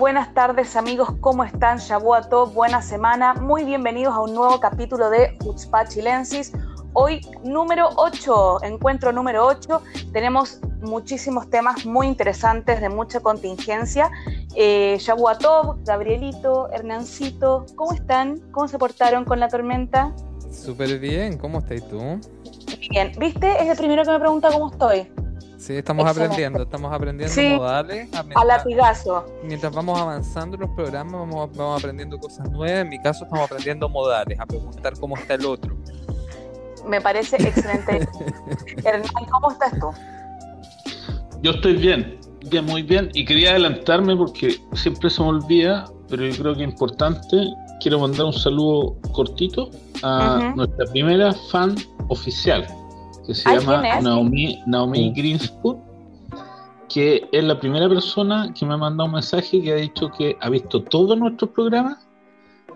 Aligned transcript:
buenas 0.00 0.32
tardes 0.32 0.76
amigos, 0.76 1.10
¿cómo 1.20 1.44
están? 1.44 1.76
Shabu 1.76 2.14
Top, 2.30 2.54
buena 2.54 2.80
semana, 2.80 3.34
muy 3.34 3.64
bienvenidos 3.64 4.14
a 4.14 4.20
un 4.20 4.32
nuevo 4.32 4.58
capítulo 4.58 5.10
de 5.10 5.36
Hutzpah 5.44 5.86
Chilensis. 5.88 6.52
Hoy 6.94 7.20
número 7.44 7.90
8, 7.96 8.62
encuentro 8.62 9.12
número 9.12 9.44
8, 9.44 9.82
tenemos 10.10 10.58
muchísimos 10.80 11.50
temas 11.50 11.84
muy 11.84 12.06
interesantes 12.06 12.80
de 12.80 12.88
mucha 12.88 13.20
contingencia. 13.20 14.10
Eh, 14.56 14.96
Shabu 14.98 15.28
Top, 15.38 15.76
Gabrielito, 15.84 16.70
Hernancito, 16.72 17.66
¿cómo 17.76 17.92
están? 17.92 18.38
¿Cómo 18.52 18.68
se 18.68 18.78
portaron 18.78 19.26
con 19.26 19.38
la 19.38 19.48
tormenta? 19.48 20.14
Súper 20.50 20.98
bien, 20.98 21.36
¿cómo 21.36 21.58
estás 21.58 21.86
tú? 21.90 21.98
Bien, 22.88 23.12
¿viste? 23.18 23.62
Es 23.62 23.68
el 23.68 23.76
primero 23.76 24.02
que 24.04 24.12
me 24.12 24.18
pregunta 24.18 24.48
cómo 24.50 24.70
estoy. 24.70 25.12
Sí, 25.60 25.74
estamos 25.74 26.06
aprendiendo, 26.08 26.62
estamos 26.62 26.90
aprendiendo 26.90 27.58
modales. 27.58 28.08
A, 28.34 28.44
latigazo. 28.46 29.26
Mientras 29.44 29.70
vamos 29.74 30.00
avanzando 30.00 30.56
en 30.56 30.62
los 30.62 30.70
programas, 30.70 31.12
vamos, 31.12 31.54
vamos 31.54 31.80
aprendiendo 31.80 32.18
cosas 32.18 32.50
nuevas. 32.50 32.80
En 32.80 32.88
mi 32.88 32.98
caso, 32.98 33.24
estamos 33.24 33.44
aprendiendo 33.44 33.86
modales, 33.90 34.40
a 34.40 34.46
preguntar 34.46 34.94
cómo 34.98 35.18
está 35.18 35.34
el 35.34 35.44
otro. 35.44 35.76
Me 36.86 36.98
parece 37.02 37.36
excelente. 37.36 38.08
Hernán, 38.84 39.26
¿cómo 39.30 39.52
estás 39.52 39.78
tú? 39.78 39.90
Yo 41.42 41.50
estoy 41.50 41.76
bien, 41.76 42.18
bien, 42.48 42.64
muy 42.64 42.82
bien. 42.82 43.10
Y 43.12 43.26
quería 43.26 43.50
adelantarme 43.50 44.16
porque 44.16 44.56
siempre 44.72 45.10
se 45.10 45.20
me 45.20 45.28
olvida, 45.28 45.84
pero 46.08 46.26
yo 46.26 46.42
creo 46.42 46.54
que 46.54 46.64
es 46.64 46.70
importante. 46.70 47.36
Quiero 47.82 47.98
mandar 47.98 48.24
un 48.24 48.32
saludo 48.32 48.96
cortito 49.12 49.70
a 50.02 50.54
nuestra 50.56 50.86
primera 50.86 51.34
fan 51.50 51.74
oficial, 52.08 52.66
que 53.26 53.34
se 53.34 53.50
llama 53.50 54.00
Naomi, 54.00 54.62
Naomi 54.66 55.12
Greenspoon, 55.14 55.80
que 56.88 57.28
es 57.30 57.44
la 57.44 57.58
primera 57.58 57.88
persona 57.88 58.52
que 58.58 58.66
me 58.66 58.74
ha 58.74 58.76
mandado 58.76 59.06
un 59.06 59.14
mensaje 59.14 59.62
que 59.62 59.72
ha 59.72 59.76
dicho 59.76 60.10
que 60.10 60.36
ha 60.40 60.48
visto 60.48 60.82
todos 60.82 61.16
nuestros 61.16 61.50
programas 61.50 62.06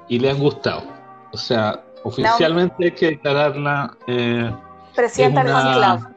y 0.09 0.19
le 0.19 0.31
han 0.31 0.39
gustado. 0.39 0.85
O 1.33 1.37
sea, 1.37 1.83
oficialmente 2.05 2.85
hay 2.85 2.93
que 2.93 3.07
declararla. 3.07 3.97
Eh, 4.07 4.51
Presidenta 4.95 5.43
del 5.43 5.53
fan 5.53 6.15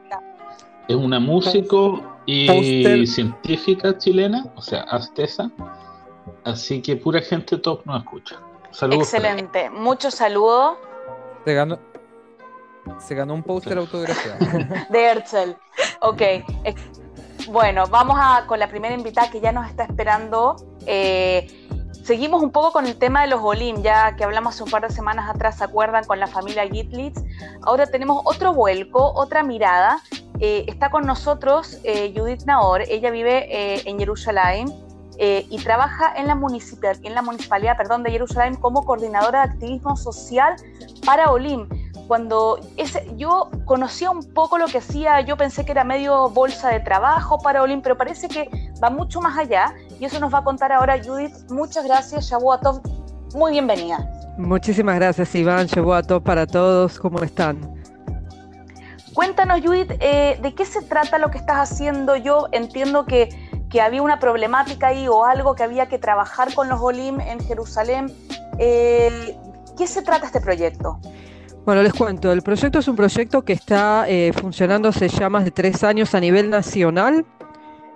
Es 0.86 0.96
una 0.96 1.18
músico 1.18 2.00
y 2.26 3.06
científica 3.06 3.96
chilena, 3.98 4.46
o 4.54 4.62
sea, 4.62 4.82
Astesa. 4.82 5.50
Así 6.44 6.80
que 6.80 6.96
pura 6.96 7.20
gente 7.20 7.58
top 7.58 7.84
nos 7.84 8.02
escucha. 8.02 8.36
Saludos. 8.70 9.12
Excelente. 9.12 9.70
Muchos 9.70 10.14
saludos. 10.14 10.76
Te 11.44 11.54
se 12.98 13.14
ganó 13.14 13.34
un 13.34 13.42
póster 13.42 13.78
autografiado. 13.78 14.38
de 14.90 15.04
Herzl. 15.10 15.56
Ok. 16.00 16.22
Bueno, 17.50 17.86
vamos 17.86 18.18
a, 18.20 18.44
con 18.46 18.58
la 18.58 18.68
primera 18.68 18.94
invitada 18.94 19.30
que 19.30 19.40
ya 19.40 19.52
nos 19.52 19.66
está 19.68 19.84
esperando. 19.84 20.56
Eh, 20.84 21.46
seguimos 22.04 22.42
un 22.42 22.50
poco 22.50 22.72
con 22.72 22.86
el 22.86 22.98
tema 22.98 23.22
de 23.22 23.28
los 23.28 23.40
Olim, 23.42 23.82
ya 23.82 24.16
que 24.16 24.24
hablamos 24.24 24.54
hace 24.54 24.64
un 24.64 24.70
par 24.70 24.82
de 24.86 24.90
semanas 24.90 25.30
atrás, 25.30 25.56
¿se 25.56 25.64
acuerdan? 25.64 26.04
Con 26.04 26.20
la 26.20 26.26
familia 26.26 26.68
Gitlitz. 26.68 27.22
Ahora 27.62 27.86
tenemos 27.86 28.20
otro 28.24 28.52
vuelco, 28.52 29.12
otra 29.14 29.42
mirada. 29.42 29.98
Eh, 30.40 30.66
está 30.68 30.90
con 30.90 31.06
nosotros 31.06 31.80
eh, 31.84 32.12
Judith 32.14 32.42
Naor. 32.44 32.82
Ella 32.82 33.10
vive 33.10 33.88
en 33.88 33.98
Jerusalén. 33.98 34.68
y 35.20 35.58
trabaja 35.64 36.14
en 36.16 36.28
la, 36.28 36.36
municipal, 36.36 36.96
en 37.02 37.14
la 37.14 37.22
municipalidad 37.22 37.76
perdón, 37.76 38.04
de 38.04 38.10
Jerusalén 38.12 38.54
como 38.54 38.84
coordinadora 38.84 39.46
de 39.46 39.52
activismo 39.52 39.96
social 39.96 40.54
para 41.04 41.32
Olim 41.32 41.66
cuando 42.08 42.58
ese, 42.78 43.06
yo 43.16 43.50
conocía 43.66 44.10
un 44.10 44.24
poco 44.32 44.56
lo 44.56 44.66
que 44.66 44.78
hacía, 44.78 45.20
yo 45.20 45.36
pensé 45.36 45.64
que 45.66 45.72
era 45.72 45.84
medio 45.84 46.30
bolsa 46.30 46.70
de 46.70 46.80
trabajo 46.80 47.38
para 47.38 47.62
Olim, 47.62 47.82
pero 47.82 47.98
parece 47.98 48.28
que 48.28 48.48
va 48.82 48.88
mucho 48.88 49.20
más 49.20 49.36
allá 49.38 49.74
y 50.00 50.06
eso 50.06 50.18
nos 50.18 50.32
va 50.32 50.38
a 50.38 50.44
contar 50.44 50.72
ahora 50.72 50.98
Judith. 51.04 51.34
Muchas 51.50 51.84
gracias, 51.84 52.30
Shabuatov. 52.30 52.80
Muy 53.34 53.52
bienvenida. 53.52 54.10
Muchísimas 54.38 54.94
gracias, 54.96 55.34
Iván. 55.34 55.66
Shabuatov 55.66 56.22
para 56.22 56.46
todos. 56.46 56.98
¿Cómo 56.98 57.22
están? 57.22 57.78
Cuéntanos, 59.12 59.60
Judith, 59.60 59.92
eh, 60.00 60.38
¿de 60.40 60.54
qué 60.54 60.64
se 60.64 60.80
trata 60.80 61.18
lo 61.18 61.30
que 61.30 61.38
estás 61.38 61.70
haciendo? 61.70 62.16
Yo 62.16 62.46
entiendo 62.52 63.04
que, 63.04 63.28
que, 63.68 63.82
había 63.82 64.00
una 64.00 64.18
problemática 64.18 64.88
ahí 64.88 65.08
o 65.08 65.26
algo 65.26 65.54
que 65.54 65.64
había 65.64 65.88
que 65.88 65.98
trabajar 65.98 66.54
con 66.54 66.68
los 66.68 66.80
Olim 66.80 67.20
en 67.20 67.40
Jerusalén. 67.40 68.14
Eh, 68.58 69.36
¿Qué 69.76 69.86
se 69.86 70.02
trata 70.02 70.26
este 70.26 70.40
proyecto? 70.40 71.00
Bueno, 71.68 71.82
les 71.82 71.92
cuento, 71.92 72.32
el 72.32 72.40
proyecto 72.40 72.78
es 72.78 72.88
un 72.88 72.96
proyecto 72.96 73.42
que 73.42 73.52
está 73.52 74.08
eh, 74.08 74.32
funcionando 74.32 74.88
hace 74.88 75.06
ya 75.06 75.28
más 75.28 75.44
de 75.44 75.50
tres 75.50 75.84
años 75.84 76.14
a 76.14 76.20
nivel 76.20 76.48
nacional. 76.48 77.26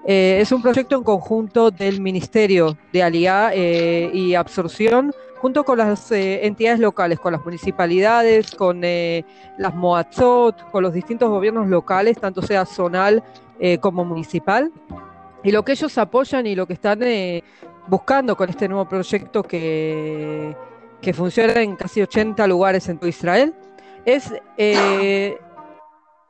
Eh, 0.07 0.41
es 0.43 0.53
un 0.53 0.61
proyecto 0.61 0.95
en 0.95 1.03
conjunto 1.03 1.71
del 1.71 2.03
Ministerio 2.03 2.77
de 2.93 3.03
Aliá 3.03 3.51
eh, 3.55 4.11
y 4.13 4.35
Absorción, 4.35 5.15
junto 5.39 5.65
con 5.65 5.79
las 5.79 6.13
entidades 6.13 6.81
locales, 6.81 7.19
con 7.19 7.33
las 7.33 7.43
municipalidades, 7.43 8.51
con 8.51 8.83
las 8.83 9.75
MOAZOT, 9.75 10.71
con 10.71 10.83
los 10.83 10.93
distintos 10.93 11.31
gobiernos 11.31 11.67
locales, 11.67 12.19
tanto 12.21 12.43
sea 12.43 12.67
zonal 12.67 13.25
como 13.81 14.05
municipal. 14.05 14.71
Y 15.43 15.51
lo 15.51 15.65
que 15.65 15.73
ellos 15.73 15.97
apoyan 15.97 16.47
y 16.47 16.55
lo 16.55 16.67
que 16.67 16.75
están 16.75 17.01
buscando 17.87 18.37
con 18.37 18.51
este 18.51 18.69
nuevo 18.69 18.87
proyecto 18.87 19.43
que 19.43 20.55
que 21.03 21.13
funciona 21.13 21.61
en 21.61 21.77
casi 21.77 22.01
80 22.01 22.47
lugares 22.47 22.89
en 22.89 22.97
todo 22.97 23.09
Israel, 23.09 23.53
es, 24.05 24.33
eh, 24.57 25.37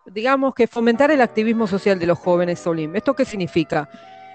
digamos, 0.07 0.55
que 0.55 0.67
fomentar 0.67 1.11
el 1.11 1.21
activismo 1.21 1.67
social 1.67 1.99
de 1.99 2.07
los 2.07 2.19
jóvenes 2.19 2.59
Solim. 2.59 2.97
¿Esto 2.97 3.15
qué 3.15 3.25
significa? 3.25 3.89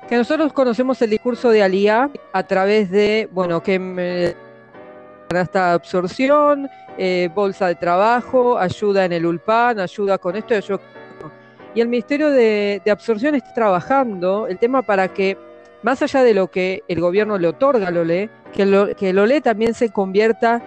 Que 0.08 0.16
nosotros 0.16 0.54
conocemos 0.54 1.02
el 1.02 1.10
discurso 1.10 1.50
de 1.50 1.64
Alía 1.64 2.10
a 2.32 2.44
través 2.44 2.90
de, 2.92 3.28
bueno, 3.32 3.62
que 3.62 4.36
esta 5.30 5.74
absorción, 5.74 6.70
eh, 6.98 7.30
bolsa 7.34 7.68
de 7.68 7.76
trabajo, 7.76 8.58
ayuda 8.58 9.06
en 9.06 9.14
el 9.14 9.26
ULPAN, 9.26 9.80
ayuda 9.80 10.18
con 10.18 10.36
esto 10.36 10.54
Y 11.76 11.82
el 11.82 11.90
Ministerio 11.90 12.30
de, 12.30 12.82
de 12.86 12.92
Absorción 12.92 13.36
está 13.36 13.54
trabajando 13.54 14.48
el 14.48 14.58
tema 14.58 14.84
para 14.84 15.08
que 15.10 15.47
más 15.84 16.02
allá 16.02 16.24
de 16.24 16.34
lo 16.34 16.50
que 16.50 16.84
el 16.88 17.00
gobierno 17.00 17.38
le 17.38 17.48
otorga 17.48 17.88
al 17.88 17.98
OLE, 17.98 18.30
que, 18.54 18.66
lo, 18.66 18.96
que 18.96 19.42
también 19.42 19.74
se 19.74 19.90
convierta 19.92 20.62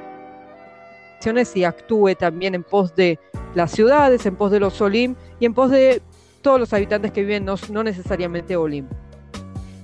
y 1.54 1.64
actúe 1.64 2.14
también 2.14 2.54
en 2.54 2.62
pos 2.62 2.94
de 2.94 3.18
las 3.54 3.72
ciudades, 3.72 4.24
en 4.24 4.36
pos 4.36 4.50
de 4.50 4.60
los 4.60 4.80
Olim 4.80 5.14
y 5.38 5.46
en 5.46 5.52
pos 5.52 5.70
de 5.70 6.00
todos 6.40 6.58
los 6.58 6.72
habitantes 6.72 7.12
que 7.12 7.20
viven, 7.20 7.44
no, 7.44 7.56
no 7.70 7.82
necesariamente 7.82 8.56
Olim. 8.56 8.86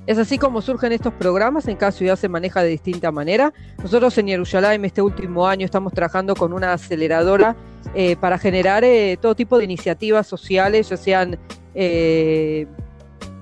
Es 0.07 0.19
así 0.19 0.39
como 0.39 0.63
surgen 0.63 0.93
estos 0.93 1.13
programas, 1.15 1.67
en 1.67 1.77
cada 1.77 1.91
ciudad 1.91 2.17
se 2.17 2.29
maneja 2.29 2.63
de 2.63 2.69
distinta 2.69 3.11
manera. 3.11 3.53
Nosotros 3.83 4.17
en 4.19 4.29
Jerusalén 4.29 4.85
este 4.85 5.03
último 5.03 5.47
año 5.47 5.65
estamos 5.65 5.93
trabajando 5.93 6.35
con 6.37 6.53
una 6.53 6.73
aceleradora 6.73 7.57
eh, 7.95 8.17
para 8.17 8.39
generar 8.39 8.85
eh, 8.85 9.19
todo 9.21 9.35
tipo 9.35 9.59
de 9.59 9.65
iniciativas 9.65 10.27
sociales, 10.27 10.89
ya 10.89 10.97
sean 10.97 11.39
eh, 11.75 12.67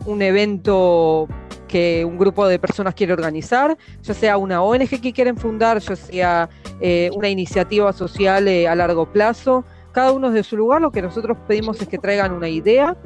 un 0.07 0.23
evento 0.23 1.29
que 1.75 2.05
un 2.05 2.17
grupo 2.17 2.47
de 2.47 2.61
personas 2.61 2.95
quiere 2.95 3.13
organizar, 3.13 3.77
ya 4.01 4.15
sea 4.15 4.37
una 4.37 4.63
ONG 4.63 5.01
que 5.01 5.13
quieren 5.13 5.37
fundar, 5.37 5.81
ya 5.81 5.97
sea 5.97 6.49
eh, 6.81 7.11
una 7.17 7.29
iniciativa 7.29 7.93
social 7.93 8.47
eh, 8.47 8.69
a 8.69 8.77
largo 8.77 9.07
plazo. 9.07 9.65
Cada 9.91 10.13
uno 10.13 10.31
de 10.31 10.45
su 10.45 10.57
lugar, 10.57 10.81
lo 10.81 10.93
que 10.93 11.03
nosotros 11.03 11.37
pedimos 11.49 11.83
es 11.83 11.89
que 11.89 11.99
traigan 11.99 12.31
una 12.31 12.49
idea 12.49 12.97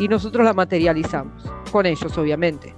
y 0.00 0.08
nosotros 0.08 0.44
la 0.44 0.52
materializamos, 0.52 1.44
con 1.70 1.86
ellos 1.86 2.18
obviamente. 2.18 2.74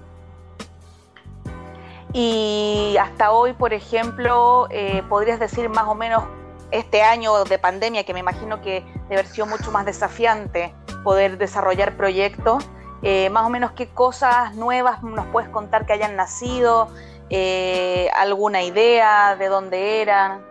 Y 2.12 2.96
hasta 3.00 3.32
hoy, 3.32 3.54
por 3.54 3.72
ejemplo, 3.72 4.68
eh, 4.70 5.02
podrías 5.08 5.40
decir 5.40 5.70
más 5.70 5.88
o 5.88 5.94
menos 5.94 6.24
este 6.70 7.00
año 7.00 7.44
de 7.44 7.58
pandemia, 7.58 8.04
que 8.04 8.12
me 8.12 8.20
imagino 8.20 8.60
que 8.60 8.84
debe 9.08 9.20
haber 9.20 9.26
sido 9.26 9.46
mucho 9.46 9.72
más 9.72 9.86
desafiante 9.86 10.74
poder 11.02 11.38
desarrollar 11.38 11.96
proyectos. 11.96 12.62
Eh, 13.02 13.30
más 13.30 13.46
o 13.46 13.50
menos 13.50 13.72
qué 13.72 13.86
cosas 13.86 14.54
nuevas 14.54 15.02
nos 15.02 15.26
puedes 15.26 15.48
contar 15.48 15.86
que 15.86 15.94
hayan 15.94 16.16
nacido, 16.16 16.88
eh, 17.30 18.08
alguna 18.16 18.62
idea 18.62 19.36
de 19.36 19.46
dónde 19.46 20.02
eran. 20.02 20.42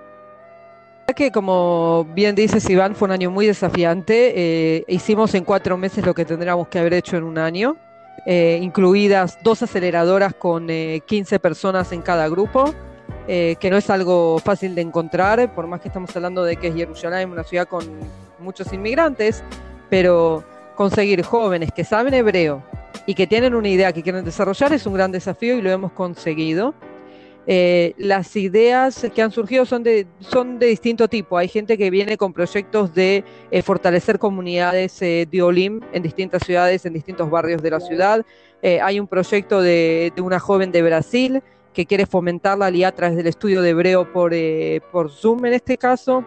Que 1.15 1.31
como 1.31 2.05
bien 2.13 2.35
dices 2.35 2.67
Iván, 2.69 2.95
fue 2.95 3.07
un 3.07 3.11
año 3.11 3.31
muy 3.31 3.45
desafiante. 3.47 4.33
Eh, 4.35 4.85
hicimos 4.87 5.33
en 5.33 5.43
cuatro 5.43 5.77
meses 5.77 6.05
lo 6.05 6.13
que 6.13 6.23
tendríamos 6.23 6.67
que 6.67 6.79
haber 6.79 6.93
hecho 6.93 7.17
en 7.17 7.23
un 7.23 7.37
año, 7.37 7.77
incluidas 8.25 9.39
dos 9.41 9.63
aceleradoras 9.63 10.35
con 10.35 10.67
15 10.67 11.39
personas 11.39 11.91
en 11.91 12.01
cada 12.01 12.27
grupo. 12.29 12.73
que 13.27 13.69
no 13.69 13.77
es 13.77 13.89
algo 13.91 14.39
fácil 14.39 14.73
de 14.73 14.81
encontrar, 14.81 15.53
por 15.53 15.67
más 15.67 15.81
que 15.81 15.87
estamos 15.87 16.15
hablando 16.15 16.43
de 16.43 16.57
que 16.57 16.67
es 16.67 16.75
Jerusalén, 16.75 17.31
una 17.31 17.43
ciudad 17.43 17.67
con 17.67 17.85
muchos 18.39 18.71
inmigrantes, 18.73 19.43
pero 19.89 20.43
conseguir 20.79 21.23
jóvenes 21.23 21.73
que 21.73 21.83
saben 21.83 22.13
hebreo 22.13 22.63
y 23.05 23.13
que 23.13 23.27
tienen 23.27 23.53
una 23.53 23.67
idea 23.67 23.91
que 23.91 24.01
quieren 24.01 24.23
desarrollar 24.23 24.71
es 24.71 24.85
un 24.85 24.93
gran 24.93 25.11
desafío 25.11 25.57
y 25.57 25.61
lo 25.61 25.69
hemos 25.69 25.91
conseguido. 25.91 26.73
Eh, 27.45 27.93
las 27.97 28.33
ideas 28.37 29.05
que 29.13 29.21
han 29.21 29.29
surgido 29.29 29.65
son 29.65 29.83
de, 29.83 30.07
son 30.21 30.57
de 30.57 30.67
distinto 30.67 31.09
tipo. 31.09 31.37
Hay 31.37 31.49
gente 31.49 31.77
que 31.77 31.89
viene 31.89 32.15
con 32.15 32.31
proyectos 32.31 32.95
de 32.95 33.25
eh, 33.51 33.61
fortalecer 33.61 34.19
comunidades 34.19 35.01
eh, 35.01 35.27
de 35.29 35.41
Olim 35.41 35.81
en 35.91 36.01
distintas 36.01 36.43
ciudades, 36.45 36.85
en 36.85 36.93
distintos 36.93 37.29
barrios 37.29 37.61
de 37.61 37.71
la 37.71 37.81
ciudad. 37.81 38.25
hay 38.63 39.01
un 39.01 39.07
proyecto 39.07 39.61
de, 39.61 40.13
de, 40.15 40.21
una 40.21 40.39
joven 40.39 40.71
de 40.71 40.81
Brasil 40.81 41.43
que 41.73 41.85
quiere 41.85 42.05
fomentar 42.05 42.57
la 42.57 42.67
alía 42.67 42.87
a 42.87 42.93
través 42.93 43.17
del 43.17 43.27
estudio 43.27 43.61
de 43.61 43.71
hebreo 43.71 44.13
por, 44.13 44.31
por 44.93 45.11
Zoom 45.11 45.45
en 45.45 45.53
este 45.55 45.77
caso, 45.77 46.23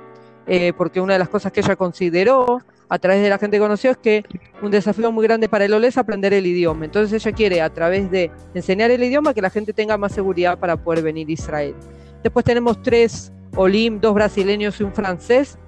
porque 0.77 1.01
una 1.01 1.15
de 1.15 1.21
las 1.21 1.31
cosas 1.31 1.53
que 1.53 1.61
ella 1.61 1.77
consideró 1.77 2.61
a 2.89 2.99
través 2.99 3.23
de 3.23 3.29
la 3.29 3.39
gente 3.39 3.57
que 3.57 3.61
conoció 3.61 3.93
es 3.93 3.97
que 3.97 4.25
un 4.61 4.71
desafío 4.71 5.11
muy 5.13 5.25
grande 5.27 5.49
para 5.49 5.65
el 5.65 5.73
OLE 5.73 5.89
es 5.89 5.99
aprender 5.99 6.33
el 6.35 6.47
idioma. 6.47 6.85
Entonces 6.85 7.25
ella 7.25 7.35
quiere 7.35 7.61
a 7.61 7.71
través 7.71 8.11
de 8.11 8.31
enseñar 8.55 8.91
el 8.91 9.03
idioma 9.03 9.35
que 9.35 9.43
la 9.43 9.51
gente 9.51 9.73
tenga 9.73 9.97
más 9.97 10.13
seguridad 10.13 10.59
para 10.59 10.77
poder 10.77 11.03
venir 11.03 11.29
a 11.29 11.33
Israel. 11.33 11.75
Después 12.23 12.45
tenemos 12.45 12.83
tres 12.83 13.33
Olim, 13.57 14.01
dos 14.01 14.15
brasileños 14.15 14.81
y 14.81 14.85
un 14.85 14.93
francés 14.93 15.59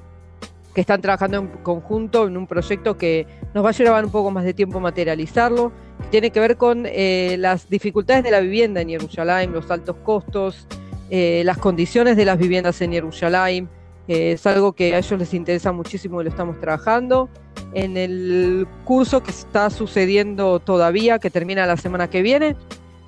que 0.74 0.80
están 0.80 1.00
trabajando 1.00 1.38
en 1.38 1.48
conjunto 1.62 2.26
en 2.26 2.36
un 2.36 2.46
proyecto 2.46 2.96
que 2.96 3.26
nos 3.54 3.64
va 3.64 3.68
a 3.68 3.72
llevar 3.72 4.04
un 4.04 4.10
poco 4.10 4.30
más 4.30 4.44
de 4.44 4.54
tiempo 4.54 4.80
materializarlo, 4.80 5.72
que 6.02 6.08
tiene 6.08 6.30
que 6.30 6.40
ver 6.40 6.56
con 6.56 6.84
eh, 6.86 7.36
las 7.38 7.68
dificultades 7.68 8.24
de 8.24 8.30
la 8.30 8.40
vivienda 8.40 8.80
en 8.80 8.88
Jerusalén, 8.88 9.52
los 9.52 9.70
altos 9.70 9.96
costos, 10.02 10.66
eh, 11.10 11.42
las 11.44 11.58
condiciones 11.58 12.16
de 12.16 12.24
las 12.24 12.38
viviendas 12.38 12.80
en 12.80 12.92
Jerusalén, 12.92 13.68
es 14.06 14.46
algo 14.46 14.72
que 14.72 14.94
a 14.94 14.98
ellos 14.98 15.18
les 15.18 15.34
interesa 15.34 15.72
muchísimo 15.72 16.20
y 16.20 16.24
lo 16.24 16.30
estamos 16.30 16.60
trabajando. 16.60 17.28
En 17.72 17.96
el 17.96 18.66
curso 18.84 19.22
que 19.22 19.30
está 19.30 19.70
sucediendo 19.70 20.60
todavía, 20.60 21.18
que 21.18 21.30
termina 21.30 21.66
la 21.66 21.76
semana 21.76 22.08
que 22.08 22.22
viene, 22.22 22.56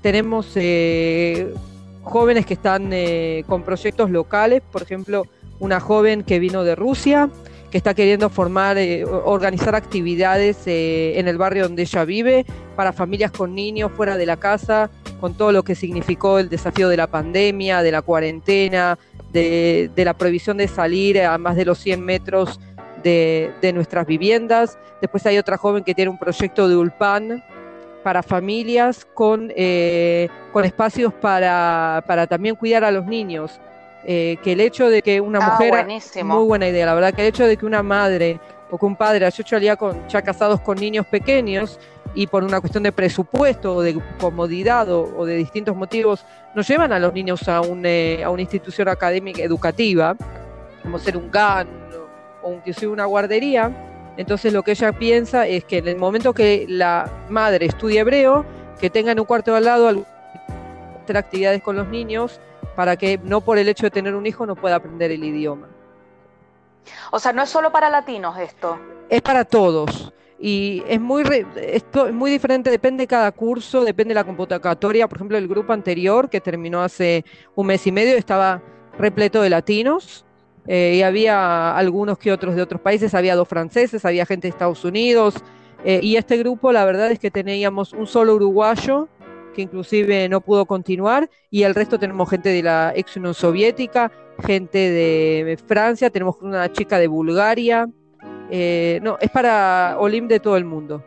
tenemos 0.03 0.53
eh, 0.55 1.53
jóvenes 2.03 2.47
que 2.47 2.55
están 2.55 2.93
eh, 2.93 3.45
con 3.49 3.63
proyectos 3.63 4.11
locales, 4.11 4.63
por 4.71 4.83
ejemplo, 4.83 5.25
una 5.59 5.81
joven 5.81 6.23
que 6.23 6.39
vino 6.39 6.65
de 6.65 6.75
Rusia, 6.75 7.29
que 7.71 7.79
está 7.79 7.95
queriendo 7.95 8.31
formar, 8.31 8.79
eh, 8.79 9.05
organizar 9.05 9.75
actividades 9.75 10.59
en 10.67 11.29
el 11.29 11.39
barrio 11.39 11.65
donde 11.65 11.83
ella 11.83 12.05
vive 12.05 12.47
para 12.77 12.93
familias 12.93 13.33
con 13.33 13.55
niños 13.55 13.91
fuera 13.97 14.17
de 14.17 14.27
la 14.27 14.37
casa, 14.37 14.91
con 15.21 15.35
todo 15.35 15.53
lo 15.53 15.63
que 15.63 15.75
significó 15.75 16.39
el 16.39 16.49
desafío 16.49 16.89
de 16.89 16.97
la 16.97 17.07
pandemia, 17.09 17.83
de 17.83 17.91
la 17.91 18.03
cuarentena, 18.03 18.99
de, 19.33 19.91
la 19.97 20.15
prohibición 20.15 20.57
de 20.57 20.69
salir 20.69 21.21
a 21.21 21.37
más 21.39 21.57
de 21.57 21.65
los 21.65 21.79
100 21.79 22.05
metros 22.05 22.61
de, 23.03 23.73
nuestras 23.75 24.07
viviendas. 24.07 24.79
Después 25.01 25.25
hay 25.27 25.39
otra 25.39 25.57
joven 25.57 25.85
que 25.85 25.95
tiene 25.95 26.11
un 26.11 26.19
proyecto 26.19 26.69
de 26.69 26.77
Ulpan 26.77 27.45
para 28.03 28.23
familias 28.23 29.07
con, 29.15 29.53
eh, 29.57 30.29
con 30.53 30.65
espacios 30.65 31.13
para, 31.13 32.03
también 32.29 32.57
cuidar 32.57 32.85
a 32.85 32.91
los 32.91 33.07
niños. 33.07 33.61
Eh, 34.09 34.37
que 34.45 34.53
el 34.53 34.61
hecho 34.61 34.89
de 34.89 35.03
que 35.03 35.21
una 35.21 35.41
ah, 35.43 35.51
mujer... 35.51 35.87
Muy 36.25 36.45
buena 36.45 36.69
idea, 36.69 36.87
la 36.87 36.95
verdad, 36.95 37.13
que 37.13 37.23
el 37.23 37.29
hecho 37.29 37.45
de 37.45 37.57
que 37.57 37.67
una 37.67 37.83
madre 37.83 38.39
o 38.71 38.79
que 38.79 38.87
un 38.87 38.97
padre 38.97 39.27
hecho 39.27 39.59
día 39.59 39.77
con, 39.77 40.07
ya 40.09 40.23
casados 40.23 40.61
con 40.61 40.79
niños 40.79 41.07
pequeños 41.07 41.79
y 42.17 42.27
por 42.27 42.43
una 42.43 42.61
cuestión 42.61 42.83
de 42.83 42.93
presupuesto 42.93 43.75
o 43.77 43.83
de 43.83 44.01
comodidad 44.19 44.89
o, 44.91 45.27
de 45.27 45.37
distintos 45.37 45.77
motivos 45.77 46.25
nos 46.55 46.67
llevan 46.67 46.91
a 46.93 46.99
los 46.99 47.13
niños 47.13 47.47
a, 47.47 47.61
eh, 47.85 48.23
a 48.25 48.31
una 48.31 48.41
institución 48.41 48.89
académica 48.89 49.43
educativa, 49.43 50.17
como 50.83 50.99
ser 50.99 51.19
un 51.19 51.31
GAN 51.31 51.69
o, 52.43 52.55
inclusive 52.55 52.91
una 52.91 53.05
guardería. 53.05 54.15
Entonces 54.17 54.51
lo 54.55 54.63
que 54.63 54.71
ella 54.71 54.93
piensa 54.93 55.47
es 55.47 55.67
que 55.67 55.79
en 55.79 55.89
el 55.89 55.99
momento 55.99 56.33
que 56.33 56.65
la 56.67 57.11
madre 57.29 57.67
estudie 57.67 58.01
hebreo, 58.01 58.47
que 58.81 58.89
tenga 58.89 59.13
en 59.13 59.21
un 59.21 59.27
cuarto 59.27 59.55
al 59.55 59.67
lado 59.67 60.07
hacer 61.03 61.19
actividades 61.19 61.63
con 61.63 61.77
los 61.77 61.87
niños 61.89 62.41
para 62.75 62.97
que 62.97 63.21
no 63.23 63.43
por 63.43 63.59
el 63.59 63.69
hecho 63.69 63.85
de 63.85 63.91
tener 63.91 64.15
un 64.15 64.27
hijo 64.27 64.47
no 64.47 64.57
pueda 64.57 64.77
aprender 64.77 65.11
el 65.11 65.23
idioma. 65.23 65.69
O 67.11 67.19
sea, 67.19 67.35
no 67.35 67.43
es 67.43 67.51
solo 67.51 67.71
para 67.71 67.91
latinos 67.91 68.39
esto. 68.39 68.79
Es 69.11 69.21
para 69.21 69.45
todos 69.45 70.15
y 70.39 70.83
es 70.87 71.01
muy 71.01 71.23
esto 71.57 72.09
es 72.09 72.15
muy 72.15 72.31
diferente 72.31 72.71
depende 72.71 73.05
de 73.05 73.07
cada 73.07 73.33
curso 73.33 73.85
depende 73.85 74.11
de 74.11 74.17
la 74.17 74.25
computatoria 74.25 75.09
por 75.09 75.19
ejemplo 75.19 75.39
el 75.39 75.49
grupo 75.49 75.73
anterior 75.73 76.29
que 76.29 76.41
terminó 76.41 76.83
hace 76.83 77.25
un 77.55 77.69
mes 77.69 77.87
y 77.87 77.93
medio 77.93 78.17
estaba 78.17 78.63
repleto 78.99 79.41
de 79.41 79.51
latinos 79.51 80.27
eh, 80.67 80.97
y 80.99 81.03
había 81.03 81.77
algunos 81.77 82.19
que 82.19 82.33
otros 82.33 82.55
de 82.55 82.63
otros 82.63 82.81
países 82.81 83.15
había 83.15 83.35
dos 83.35 83.49
franceses 83.49 84.05
había 84.05 84.27
gente 84.27 84.47
de 84.47 84.51
Estados 84.51 84.85
Unidos 84.85 85.37
eh, 85.85 86.01
y 86.03 86.17
este 86.17 86.37
grupo 86.37 86.71
la 86.71 86.85
verdad 86.85 87.11
es 87.11 87.19
que 87.19 87.31
teníamos 87.31 87.95
un 87.95 88.07
solo 88.07 88.35
uruguayo 88.35 89.09
que 89.55 89.63
inclusive 89.63 90.29
no 90.29 90.43
pudo 90.43 90.67
continuar 90.67 91.31
y 91.51 91.63
el 91.63 91.75
resto 91.75 91.99
tenemos 91.99 92.29
gente 92.29 92.51
de 92.51 92.63
la 92.63 92.93
ex 92.95 93.17
Unión 93.17 93.33
Soviética 93.33 94.13
gente 94.45 94.77
de 94.77 95.59
Francia 95.67 96.11
tenemos 96.11 96.37
una 96.43 96.71
chica 96.71 96.99
de 96.99 97.07
Bulgaria 97.07 97.89
eh, 98.51 99.01
no, 99.03 99.17
es 99.21 99.31
para 99.31 99.97
Olim 99.99 100.29
de 100.29 100.41
todo 100.41 100.57
el 100.57 100.65
mundo. 100.65 101.03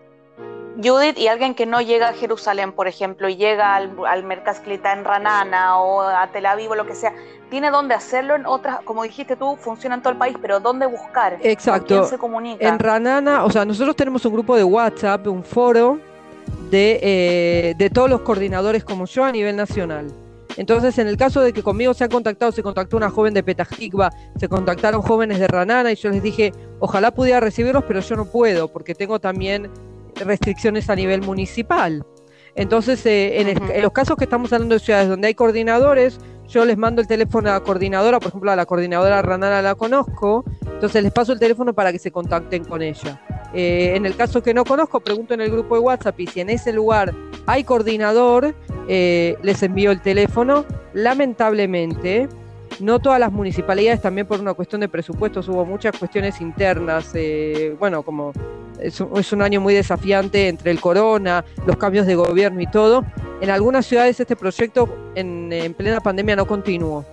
Judith, 0.82 1.18
y 1.18 1.28
alguien 1.28 1.56
que 1.56 1.66
no 1.66 1.82
llega 1.82 2.10
a 2.10 2.14
Jerusalén, 2.14 2.72
por 2.72 2.88
ejemplo, 2.88 3.28
y 3.28 3.36
llega 3.36 3.76
al, 3.76 3.92
al 4.08 4.24
en 4.24 5.04
Ranana 5.04 5.78
o 5.78 6.02
a 6.02 6.28
Tel 6.28 6.46
Aviv 6.46 6.72
o 6.72 6.76
lo 6.76 6.86
que 6.86 6.96
sea, 6.96 7.14
¿tiene 7.50 7.70
dónde 7.70 7.96
hacerlo 7.96 8.36
en 8.36 8.46
otras, 8.46 8.80
como 8.86 9.04
dijiste 9.04 9.36
tú, 9.36 9.58
funciona 9.58 9.96
en 9.96 10.02
todo 10.02 10.14
el 10.14 10.20
país, 10.20 10.38
pero 10.42 10.60
dónde 10.62 10.86
buscar? 10.86 11.38
Exacto. 11.42 11.88
quién 11.88 12.06
se 12.06 12.18
comunica? 12.18 12.66
En 12.66 12.80
Ranana, 12.80 13.44
o 13.44 13.52
sea, 13.52 13.66
nosotros 13.66 13.96
tenemos 13.96 14.24
un 14.26 14.34
grupo 14.34 14.56
de 14.56 14.64
WhatsApp, 14.64 15.28
un 15.28 15.44
foro 15.44 16.00
de, 16.70 17.00
eh, 17.02 17.74
de 17.78 17.90
todos 17.90 18.10
los 18.10 18.22
coordinadores 18.22 18.84
como 18.86 19.06
yo 19.06 19.26
a 19.26 19.32
nivel 19.32 19.56
nacional. 19.58 20.08
Entonces, 20.60 20.98
en 20.98 21.08
el 21.08 21.16
caso 21.16 21.40
de 21.40 21.54
que 21.54 21.64
conmigo 21.64 21.94
se 21.94 22.04
han 22.04 22.10
contactado, 22.10 22.52
se 22.52 22.62
contactó 22.62 22.98
una 22.98 23.10
joven 23.10 23.34
de 23.34 23.44
Petajikva, 23.44 24.10
se 24.36 24.50
contactaron 24.50 25.02
jóvenes 25.02 25.40
de 25.40 25.48
Ranana 25.48 25.90
y 25.90 25.96
yo 25.96 26.10
les 26.10 26.22
dije, 26.22 26.52
ojalá 26.82 27.12
pudiera 27.12 27.40
recibirlos, 27.40 27.86
pero 27.88 28.02
yo 28.02 28.18
no 28.18 28.26
puedo 28.26 28.68
porque 28.68 28.94
tengo 28.94 29.22
también 29.22 29.72
restricciones 30.16 30.90
a 30.90 30.98
nivel 30.98 31.22
municipal. 31.22 32.06
Entonces, 32.56 33.06
eh, 33.06 33.40
en, 33.40 33.82
los 33.82 33.94
casos 33.94 34.18
que 34.18 34.26
estamos 34.26 34.52
hablando 34.52 34.76
de 34.76 34.80
ciudades 34.80 35.08
donde 35.08 35.30
hay 35.30 35.34
coordinadores, 35.34 36.20
yo 36.50 36.66
les 36.66 36.78
mando 36.78 37.00
el 37.00 37.08
teléfono 37.08 37.50
a 37.50 37.54
la 37.54 37.60
coordinadora, 37.62 38.20
por 38.20 38.28
ejemplo, 38.28 38.52
a 38.52 38.58
la 38.58 38.66
coordinadora 38.66 39.22
Ranana 39.22 39.62
la 39.62 39.76
conozco, 39.76 40.44
entonces 40.74 41.02
les 41.02 41.14
paso 41.14 41.32
el 41.32 41.40
teléfono 41.40 41.74
para 41.74 41.94
que 41.94 42.00
se 42.00 42.12
contacten 42.12 42.66
con 42.66 42.82
ella. 42.82 43.22
Eh, 43.54 43.94
en 43.96 44.06
el 44.06 44.14
caso 44.18 44.44
que 44.44 44.54
no 44.54 44.66
conozco, 44.66 45.00
pregunto 45.00 45.34
en 45.34 45.40
el 45.40 45.52
grupo 45.52 45.76
de 45.76 45.82
WhatsApp 45.82 46.20
y 46.20 46.28
si 46.28 46.42
en 46.42 46.50
ese 46.50 46.74
lugar 46.74 47.14
hay 47.46 47.64
coordinador, 47.64 48.54
eh, 48.92 49.38
les 49.44 49.62
envío 49.62 49.92
el 49.92 50.02
teléfono. 50.02 50.66
Lamentablemente, 50.94 52.28
no 52.80 53.00
todas 53.00 53.20
las 53.20 53.32
municipalidades, 53.32 54.02
también 54.02 54.26
por 54.26 54.40
una 54.40 54.56
cuestión 54.56 54.82
de 54.82 54.90
presupuestos, 54.90 55.48
hubo 55.48 55.64
muchas 55.64 55.96
cuestiones 55.96 56.42
internas, 56.42 57.12
eh, 57.14 57.76
bueno, 57.78 58.02
como 58.02 58.34
es 58.82 59.32
un, 59.32 59.42
año 59.44 59.62
muy 59.62 59.76
desafiante 59.76 60.48
entre 60.48 60.72
el 60.72 60.82
corona, 60.82 61.46
los 61.68 61.78
cambios 61.78 62.08
de 62.08 62.16
gobierno 62.16 62.62
y 62.62 62.68
todo. 62.68 63.06
En 63.42 63.52
algunas 63.52 63.86
ciudades 63.86 64.20
este 64.20 64.36
proyecto 64.36 65.12
en, 65.14 65.74
plena 65.78 66.00
pandemia 66.00 66.36
no 66.36 66.48
continuó. 66.48 67.06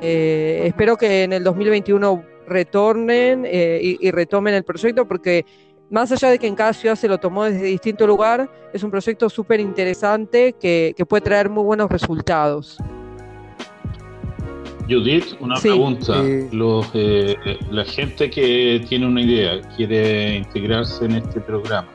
espero 0.00 0.96
que 0.96 1.24
en 1.24 1.32
el 1.32 1.42
2021 1.42 2.22
retornen 2.48 3.44
eh, 3.46 3.80
y, 4.00 4.10
retomen 4.10 4.54
el 4.54 4.64
proyecto 4.64 5.06
porque 5.06 5.44
más 5.90 6.12
allá 6.12 6.30
de 6.30 6.38
que 6.38 6.46
en 6.46 6.54
cada 6.54 6.72
ciudad 6.72 6.96
se 6.96 7.08
lo 7.08 7.18
tomó 7.18 7.44
desde 7.44 7.64
distinto 7.64 8.06
lugar, 8.06 8.50
es 8.72 8.82
un 8.82 8.90
proyecto 8.90 9.28
súper 9.30 9.60
interesante 9.60 10.54
que, 10.60 10.94
puede 11.08 11.22
traer 11.22 11.48
muy 11.48 11.64
buenos 11.64 11.90
resultados. 11.90 12.78
Judith, 14.88 15.36
una 15.40 15.56
pregunta. 15.60 16.22
Los, 16.50 16.86
eh, 16.94 17.36
la 17.70 17.84
gente 17.84 18.30
que 18.30 18.84
tiene 18.88 19.06
una 19.06 19.22
idea, 19.22 19.60
quiere 19.76 20.36
integrarse 20.36 21.04
en 21.04 21.12
este 21.12 21.40
programa, 21.40 21.88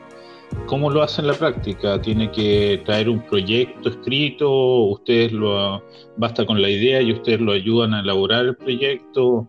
¿cómo 0.66 0.90
lo 0.90 1.02
hace 1.02 1.20
en 1.20 1.28
la 1.28 1.34
práctica? 1.34 2.00
¿Tiene 2.00 2.30
que 2.30 2.82
traer 2.84 3.08
un 3.08 3.20
proyecto 3.20 3.88
escrito? 3.88 4.50
¿Ustedes 4.86 5.32
lo 5.32 5.82
basta 6.16 6.46
con 6.46 6.60
la 6.62 6.68
idea 6.68 7.02
y 7.02 7.12
ustedes 7.12 7.40
lo 7.40 7.52
ayudan 7.52 7.94
a 7.94 8.00
elaborar 8.00 8.46
el 8.46 8.56
proyecto? 8.56 9.48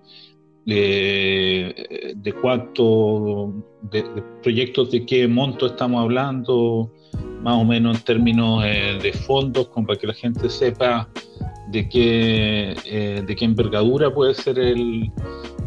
De, 0.66 2.14
de 2.16 2.34
cuánto, 2.34 3.54
de, 3.84 4.04
proyectos 4.42 4.92
de 4.92 5.06
qué 5.06 5.28
monto 5.28 5.68
estamos 5.68 6.02
hablando, 6.02 6.92
más 7.42 7.56
o 7.56 7.64
menos 7.64 7.98
en 7.98 8.04
términos 8.04 8.64
eh, 8.66 8.98
de 9.02 9.14
fondos, 9.14 9.68
como 9.70 9.88
para 9.88 10.00
que 10.00 10.08
la 10.08 10.14
gente 10.14 10.50
sepa 10.50 11.08
de 11.70 11.88
qué, 11.88 12.76
eh, 12.86 13.24
de 13.26 13.36
qué 13.36 13.46
envergadura 13.46 14.14
puede 14.14 14.34
ser 14.34 14.58
el, 14.60 15.12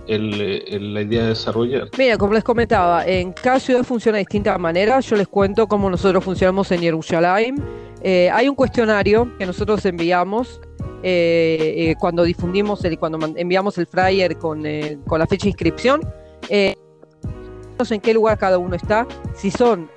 la 0.08 1.02
idea 1.02 1.22
de 1.22 1.28
desarrollar. 1.28 1.88
Mira, 1.96 2.16
como 2.16 2.32
les 2.32 2.44
comentaba, 2.44 3.06
en 3.06 3.32
cada 3.32 3.60
ciudad 3.60 3.84
funciona 3.84 4.16
de 4.16 4.22
distintas 4.22 4.58
maneras. 4.58 5.08
Yo 5.08 5.16
les 5.16 5.28
cuento 5.28 5.66
cómo 5.66 5.90
nosotros 5.90 6.24
funcionamos 6.24 6.70
en 6.72 6.80
Jerusalén. 6.80 7.62
Eh, 8.02 8.30
hay 8.32 8.48
un 8.48 8.54
cuestionario 8.54 9.36
que 9.38 9.46
nosotros 9.46 9.84
enviamos 9.84 10.60
eh, 11.02 11.74
eh, 11.76 11.94
cuando 11.98 12.24
difundimos, 12.24 12.84
el, 12.84 12.98
cuando 12.98 13.18
enviamos 13.36 13.78
el 13.78 13.86
flyer 13.86 14.36
con, 14.36 14.66
eh, 14.66 14.98
con 15.06 15.18
la 15.18 15.26
fecha 15.26 15.44
de 15.44 15.50
inscripción, 15.50 16.00
en 16.48 18.00
qué 18.00 18.12
lugar 18.14 18.38
cada 18.38 18.58
uno 18.58 18.74
está, 18.74 19.06
si 19.34 19.50
son 19.50 19.90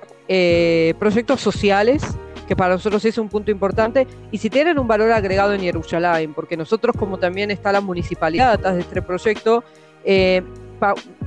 proyectos 0.98 1.40
sociales, 1.40 2.02
que 2.46 2.56
para 2.56 2.74
nosotros 2.74 3.04
es 3.04 3.18
un 3.18 3.28
punto 3.28 3.50
importante, 3.50 4.06
y 4.30 4.38
si 4.38 4.48
tienen 4.48 4.78
un 4.78 4.86
valor 4.86 5.10
agregado 5.10 5.52
en 5.52 5.60
Jerusalén, 5.60 6.32
porque 6.32 6.56
nosotros 6.56 6.94
como 6.96 7.18
también 7.18 7.50
está 7.50 7.72
la 7.72 7.80
municipalidad 7.80 8.52
detrás 8.52 8.74
de 8.74 8.80
este 8.80 9.02
proyecto, 9.02 9.64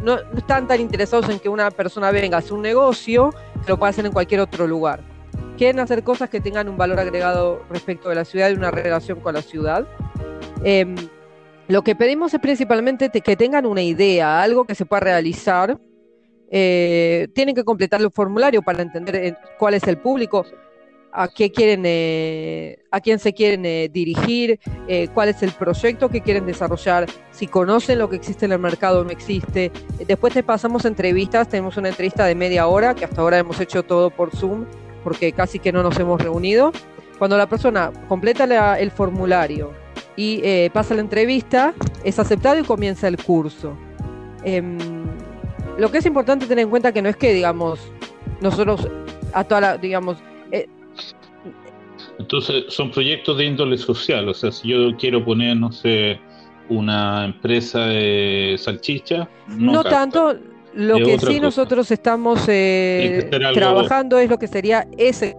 no, 0.03 0.17
están 0.37 0.67
tan 0.67 0.79
interesados 0.79 1.29
en 1.29 1.39
que 1.39 1.49
una 1.49 1.71
persona 1.71 2.09
venga 2.11 2.37
a 2.37 2.39
hacer 2.39 2.53
un 2.53 2.61
negocio, 2.61 3.31
que 3.65 3.71
lo 3.71 3.77
pueda 3.77 3.89
hacer 3.89 4.05
en 4.05 4.11
cualquier 4.11 4.39
otro 4.39 4.65
lugar. 4.65 5.14
Quieren 5.55 5.79
hacer 5.79 6.03
cosas 6.03 6.29
que 6.29 6.39
tengan 6.41 6.69
un 6.69 6.77
valor 6.77 6.99
agregado 6.99 7.63
respecto 7.69 8.09
de 8.09 8.15
la 8.15 8.25
ciudad 8.25 8.49
y 8.49 8.53
una 8.53 8.71
relación 8.71 9.19
con 9.19 9.33
la 9.33 9.41
ciudad. 9.41 9.87
Em, 10.63 10.95
lo 11.67 11.83
que 11.83 11.95
pedimos 11.95 12.33
es 12.33 12.39
principalmente 12.39 13.09
que 13.09 13.35
tengan 13.35 13.65
una 13.65 13.81
idea, 13.81 14.41
algo 14.41 14.65
que 14.65 14.75
se 14.75 14.85
pueda 14.85 15.01
realizar. 15.01 15.79
Eh, 16.51 17.27
tienen 17.33 17.55
que 17.55 17.63
completar 17.63 18.01
el 18.01 18.11
formulario 18.11 18.61
para 18.61 18.81
entender 18.81 19.15
eh, 19.15 19.35
cuál 19.57 19.73
es 19.73 19.83
el 19.87 19.97
público 19.97 20.45
a 21.15 21.29
qué 21.29 21.51
quieren, 21.51 21.83
eh, 21.85 22.79
a 22.91 22.99
quién 22.99 23.19
se 23.19 23.33
quieren 23.33 23.65
eh, 23.65 23.89
dirigir, 23.91 24.59
eh, 24.87 25.07
cuál 25.13 25.29
es 25.29 25.41
el 25.43 25.51
proyecto 25.51 26.09
que 26.09 26.21
quieren 26.21 26.45
desarrollar, 26.45 27.05
si 27.31 27.47
conocen 27.47 27.99
lo 27.99 28.09
que 28.09 28.17
existe 28.17 28.45
en 28.45 28.51
el 28.51 28.59
mercado 28.59 29.01
o 29.01 29.03
no 29.05 29.11
existe. 29.11 29.71
Después 30.05 30.33
te 30.33 30.43
pasamos 30.43 30.83
entrevistas, 30.83 31.47
tenemos 31.47 31.77
una 31.77 31.89
entrevista 31.89 32.25
de 32.25 32.35
media 32.35 32.67
hora, 32.67 32.93
que 32.93 33.05
hasta 33.05 33.21
ahora 33.21 33.37
hemos 33.37 33.59
hecho 33.61 33.83
todo 33.83 34.09
por 34.09 34.35
Zoom, 34.35 34.65
porque 35.05 35.31
casi 35.31 35.59
que 35.59 35.71
no 35.71 35.83
nos 35.83 35.97
hemos 35.99 36.19
reunido. 36.19 36.73
Cuando 37.17 37.37
la 37.37 37.47
persona 37.47 37.93
completa 38.09 38.77
el 38.77 38.91
formulario 38.91 39.71
y 40.17 40.69
pasa 40.71 40.95
la 40.95 41.01
entrevista, 41.01 41.73
es 42.03 42.19
aceptado 42.19 42.59
y 42.59 42.63
comienza 42.63 43.07
el 43.07 43.15
curso. 43.15 43.77
Em, 44.43 44.77
lo 45.77 45.89
que 45.91 45.99
es 45.99 46.05
importante 46.05 46.45
tener 46.45 46.63
en 46.63 46.69
cuenta 46.69 46.91
que 46.91 47.01
no 47.01 47.07
es 47.07 47.15
que, 47.15 47.33
digamos, 47.33 47.79
nosotros 48.41 48.89
a 49.31 49.45
toda 49.45 49.61
la, 49.61 49.77
digamos, 49.77 50.17
entonces, 52.19 52.65
son 52.69 52.91
proyectos 52.91 53.37
de 53.37 53.45
índole 53.45 53.77
social. 53.77 54.27
O 54.29 54.33
sea, 54.33 54.51
si 54.51 54.69
yo 54.69 54.95
quiero 54.97 55.23
poner, 55.23 55.57
no 55.57 55.71
sé, 55.71 56.19
una 56.69 57.25
empresa 57.25 57.85
de 57.87 58.55
salchicha. 58.57 59.29
No, 59.47 59.83
tanto. 59.83 60.35
Lo 60.75 60.97
que 60.97 61.17
sí 61.19 61.39
nosotros 61.39 61.89
estamos 61.91 62.45
eh, 62.47 63.29
trabajando 63.53 64.19
es 64.19 64.29
lo 64.29 64.37
que 64.37 64.47
sería 64.47 64.87
ese 64.97 65.37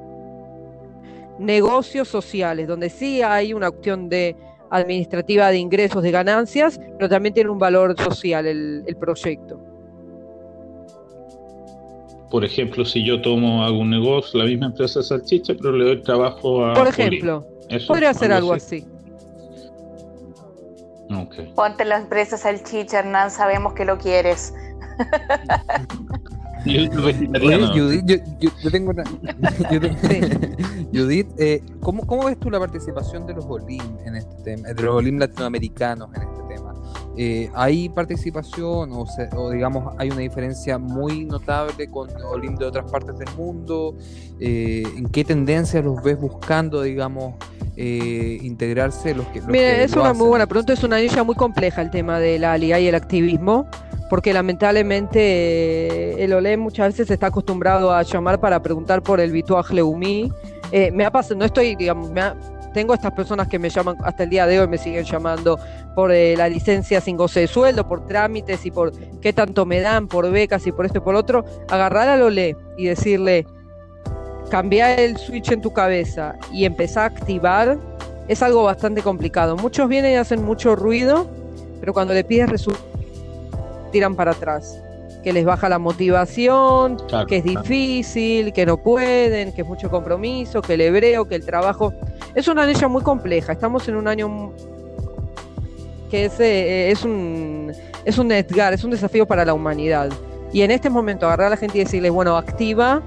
negocios 1.39 2.09
sociales, 2.09 2.67
donde 2.67 2.89
sí 2.89 3.21
hay 3.21 3.53
una 3.53 3.69
opción 3.69 4.09
de 4.09 4.35
administrativa 4.71 5.51
de 5.51 5.59
ingresos, 5.59 6.03
de 6.03 6.11
ganancias, 6.11 6.81
pero 6.97 7.09
también 7.09 7.35
tiene 7.35 7.51
un 7.51 7.59
valor 7.59 7.95
social 8.01 8.47
el 8.47 8.97
proyecto 8.99 9.61
por 12.31 12.45
ejemplo, 12.45 12.85
si 12.85 13.05
yo 13.05 13.21
tomo 13.23 13.65
algún 13.65 13.91
negocio, 13.91 14.39
la 14.39 14.47
misma 14.47 14.67
empresa 14.67 15.01
de 15.01 15.07
salchicha, 15.07 15.55
pero 15.55 15.73
le 15.73 15.85
doy 15.85 16.03
trabajo 16.03 16.65
a. 16.65 16.75
Por 16.75 16.89
ejemplo, 16.89 17.47
podría 17.87 18.13
ser 18.15 18.33
algo 18.33 18.53
así. 18.53 18.85
Ponte 21.55 21.85
la 21.85 21.99
empresa 21.99 22.37
salchicha, 22.37 22.99
Hernán, 22.99 23.31
sabemos 23.31 23.75
que 23.75 23.85
lo 23.85 23.97
quieres. 23.97 24.53
Yo, 26.67 26.91
Judith, 26.91 28.05
yo, 28.41 28.71
tengo 28.71 28.91
una. 28.91 29.05
Judith, 30.93 31.29
eh, 31.39 31.63
¿cómo, 31.81 32.05
¿cómo, 32.07 32.25
ves 32.25 32.39
tú 32.41 32.51
la 32.51 32.59
participación 32.59 33.27
de 33.27 33.35
los 33.35 33.45
Olim 33.47 33.83
en 34.05 34.17
este 34.17 34.35
tema, 34.43 34.69
de 34.69 34.83
los 34.83 34.97
Olim 34.97 35.19
latinoamericanos 35.19 36.09
en 36.15 36.23
este 36.23 36.43
tema? 36.49 36.75
Eh, 37.17 37.51
¿Hay 37.55 37.89
participación 37.89 38.93
o, 38.93 39.07
o, 39.37 39.51
digamos 39.51 39.95
hay 39.99 40.11
una 40.11 40.21
diferencia 40.21 40.77
muy 40.77 41.25
notable 41.25 41.89
con 41.89 42.11
Olim 42.25 42.57
de 42.57 42.67
otras 42.67 42.91
partes 42.91 43.17
del 43.17 43.29
mundo? 43.37 43.97
Eh, 44.41 44.83
¿En 44.97 45.09
qué 45.09 45.25
tendencias 45.25 45.85
los 45.85 46.03
ves 46.03 46.19
buscando, 46.19 46.83
digamos, 46.83 47.35
eh, 47.77 48.39
integrarse 48.43 49.15
los 49.15 49.27
que... 49.29 49.41
Mira, 49.43 49.83
es 49.83 49.93
una 49.95 50.13
muy 50.13 50.29
buena 50.29 50.47
pregunta, 50.47 50.73
es 50.73 50.83
una 50.83 50.99
niña 50.99 51.23
muy 51.25 51.35
compleja 51.35 51.83
el 51.83 51.91
tema 51.91 52.19
de 52.19 52.39
la 52.39 52.53
alianza 52.55 52.81
y 52.81 52.89
el 52.89 52.95
activismo 52.95 53.69
porque 54.09 54.33
lamentablemente 54.33 56.23
el 56.23 56.33
OLEM 56.33 56.61
muchas 56.61 56.93
veces 56.93 57.11
está 57.11 57.27
acostumbrado 57.27 57.93
a 57.93 58.03
llamar 58.03 58.39
para 58.39 58.63
preguntar 58.63 59.03
por 59.03 59.19
el 59.19 59.33
Vituaj 59.33 59.73
Leumi. 59.73 60.31
me 60.93 61.05
ha 61.05 61.11
pasado, 61.11 61.35
no 61.37 61.45
estoy, 61.45 61.75
digamos, 61.75 62.13
me 62.13 62.21
ha, 62.21 62.37
tengo 62.77 62.93
estas 62.93 63.13
personas 63.13 63.49
que 63.49 63.59
me 63.59 63.71
llaman 63.71 63.97
hasta 64.05 64.25
el 64.25 64.29
día 64.29 64.47
de 64.47 64.61
hoy, 64.61 64.69
me 64.69 64.77
siguen 64.77 65.03
llamando 65.03 65.59
por 65.95 66.13
eh, 66.13 66.37
la 66.37 66.47
licencia 66.47 67.01
sin 67.01 67.17
goce 67.17 67.41
de 67.41 67.47
sueldo, 67.47 67.89
por 67.89 68.05
trámites 68.05 68.67
y 68.67 68.71
por 68.71 68.93
qué 69.21 69.33
tanto 69.33 69.65
me 69.65 69.81
dan, 69.81 70.09
por 70.09 70.31
becas 70.31 70.67
y 70.67 70.73
por 70.73 70.85
esto 70.85 70.99
y 70.99 71.01
por 71.01 71.15
otro. 71.15 71.43
Agarrar 71.71 72.07
a 72.11 72.19
Lole 72.19 72.55
y 72.77 72.85
decirle, 72.85 73.47
cambiar 74.51 74.99
el 75.01 75.17
switch 75.17 75.53
en 75.53 75.61
tu 75.61 75.73
cabeza 75.73 76.37
y 76.53 76.65
empezar 76.65 77.05
a 77.05 77.07
activar 77.07 77.79
es 78.29 78.43
algo 78.43 78.65
bastante 78.65 79.03
complicado. 79.03 79.57
Muchos 79.57 79.89
vienen 79.89 80.13
y 80.13 80.17
hacen 80.17 80.45
mucho 80.45 80.77
ruido, 80.77 81.29
pero 81.81 81.93
cuando 81.93 82.15
le 82.15 82.25
pides 82.25 82.49
resultados, 82.49 82.87
tiran 83.93 84.15
para 84.17 84.33
atrás 84.33 84.81
que 85.23 85.33
les 85.33 85.45
baja 85.45 85.69
la 85.69 85.81
motivación, 85.81 86.99
que 87.27 87.39
es 87.39 87.45
difícil, 87.45 88.53
que 88.53 88.65
no 88.65 88.77
pueden, 88.77 89.53
que 89.53 89.63
es 89.63 89.67
mucho 89.67 89.91
compromiso, 89.91 90.63
que 90.63 90.75
el 90.75 90.83
hebreo, 90.83 91.27
que 91.27 91.35
el 91.35 91.45
trabajo. 91.45 91.93
Es 92.37 92.47
una 92.47 92.63
anilla 92.63 92.87
muy 92.87 93.03
compleja. 93.03 93.53
Estamos 93.53 93.89
en 93.89 93.97
un 93.97 94.07
año 94.07 94.53
que 96.13 96.27
es, 96.27 96.39
eh, 96.39 96.93
es 96.93 97.03
un 97.03 97.73
es 98.05 98.19
un 98.19 98.31
Edgar, 98.31 98.73
es 98.73 98.85
un 98.85 98.93
desafío 98.93 99.27
para 99.27 99.45
la 99.45 99.53
humanidad. 99.53 100.11
Y 100.53 100.63
en 100.63 100.71
este 100.71 100.89
momento 100.89 101.27
agarrar 101.27 101.49
a 101.49 101.51
la 101.51 101.57
gente 101.57 101.79
y 101.79 101.81
decirles, 101.83 102.13
bueno, 102.13 102.37
activa, 102.37 103.03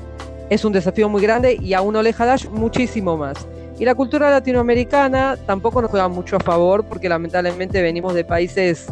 es 0.50 0.66
un 0.66 0.74
desafío 0.74 1.10
muy 1.10 1.22
grande 1.22 1.58
y 1.60 1.74
a 1.74 1.82
uno 1.82 2.02
le 2.02 2.14
Hadash 2.18 2.48
muchísimo 2.50 3.18
más. 3.18 3.48
Y 3.78 3.86
la 3.86 3.96
cultura 3.96 4.30
latinoamericana 4.30 5.38
tampoco 5.46 5.82
nos 5.82 5.92
juega 5.92 6.08
mucho 6.08 6.36
a 6.36 6.40
favor 6.40 6.84
porque 6.86 7.08
lamentablemente 7.08 7.82
venimos 7.82 8.14
de 8.14 8.26
países 8.26 8.88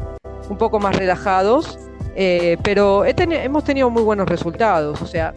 un 0.50 0.58
poco 0.58 0.80
más 0.80 0.96
relajados 0.96 1.78
eh, 2.20 2.58
pero 2.64 3.06
hemos 3.06 3.64
tenido 3.64 3.92
muy 3.92 4.02
buenos 4.02 4.28
resultados. 4.28 5.00
O 5.04 5.06
sea, 5.06 5.36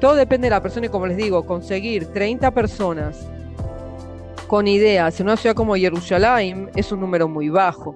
todo 0.00 0.16
depende 0.16 0.46
de 0.46 0.50
la 0.50 0.60
persona 0.60 0.86
y 0.86 0.88
como 0.88 1.06
les 1.06 1.16
digo, 1.16 1.46
conseguir 1.46 2.12
30 2.12 2.50
personas 2.50 3.28
con 4.48 4.66
ideas 4.66 5.20
en 5.20 5.26
una 5.26 5.36
ciudad 5.36 5.54
como 5.54 5.76
Jerusalén 5.76 6.68
es 6.74 6.90
un 6.90 6.98
número 6.98 7.28
muy 7.28 7.48
bajo. 7.48 7.94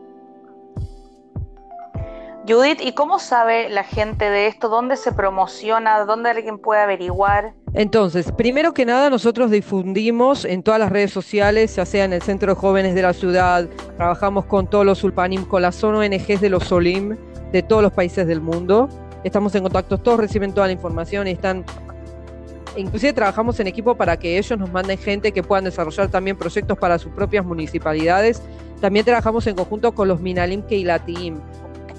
Judith, 2.48 2.80
¿y 2.80 2.92
cómo 2.92 3.18
sabe 3.18 3.68
la 3.68 3.82
gente 3.82 4.30
de 4.30 4.46
esto? 4.46 4.68
¿Dónde 4.68 4.96
se 4.96 5.10
promociona? 5.10 6.04
¿Dónde 6.04 6.30
alguien 6.30 6.58
puede 6.58 6.82
averiguar? 6.82 7.54
Entonces, 7.72 8.32
primero 8.32 8.74
que 8.74 8.84
nada, 8.84 9.10
nosotros 9.10 9.50
difundimos 9.50 10.44
en 10.44 10.62
todas 10.62 10.80
las 10.80 10.90
redes 10.90 11.12
sociales, 11.12 11.76
ya 11.76 11.86
sea 11.86 12.04
en 12.04 12.12
el 12.12 12.22
Centro 12.22 12.54
de 12.54 12.60
Jóvenes 12.60 12.96
de 12.96 13.02
la 13.02 13.12
ciudad, 13.12 13.68
trabajamos 13.96 14.44
con 14.46 14.68
todos 14.68 14.84
los 14.84 15.04
Ulpanim, 15.04 15.44
con 15.44 15.62
las 15.62 15.82
ONGs 15.84 16.40
de 16.40 16.50
los 16.50 16.64
Solim, 16.64 17.16
de 17.52 17.62
todos 17.62 17.82
los 17.82 17.92
países 17.92 18.26
del 18.26 18.40
mundo. 18.40 18.88
Estamos 19.22 19.54
en 19.54 19.62
contacto, 19.62 19.98
todos 19.98 20.18
reciben 20.18 20.52
toda 20.52 20.66
la 20.66 20.72
información 20.72 21.28
y 21.28 21.32
están... 21.32 21.64
Inclusive 22.76 23.12
trabajamos 23.12 23.58
en 23.60 23.66
equipo 23.66 23.96
para 23.96 24.16
que 24.16 24.38
ellos 24.38 24.58
nos 24.58 24.72
manden 24.72 24.96
gente 24.96 25.32
que 25.32 25.42
puedan 25.42 25.64
desarrollar 25.64 26.08
también 26.08 26.36
proyectos 26.36 26.78
para 26.78 26.98
sus 26.98 27.12
propias 27.12 27.44
municipalidades. 27.44 28.42
También 28.80 29.04
trabajamos 29.04 29.46
en 29.46 29.56
conjunto 29.56 29.92
con 29.92 30.08
los 30.08 30.20
Minalim 30.20 30.62
Keilatim. 30.62 31.38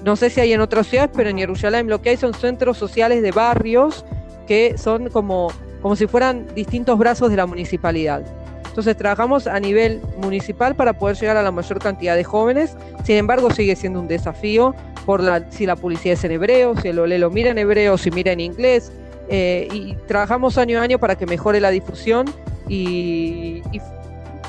No 0.04 0.16
sé 0.16 0.30
si 0.30 0.40
hay 0.40 0.52
en 0.52 0.60
otras 0.60 0.86
ciudades, 0.86 1.10
pero 1.14 1.30
en 1.30 1.38
Jerusalén 1.38 1.88
lo 1.88 2.02
que 2.02 2.10
hay 2.10 2.16
son 2.16 2.34
centros 2.34 2.78
sociales 2.78 3.22
de 3.22 3.30
barrios 3.32 4.04
que 4.52 4.76
son 4.76 5.08
como, 5.08 5.50
como 5.80 5.96
si 5.96 6.06
fueran 6.06 6.46
distintos 6.54 6.98
brazos 6.98 7.30
de 7.30 7.38
la 7.38 7.46
municipalidad. 7.46 8.22
Entonces 8.66 8.94
trabajamos 8.98 9.46
a 9.46 9.58
nivel 9.58 10.02
municipal 10.18 10.76
para 10.76 10.92
poder 10.92 11.16
llegar 11.16 11.38
a 11.38 11.42
la 11.42 11.50
mayor 11.50 11.78
cantidad 11.78 12.14
de 12.16 12.22
jóvenes. 12.22 12.76
Sin 13.02 13.16
embargo, 13.16 13.50
sigue 13.50 13.74
siendo 13.76 13.98
un 13.98 14.08
desafío 14.08 14.74
por 15.06 15.22
la, 15.22 15.50
si 15.50 15.64
la 15.64 15.74
publicidad 15.74 16.18
es 16.18 16.24
en 16.24 16.32
hebreo, 16.32 16.76
si 16.76 16.88
el 16.88 16.98
OLE 16.98 17.18
lo 17.18 17.30
mira 17.30 17.48
en 17.48 17.56
hebreo, 17.56 17.96
si 17.96 18.10
mira 18.10 18.32
en 18.32 18.40
inglés. 18.40 18.92
Eh, 19.30 19.68
y 19.72 19.94
trabajamos 20.06 20.58
año 20.58 20.80
a 20.80 20.82
año 20.82 20.98
para 20.98 21.16
que 21.16 21.24
mejore 21.24 21.58
la 21.58 21.70
difusión 21.70 22.26
y, 22.68 23.62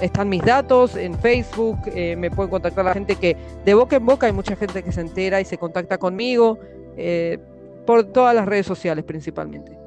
están 0.01 0.27
mis 0.27 0.43
datos 0.43 0.97
en 0.97 1.17
Facebook, 1.17 1.77
eh, 1.95 2.17
me 2.17 2.29
pueden 2.29 2.51
contactar 2.51 2.83
la 2.83 2.93
gente 2.93 3.15
que 3.15 3.37
de 3.63 3.73
boca 3.73 3.95
en 3.95 4.05
boca 4.05 4.25
hay 4.25 4.33
mucha 4.33 4.57
gente 4.57 4.83
que 4.83 4.91
se 4.91 4.99
entera 4.99 5.39
y 5.39 5.45
se 5.45 5.57
contacta 5.57 5.97
conmigo, 5.97 6.59
eh, 6.97 7.39
por 7.85 8.03
todas 8.11 8.35
las 8.35 8.45
redes 8.45 8.65
sociales 8.65 9.05
principalmente 9.05 9.82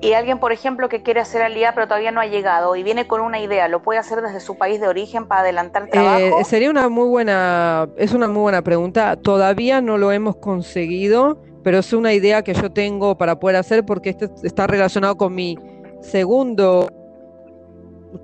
y 0.00 0.12
alguien, 0.12 0.38
por 0.38 0.52
ejemplo, 0.52 0.88
que 0.88 1.02
quiere 1.02 1.20
hacer 1.20 1.42
alía 1.42 1.74
pero 1.74 1.86
todavía 1.86 2.10
no 2.10 2.20
ha 2.20 2.26
llegado 2.26 2.76
y 2.76 2.82
viene 2.82 3.06
con 3.06 3.20
una 3.20 3.40
idea, 3.40 3.68
¿lo 3.68 3.82
puede 3.82 3.98
hacer 3.98 4.22
desde 4.22 4.40
su 4.40 4.56
país 4.56 4.80
de 4.80 4.88
origen 4.88 5.26
para 5.26 5.42
adelantar 5.42 5.84
el 5.84 5.90
trabajo? 5.90 6.40
Eh, 6.40 6.44
sería 6.44 6.70
una 6.70 6.88
muy 6.88 7.08
buena, 7.08 7.88
es 7.96 8.12
una 8.12 8.28
muy 8.28 8.42
buena 8.42 8.62
pregunta. 8.62 9.16
Todavía 9.16 9.80
no 9.80 9.98
lo 9.98 10.12
hemos 10.12 10.36
conseguido, 10.36 11.40
pero 11.62 11.78
es 11.78 11.92
una 11.92 12.12
idea 12.12 12.42
que 12.42 12.54
yo 12.54 12.70
tengo 12.70 13.16
para 13.16 13.38
poder 13.38 13.56
hacer 13.56 13.84
porque 13.84 14.10
esto 14.10 14.30
está 14.42 14.66
relacionado 14.66 15.16
con 15.16 15.34
mi 15.34 15.56
segundo 16.00 16.88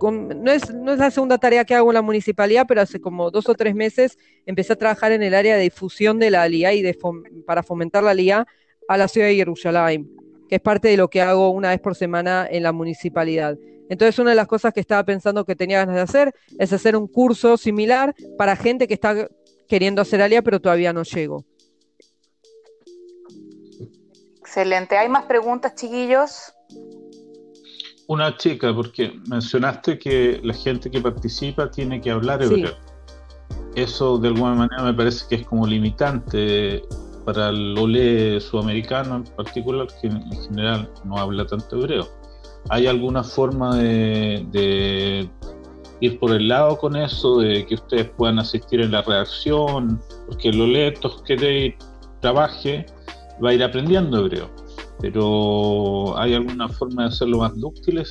no, 0.01 0.51
es, 0.51 0.75
no 0.75 0.93
es 0.93 0.99
la 0.99 1.11
segunda 1.11 1.39
tarea 1.39 1.65
que 1.65 1.75
hago 1.75 1.91
en 1.91 1.95
la 1.95 2.03
municipalidad, 2.03 2.67
pero 2.67 2.81
hace 2.81 3.01
como 3.01 3.31
dos 3.31 3.49
o 3.49 3.55
tres 3.55 3.75
meses 3.75 4.19
empecé 4.45 4.73
a 4.73 4.77
trabajar 4.77 5.13
en 5.13 5.23
el 5.23 5.35
área 5.35 5.57
de 5.57 5.63
difusión 5.63 6.19
de 6.19 6.31
la 6.31 6.43
ALIA 6.43 6.73
y 6.75 6.83
de 6.83 6.97
para 7.47 7.63
fomentar 7.63 8.03
la 8.03 8.11
ALIA 8.11 8.47
a 8.89 8.97
la 8.97 9.09
ciudad 9.09 9.29
de 9.29 9.37
Jerusalén 9.37 10.16
que 10.49 10.57
es 10.57 10.61
parte 10.61 10.89
de 10.89 10.97
lo 10.97 11.09
que 11.09 11.23
hago 11.23 11.51
una 11.51 11.71
vez 11.71 11.81
por 11.81 11.95
semana 11.95 12.47
en 12.51 12.63
la 12.63 12.73
municipalidad. 12.73 13.57
Entonces, 13.89 14.19
una 14.19 14.31
de 14.31 14.37
las 14.37 14.47
cosas 14.47 14.73
que 14.73 14.81
estaba 14.81 15.05
pensando 15.05 15.45
que 15.45 15.55
tenía 15.55 15.79
ganas 15.79 15.95
de 15.95 16.01
hacer 16.01 16.35
es 16.59 16.73
hacer 16.73 16.97
un 16.97 17.07
curso 17.07 17.57
similar 17.57 18.15
para 18.37 18.57
gente 18.57 18.89
que 18.89 18.95
está 18.95 19.29
queriendo 19.69 20.03
hacer 20.03 20.23
alia, 20.23 20.43
pero 20.43 20.61
todavía 20.61 20.93
no 20.93 21.03
llego. 21.03 21.45
Excelente. 24.41 24.97
¿Hay 24.97 25.09
más 25.09 25.25
preguntas, 25.27 25.75
chiquillos? 25.75 26.53
una 28.09 28.37
chica, 28.37 28.75
porque 28.75 29.19
mencionaste 29.29 29.99
que 29.99 30.41
la 30.43 30.55
gente 30.55 30.91
que 30.91 31.01
participa 31.01 31.71
tiene 31.71 32.01
que 32.01 32.11
hablar 32.11 32.43
hebreo. 32.43 32.75
Eso 33.75 34.19
de 34.19 34.29
alguna 34.29 34.55
manera 34.55 34.83
me 34.83 34.95
parece 34.95 35.27
que 35.29 35.35
es 35.37 35.47
como 35.47 35.67
limitante 35.67 36.83
para 37.27 37.51
el 37.51 37.77
OLE 37.77 38.41
sudamericano 38.41 39.17
en 39.17 39.25
particular, 39.25 39.87
que 40.01 40.07
en 40.07 40.43
general 40.45 40.91
no 41.05 41.19
habla 41.19 41.47
tanto 41.47 41.77
hebreo. 41.77 42.09
¿Hay 42.71 42.87
alguna 42.87 43.23
forma 43.23 43.77
de, 43.77 45.29
ir 46.01 46.19
por 46.19 46.33
el 46.33 46.49
lado 46.49 46.79
con 46.79 46.97
eso, 46.97 47.41
de 47.41 47.67
que 47.67 47.75
ustedes 47.75 48.09
puedan 48.17 48.39
asistir 48.39 48.81
en 48.81 48.93
la 48.93 49.03
redacción? 49.03 50.01
Porque 50.27 50.49
el 50.49 50.61
OLE, 50.61 50.95
que 51.27 51.77
trabaje, 52.21 52.87
va 53.45 53.51
a 53.51 53.53
ir 53.55 53.63
aprendiendo 53.63 54.21
hebreo 54.21 54.49
pero 55.01 56.19
¿hay 56.19 56.35
alguna 56.35 56.69
forma 56.69 57.03
de 57.03 57.09
hacerlo 57.09 57.39
más 57.39 57.55
dúctil? 57.57 58.03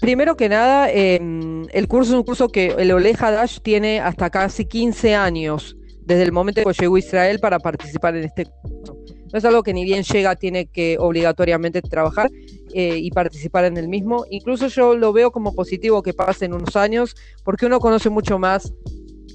primero 0.00 0.36
que 0.36 0.48
nada, 0.48 0.90
em, 0.90 1.66
el 1.72 1.88
curso 1.88 2.12
es 2.12 2.18
un 2.18 2.24
curso 2.24 2.48
que 2.48 2.68
el 2.78 2.92
Ole 2.92 3.14
Hadash 3.18 3.58
tiene 3.60 4.00
hasta 4.00 4.30
casi 4.30 4.66
15 4.66 5.14
años, 5.14 5.76
desde 6.06 6.22
el 6.22 6.32
momento 6.32 6.62
que 6.64 6.72
llegó 6.72 6.96
a 6.96 6.98
Israel 6.98 7.40
para 7.40 7.58
participar 7.58 8.16
en 8.16 8.24
este 8.24 8.46
curso. 8.46 8.96
No 9.32 9.38
es 9.38 9.44
algo 9.44 9.62
que 9.62 9.74
ni 9.74 9.84
bien 9.84 10.04
llega, 10.04 10.36
tiene 10.36 10.66
que 10.66 10.96
obligatoriamente 11.00 11.82
trabajar 11.82 12.30
eh, 12.72 12.96
y 12.96 13.10
participar 13.10 13.64
en 13.64 13.76
el 13.76 13.88
mismo. 13.88 14.24
Incluso 14.30 14.68
yo 14.68 14.96
lo 14.96 15.12
veo 15.12 15.32
como 15.32 15.52
positivo 15.52 16.02
que 16.02 16.14
pasen 16.14 16.54
unos 16.54 16.76
años, 16.76 17.16
porque 17.44 17.66
uno 17.66 17.80
conoce 17.80 18.08
mucho 18.08 18.38
más 18.38 18.72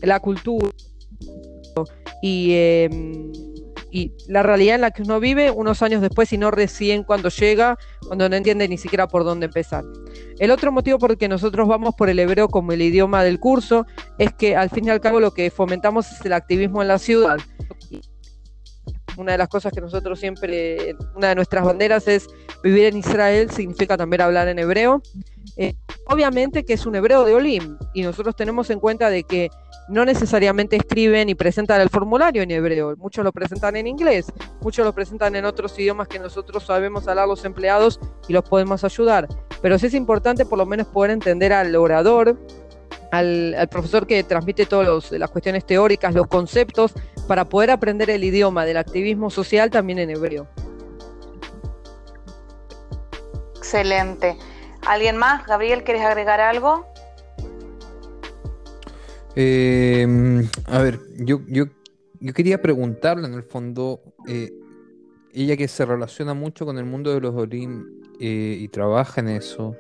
la 0.02 0.20
cultura 0.22 0.70
y 2.22 2.54
em, 2.54 3.32
y 3.92 4.14
la 4.28 4.42
realidad 4.42 4.76
en 4.76 4.82
la 4.82 4.92
que 4.92 5.04
uno 5.04 5.20
vive 5.20 5.52
unos 5.52 5.82
años 5.82 6.02
después 6.02 6.32
y 6.32 6.38
no 6.38 6.50
recién 6.50 7.04
cuando 7.04 7.30
llega, 7.30 7.78
cuando 8.08 8.30
no 8.30 8.36
entiende 8.36 8.68
ni 8.68 8.78
siquiera 8.78 9.08
por 9.08 9.26
dónde 9.26 9.48
empezar. 9.48 9.84
El 10.40 10.50
otro 10.52 10.72
motivo 10.72 10.98
por 10.98 11.12
el 11.12 11.18
que 11.18 11.28
nosotros 11.28 11.68
vamos 11.68 11.94
por 11.96 12.10
el 12.10 12.18
hebreo 12.18 12.48
como 12.48 12.72
el 12.72 12.82
idioma 12.82 13.24
del 13.24 13.40
curso 13.40 13.86
es 14.18 14.34
que 14.34 14.56
al 14.56 14.70
fin 14.70 14.86
y 14.86 14.90
al 14.90 15.02
cabo 15.02 15.20
lo 15.20 15.32
que 15.32 15.52
fomentamos 15.52 16.10
es 16.10 16.26
el 16.26 16.34
activismo 16.34 16.82
en 16.82 16.88
la 16.88 16.98
ciudad. 16.98 17.38
Una 19.18 19.34
de 19.34 19.38
las 19.38 19.50
cosas 19.50 19.74
que 19.74 19.82
nosotros 19.82 20.20
siempre, 20.20 20.96
una 21.16 21.28
de 21.28 21.36
nuestras 21.36 21.66
banderas 21.66 22.08
es 22.08 22.28
vivir 22.64 22.86
en 22.86 22.98
Israel, 22.98 23.52
significa 23.52 23.98
también 23.98 24.22
hablar 24.22 24.48
en 24.48 24.58
hebreo. 24.58 25.02
Eh, 25.58 25.76
obviamente 26.08 26.64
que 26.64 26.74
es 26.74 26.86
un 26.86 26.96
hebreo 26.96 27.26
de 27.26 27.34
Olim 27.34 27.78
y 27.94 28.04
nosotros 28.04 28.38
tenemos 28.38 28.70
en 28.70 28.80
cuenta 28.80 29.10
de 29.10 29.24
que 29.24 29.50
no 29.92 30.06
necesariamente 30.06 30.78
escriben 30.78 31.28
y 31.28 31.36
presentan 31.36 31.82
el 31.82 31.90
formulario 31.90 32.42
en 32.42 32.52
hebreo, 32.52 32.96
muchos 32.96 33.26
lo 33.26 33.32
presentan 33.34 33.76
en 33.76 33.88
inglés, 33.88 34.32
muchos 34.62 34.86
lo 34.86 34.94
presentan 34.94 35.36
en 35.36 35.44
otros 35.44 35.78
idiomas 35.78 36.08
que 36.08 36.18
nosotros 36.18 36.64
sabemos 36.64 37.08
hablar 37.08 37.28
los 37.28 37.44
empleados 37.44 38.00
y 38.28 38.34
los 38.34 38.44
podemos 38.48 38.84
ayudar, 38.86 39.28
pero 39.62 39.78
sí 39.78 39.88
es 39.88 39.94
importante 39.94 40.46
por 40.46 40.58
lo 40.58 40.66
menos 40.66 40.88
poder 40.88 41.12
entender 41.12 41.52
al 41.52 41.76
orador, 41.76 42.38
al, 43.12 43.68
profesor 43.70 44.08
que 44.08 44.24
transmite 44.24 44.66
todas 44.66 45.12
las 45.12 45.30
cuestiones 45.30 45.66
teóricas, 45.66 46.14
los 46.14 46.28
conceptos, 46.28 46.94
para 47.28 47.46
poder 47.46 47.72
aprender 47.72 48.10
el 48.10 48.24
idioma 48.24 48.64
del 48.64 48.78
activismo 48.78 49.30
social 49.30 49.70
también 49.70 50.00
en 50.00 50.10
hebreo. 50.10 50.48
Excelente. 53.58 54.38
¿Alguien 54.88 55.18
más? 55.18 55.46
Gabriel, 55.46 55.84
¿quieres 55.84 56.04
agregar 56.04 56.40
algo? 56.40 56.91
Eh, 59.36 60.48
a 60.66 60.80
ver, 60.80 61.00
yo, 61.18 61.42
yo, 61.48 61.66
yo 62.20 62.34
quería 62.34 62.62
preguntarle 62.62 63.28
en 63.28 63.34
el 63.34 63.44
fondo, 63.44 64.02
eh, 64.28 64.52
ella 65.34 65.56
que 65.56 65.68
se 65.68 65.86
relaciona 65.86 66.34
mucho 66.34 66.66
con 66.66 66.78
el 66.78 66.86
mundo 66.86 67.14
de 67.14 67.22
los 67.22 67.34
Olim 67.36 67.86
eh, 68.20 68.58
y 68.60 68.68
trabaja 68.68 69.22
en 69.22 69.30
eso, 69.30 69.76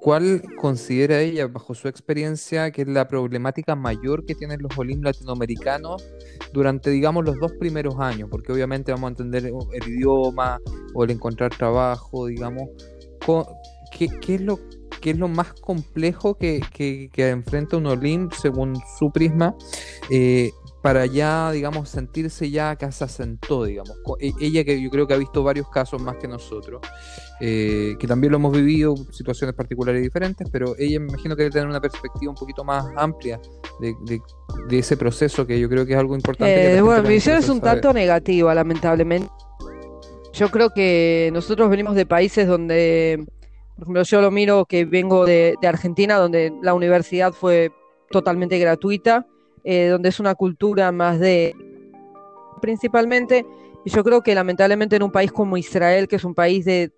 ¿cuál 0.00 0.42
considera 0.60 1.20
ella, 1.20 1.46
bajo 1.46 1.74
su 1.74 1.88
experiencia, 1.88 2.70
que 2.70 2.82
es 2.82 2.88
la 2.88 3.08
problemática 3.08 3.74
mayor 3.74 4.26
que 4.26 4.34
tienen 4.34 4.60
los 4.60 4.76
Olim 4.76 5.02
latinoamericanos 5.02 6.04
durante, 6.52 6.90
digamos, 6.90 7.24
los 7.24 7.36
dos 7.38 7.52
primeros 7.52 7.96
años? 7.98 8.28
Porque 8.30 8.52
obviamente 8.52 8.92
vamos 8.92 9.08
a 9.08 9.10
entender 9.12 9.46
el 9.46 9.88
idioma 9.88 10.60
o 10.92 11.04
el 11.04 11.10
encontrar 11.12 11.50
trabajo, 11.56 12.26
digamos. 12.26 12.68
¿Qué, 13.90 14.08
qué 14.20 14.34
es 14.36 14.40
lo 14.42 14.60
qué 15.00 15.10
es 15.10 15.18
lo 15.18 15.28
más 15.28 15.52
complejo 15.54 16.36
que, 16.36 16.60
enfrenta 17.16 17.76
un 17.76 17.86
Olim 17.86 18.30
según 18.30 18.76
su 18.98 19.10
prisma 19.10 19.54
eh, 20.10 20.50
para 20.86 21.04
ya, 21.04 21.50
digamos, 21.50 21.88
sentirse 21.88 22.48
ya 22.48 22.76
que 22.76 22.92
se 22.92 23.02
asentó, 23.02 23.64
digamos. 23.64 23.96
E, 24.20 24.30
ella 24.40 24.62
que 24.62 24.80
yo 24.80 24.88
creo 24.88 25.04
que 25.08 25.14
ha 25.14 25.16
visto 25.16 25.42
varios 25.42 25.68
casos 25.68 26.00
más 26.00 26.16
que 26.16 26.28
nosotros, 26.28 26.80
eh, 27.40 27.96
que 27.98 28.06
también 28.06 28.30
lo 28.30 28.38
hemos 28.38 28.52
vivido, 28.52 28.94
situaciones 29.10 29.56
particulares 29.56 30.00
diferentes, 30.00 30.48
pero 30.48 30.76
ella 30.78 31.00
me 31.00 31.08
imagino 31.08 31.34
que 31.34 31.42
debe 31.42 31.52
tener 31.54 31.66
una 31.66 31.80
perspectiva 31.80 32.30
un 32.30 32.36
poquito 32.36 32.62
más 32.62 32.86
amplia 32.96 33.40
de, 33.80 34.78
ese 34.78 34.96
proceso 34.96 35.44
que 35.44 35.58
yo 35.58 35.68
creo 35.68 35.84
que 35.84 35.94
es 35.94 35.98
algo 35.98 36.14
importante. 36.14 36.76
Eh, 36.76 36.80
bueno, 36.80 37.02
mi 37.02 37.14
visión 37.14 37.36
es 37.36 37.48
un 37.48 37.60
tanto 37.60 37.92
negativa, 37.92 38.54
lamentablemente. 38.54 39.28
Yo 40.34 40.50
creo 40.52 40.70
que 40.70 41.30
nosotros 41.32 41.68
venimos 41.68 41.96
de 41.96 42.06
países 42.06 42.46
donde 42.46 43.26
por 43.76 43.84
ejemplo, 43.84 44.02
yo 44.04 44.20
lo 44.22 44.30
miro 44.30 44.64
que 44.64 44.86
vengo 44.86 45.26
de, 45.26 45.56
Argentina, 45.62 46.16
donde 46.16 46.52
la 46.62 46.72
universidad 46.72 47.32
fue 47.32 47.70
totalmente 48.10 48.58
gratuita, 48.58 49.26
eh, 49.64 49.88
donde 49.88 50.08
es 50.08 50.18
una 50.18 50.34
cultura 50.34 50.90
más 50.92 51.20
de 51.20 51.54
principalmente, 52.62 53.44
y 53.84 53.90
yo 53.90 54.02
creo 54.02 54.22
que 54.22 54.34
lamentablemente 54.34 54.96
en 54.96 55.02
un 55.02 55.12
país 55.12 55.30
como 55.30 55.58
Israel, 55.58 56.08
que 56.08 56.16
es 56.16 56.24
un 56.24 56.34
país 56.34 56.64
de 56.64 56.92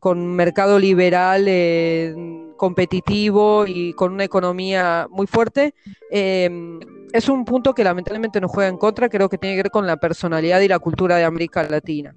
con 0.00 0.36
mercado 0.36 0.78
liberal 0.78 1.46
eh, 1.48 2.14
competitivo 2.58 3.64
y 3.66 3.94
con 3.94 4.12
una 4.12 4.24
economía 4.24 5.06
muy 5.10 5.26
fuerte, 5.26 5.74
em, 6.10 6.78
es 7.12 7.28
un 7.28 7.44
punto 7.44 7.74
que 7.74 7.82
lamentablemente 7.82 8.40
nos 8.40 8.50
juega 8.50 8.68
en 8.68 8.76
contra, 8.76 9.08
creo 9.08 9.28
que 9.28 9.38
tiene 9.38 9.56
que 9.56 9.62
ver 9.62 9.70
con 9.70 9.86
la 9.86 9.96
personalidad 9.96 10.60
y 10.60 10.68
la 10.68 10.78
cultura 10.78 11.16
de 11.16 11.24
América 11.24 11.62
Latina. 11.62 12.14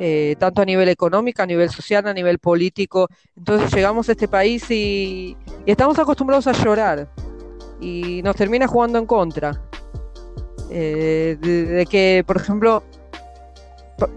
Eh, 0.00 0.36
tanto 0.38 0.62
a 0.62 0.64
nivel 0.64 0.88
económico, 0.88 1.42
a 1.42 1.46
nivel 1.46 1.70
social, 1.70 2.06
a 2.06 2.14
nivel 2.14 2.38
político. 2.38 3.08
Entonces 3.36 3.72
llegamos 3.74 4.08
a 4.08 4.12
este 4.12 4.28
país 4.28 4.70
y, 4.70 5.36
estamos 5.66 5.98
acostumbrados 5.98 6.46
a 6.46 6.52
llorar 6.52 7.08
y 7.80 8.22
nos 8.22 8.36
termina 8.36 8.68
jugando 8.68 8.98
en 8.98 9.06
contra. 9.06 9.60
Eh, 10.70 11.36
de, 11.40 11.86
que, 11.86 12.22
por 12.26 12.36
ejemplo, 12.36 12.84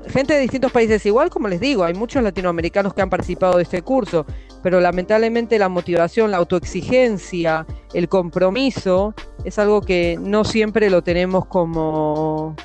gente 0.07 0.33
de 0.33 0.41
distintos 0.41 0.71
países, 0.71 1.03
igual 1.05 1.29
como 1.31 1.47
les 1.47 1.59
digo, 1.59 1.83
hay 1.83 1.95
muchos 1.95 2.21
latinoamericanos 2.21 2.93
que 2.93 3.01
han 3.01 3.09
participado 3.09 3.57
de 3.57 3.63
este 3.63 3.81
curso, 3.81 4.25
pero 4.61 4.79
lamentablemente 4.79 5.57
la 5.57 5.69
motivación, 5.69 6.29
la 6.29 6.37
autoexigencia, 6.37 7.65
el 7.93 8.07
compromiso 8.07 9.15
es 9.43 9.57
algo 9.57 9.81
que 9.81 10.19
no 10.21 10.43
siempre 10.43 10.89
lo 10.91 11.01
tenemos 11.01 11.45
como, 11.47 12.55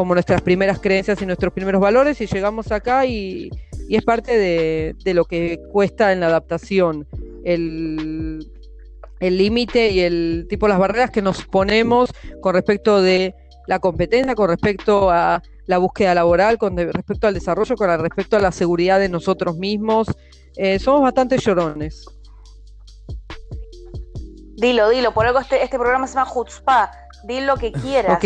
como 0.00 0.14
nuestras 0.14 0.40
primeras 0.40 0.80
creencias 0.80 1.20
y 1.20 1.26
nuestros 1.26 1.52
primeros 1.52 1.78
valores 1.78 2.18
y 2.22 2.26
llegamos 2.26 2.72
acá 2.72 3.04
y, 3.04 3.50
es 3.90 4.02
parte 4.02 4.38
de, 4.38 5.12
lo 5.12 5.26
que 5.26 5.60
cuesta 5.70 6.10
en 6.10 6.20
la 6.20 6.28
adaptación, 6.28 7.06
el 7.44 8.40
límite 9.20 9.90
y 9.90 10.00
el 10.00 10.46
tipo 10.48 10.68
las 10.68 10.78
barreras 10.78 11.10
que 11.10 11.20
nos 11.20 11.44
ponemos 11.44 12.14
con 12.40 12.54
respecto 12.54 13.02
de 13.02 13.34
la 13.66 13.78
competencia, 13.78 14.34
con 14.34 14.48
respecto 14.48 15.10
a 15.10 15.42
la 15.66 15.76
búsqueda 15.76 16.14
laboral, 16.14 16.56
con 16.56 16.78
respecto 16.78 17.26
al 17.26 17.34
desarrollo, 17.34 17.74
con 17.74 18.00
respecto 18.00 18.38
a 18.38 18.40
la 18.40 18.52
seguridad 18.52 19.00
de 19.00 19.10
nosotros 19.10 19.58
mismos. 19.58 20.06
Eh, 20.56 20.78
somos 20.78 21.02
bastante 21.02 21.36
llorones. 21.36 22.06
Dilo, 24.56 24.88
dilo, 24.88 25.12
por 25.12 25.26
algo 25.26 25.40
este, 25.40 25.62
este 25.62 25.78
programa 25.78 26.06
se 26.06 26.14
llama 26.14 26.24
Jutzpah, 26.24 26.90
Di 27.24 27.40
lo 27.40 27.56
que 27.56 27.72
quieras. 27.72 28.16
Ok, 28.16 28.24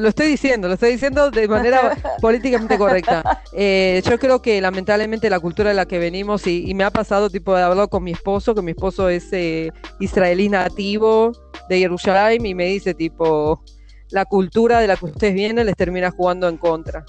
lo, 0.00 0.08
estoy 0.08 0.26
diciendo, 0.26 0.68
lo 0.68 0.74
estoy 0.74 0.92
diciendo 0.92 1.30
de 1.30 1.46
manera 1.48 1.96
políticamente 2.20 2.76
correcta. 2.76 3.42
Eh, 3.52 4.02
yo 4.04 4.18
creo 4.18 4.42
que 4.42 4.60
lamentablemente 4.60 5.30
la 5.30 5.40
cultura 5.40 5.70
de 5.70 5.74
la 5.74 5.86
que 5.86 5.98
venimos, 5.98 6.46
y, 6.46 6.72
me 6.74 6.84
ha 6.84 6.90
pasado, 6.90 7.30
tipo, 7.30 7.54
de 7.54 7.62
hablar 7.62 7.88
con 7.88 8.02
mi 8.02 8.12
esposo, 8.12 8.54
que 8.54 8.62
mi 8.62 8.72
esposo 8.72 9.08
es 9.08 9.32
eh, 9.32 9.70
israelí 10.00 10.48
nativo 10.48 11.32
de 11.68 11.78
Jerusalén, 11.78 12.44
y 12.44 12.54
me 12.54 12.66
dice, 12.66 12.94
tipo, 12.94 13.62
la 14.10 14.24
cultura 14.24 14.80
de 14.80 14.86
la 14.88 14.96
que 14.96 15.06
ustedes 15.06 15.34
vienen 15.34 15.66
les 15.66 15.76
termina 15.76 16.10
jugando 16.10 16.48
en 16.48 16.56
contra 16.56 17.04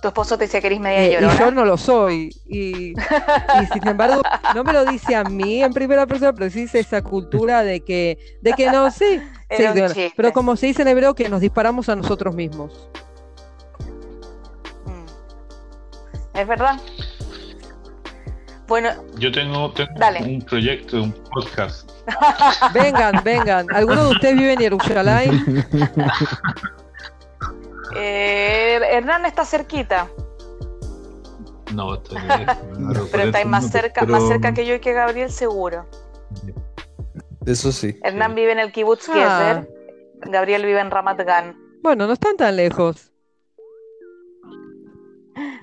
tu 0.00 0.08
esposo 0.08 0.38
te 0.38 0.44
decía 0.44 0.60
que 0.60 0.68
eres 0.68 0.80
media 0.80 1.18
eh, 1.18 1.32
Y 1.34 1.38
yo 1.38 1.50
no 1.50 1.64
lo 1.64 1.76
soy. 1.76 2.30
Y, 2.46 2.94
sin 3.72 3.88
embargo, 3.88 4.22
no 4.54 4.64
me 4.64 4.72
lo 4.72 4.84
dice 4.84 5.14
a 5.14 5.24
mí 5.24 5.62
en 5.62 5.72
primera 5.72 6.06
persona, 6.06 6.32
pero 6.32 6.50
sí 6.50 6.62
dice 6.62 6.80
esa 6.80 7.02
cultura 7.02 7.62
de 7.62 7.80
que, 7.80 8.18
de 8.40 8.52
que 8.54 8.70
no 8.70 8.90
sé. 8.90 9.22
pero 10.16 10.32
como 10.32 10.56
se 10.56 10.66
dice 10.66 10.82
en 10.82 10.88
hebreo, 10.88 11.14
que 11.14 11.28
nos 11.28 11.40
disparamos 11.40 11.88
a 11.88 11.96
nosotros 11.96 12.34
mismos. 12.34 12.88
Mm. 14.86 16.38
Es 16.38 16.48
verdad. 16.48 16.80
Bueno, 18.66 18.90
yo 19.18 19.32
tengo, 19.32 19.74
un 20.20 20.42
proyecto, 20.42 21.02
un 21.02 21.12
podcast. 21.12 21.90
vengan, 22.72 23.20
vengan. 23.24 23.66
¿Alguno 23.74 24.04
de 24.04 24.10
ustedes 24.12 24.36
vive 24.36 24.52
en 24.52 24.60
Jerusalén? 24.60 25.66
Eh, 27.96 28.80
Hernán 28.92 29.26
está 29.26 29.44
cerquita. 29.44 30.08
No, 31.74 31.94
estoy 31.94 32.18
Pero 33.12 33.24
estáis 33.24 33.46
más 33.46 33.70
cerca, 33.70 34.04
más 34.04 34.26
cerca 34.26 34.52
que 34.52 34.66
yo 34.66 34.74
y 34.74 34.80
que 34.80 34.92
Gabriel, 34.92 35.30
seguro. 35.30 35.86
Eso 37.46 37.72
sí. 37.72 37.98
Hernán 38.02 38.34
vive 38.34 38.52
en 38.52 38.58
el 38.58 38.72
kibbutz 38.72 39.08
ah. 39.10 39.62
Gabriel 40.22 40.66
vive 40.66 40.80
en 40.80 40.90
Ramat 40.90 41.20
Gan. 41.20 41.56
Bueno, 41.82 42.06
no 42.06 42.12
están 42.12 42.36
tan 42.36 42.56
lejos. 42.56 43.10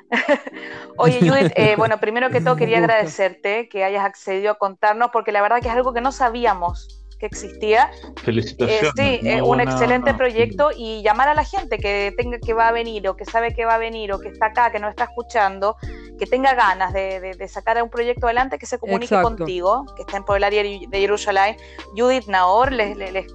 Oye, 0.97 1.19
Judith, 1.19 1.51
eh, 1.55 1.75
bueno, 1.77 1.99
primero 1.99 2.29
que 2.29 2.41
todo 2.41 2.55
quería 2.55 2.79
agradecerte 2.79 3.69
que 3.69 3.83
hayas 3.83 4.05
accedido 4.05 4.51
a 4.51 4.57
contarnos, 4.57 5.09
porque 5.11 5.31
la 5.31 5.41
verdad 5.41 5.61
que 5.61 5.67
es 5.67 5.73
algo 5.73 5.93
que 5.93 6.01
no 6.01 6.11
sabíamos 6.11 7.06
que 7.17 7.25
existía. 7.25 7.91
Felicitaciones. 8.23 8.93
Eh, 8.97 9.19
sí, 9.21 9.27
es 9.27 9.41
un 9.41 9.59
excelente 9.59 10.13
proyecto 10.13 10.69
y 10.75 11.01
llamar 11.01 11.29
a 11.29 11.33
la 11.33 11.43
gente 11.43 11.77
que 11.77 12.13
tenga 12.17 12.37
que 12.39 12.53
va 12.53 12.67
a 12.67 12.71
venir 12.71 13.07
o 13.07 13.15
que 13.15 13.25
sabe 13.25 13.53
que 13.53 13.65
va 13.65 13.75
a 13.75 13.77
venir 13.77 14.13
o 14.13 14.19
que 14.19 14.29
está 14.29 14.47
acá, 14.47 14.71
que 14.71 14.79
no 14.79 14.89
está 14.89 15.05
escuchando, 15.05 15.75
que 16.17 16.25
tenga 16.25 16.53
ganas 16.53 16.93
de, 16.93 17.47
sacar 17.47 17.81
un 17.81 17.89
proyecto 17.89 18.27
adelante, 18.27 18.57
que 18.57 18.65
se 18.65 18.77
comunique 18.77 19.21
contigo, 19.21 19.85
que 19.95 20.03
está 20.03 20.17
en 20.17 20.23
por 20.23 20.37
el 20.37 20.43
área 20.43 20.63
de 20.63 20.87
Jerusalén. 20.91 21.57
Judith 21.95 22.27
Naor, 22.27 22.71
les, 22.71 22.97
les, 22.97 23.25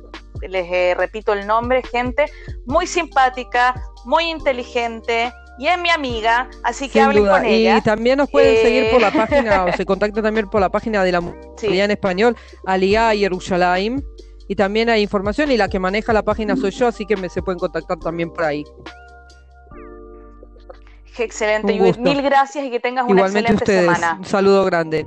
eh, 0.43 0.95
repito 0.97 1.33
el 1.33 1.47
nombre, 1.47 1.83
gente 1.83 2.27
muy 2.67 2.87
simpática, 2.87 3.75
muy 4.05 4.25
inteligente, 4.25 5.33
y 5.63 5.69
es 5.69 5.79
mi 5.79 5.91
amiga, 5.91 6.51
así 6.65 6.89
que 6.89 7.01
hablen 7.01 7.25
con 7.25 7.45
ella. 7.45 7.79
Y 7.79 7.83
también 7.83 8.19
nos 8.19 8.29
pueden 8.29 8.61
seguir 8.61 8.91
por 8.91 9.01
la 9.01 9.11
eh, 9.11 9.13
página, 9.15 9.65
o 9.65 9.73
se 9.73 9.87
contactan 9.87 10.25
también 10.25 10.51
por 10.51 10.61
la 10.61 10.69
página 10.69 11.05
de 11.05 11.13
la 11.13 11.23
sí. 11.57 11.79
en 11.79 11.93
español, 11.93 12.37
Aliá 12.67 13.15
Yerushalayim. 13.15 14.03
Y 14.49 14.57
también 14.57 14.91
hay 14.91 15.03
información 15.03 15.53
y 15.53 15.57
la 15.57 15.69
que 15.69 15.79
maneja 15.79 16.13
la 16.13 16.25
página 16.25 16.57
soy 16.57 16.73
yo, 16.73 16.89
así 16.89 17.07
que 17.07 17.17
me, 17.17 17.29
se 17.29 17.43
pueden 17.43 17.61
contactar 17.61 17.97
también 18.01 18.33
por 18.33 18.43
ahí. 18.43 18.65
Excelente, 21.17 21.73
Mil 22.01 22.23
gracias 22.23 22.65
y 22.65 22.71
que 22.73 22.81
tengas 22.81 23.07
una 23.09 23.23
excelente 23.23 23.65
semana. 23.65 24.17
Un 24.19 24.25
saludo 24.25 24.65
grande. 24.65 25.07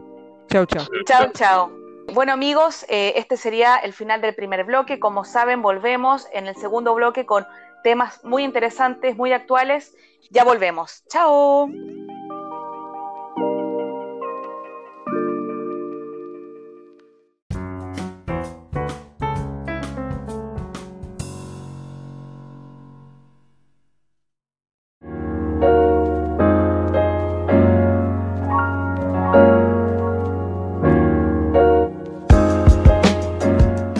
Chao, 0.50 0.66
chao. 0.66 0.86
Chao, 1.06 1.32
chao. 1.34 1.72
Bueno 2.14 2.32
amigos, 2.32 2.86
eh, 2.88 3.12
este 3.18 3.36
sería 3.36 3.76
el 3.76 3.92
final 3.92 4.22
del 4.22 4.34
primer 4.34 4.64
bloque. 4.64 5.02
Como 5.02 5.26
saben, 5.26 5.62
volvemos 5.62 6.30
en 6.32 6.48
el 6.48 6.56
segundo 6.56 6.94
bloque 6.94 7.26
con 7.26 7.46
temas 7.84 8.24
muy 8.24 8.44
interesantes, 8.44 9.18
muy 9.18 9.34
actuales. 9.34 9.94
Ya 10.32 10.44
volvemos. 10.44 11.04
Chao. 11.10 11.70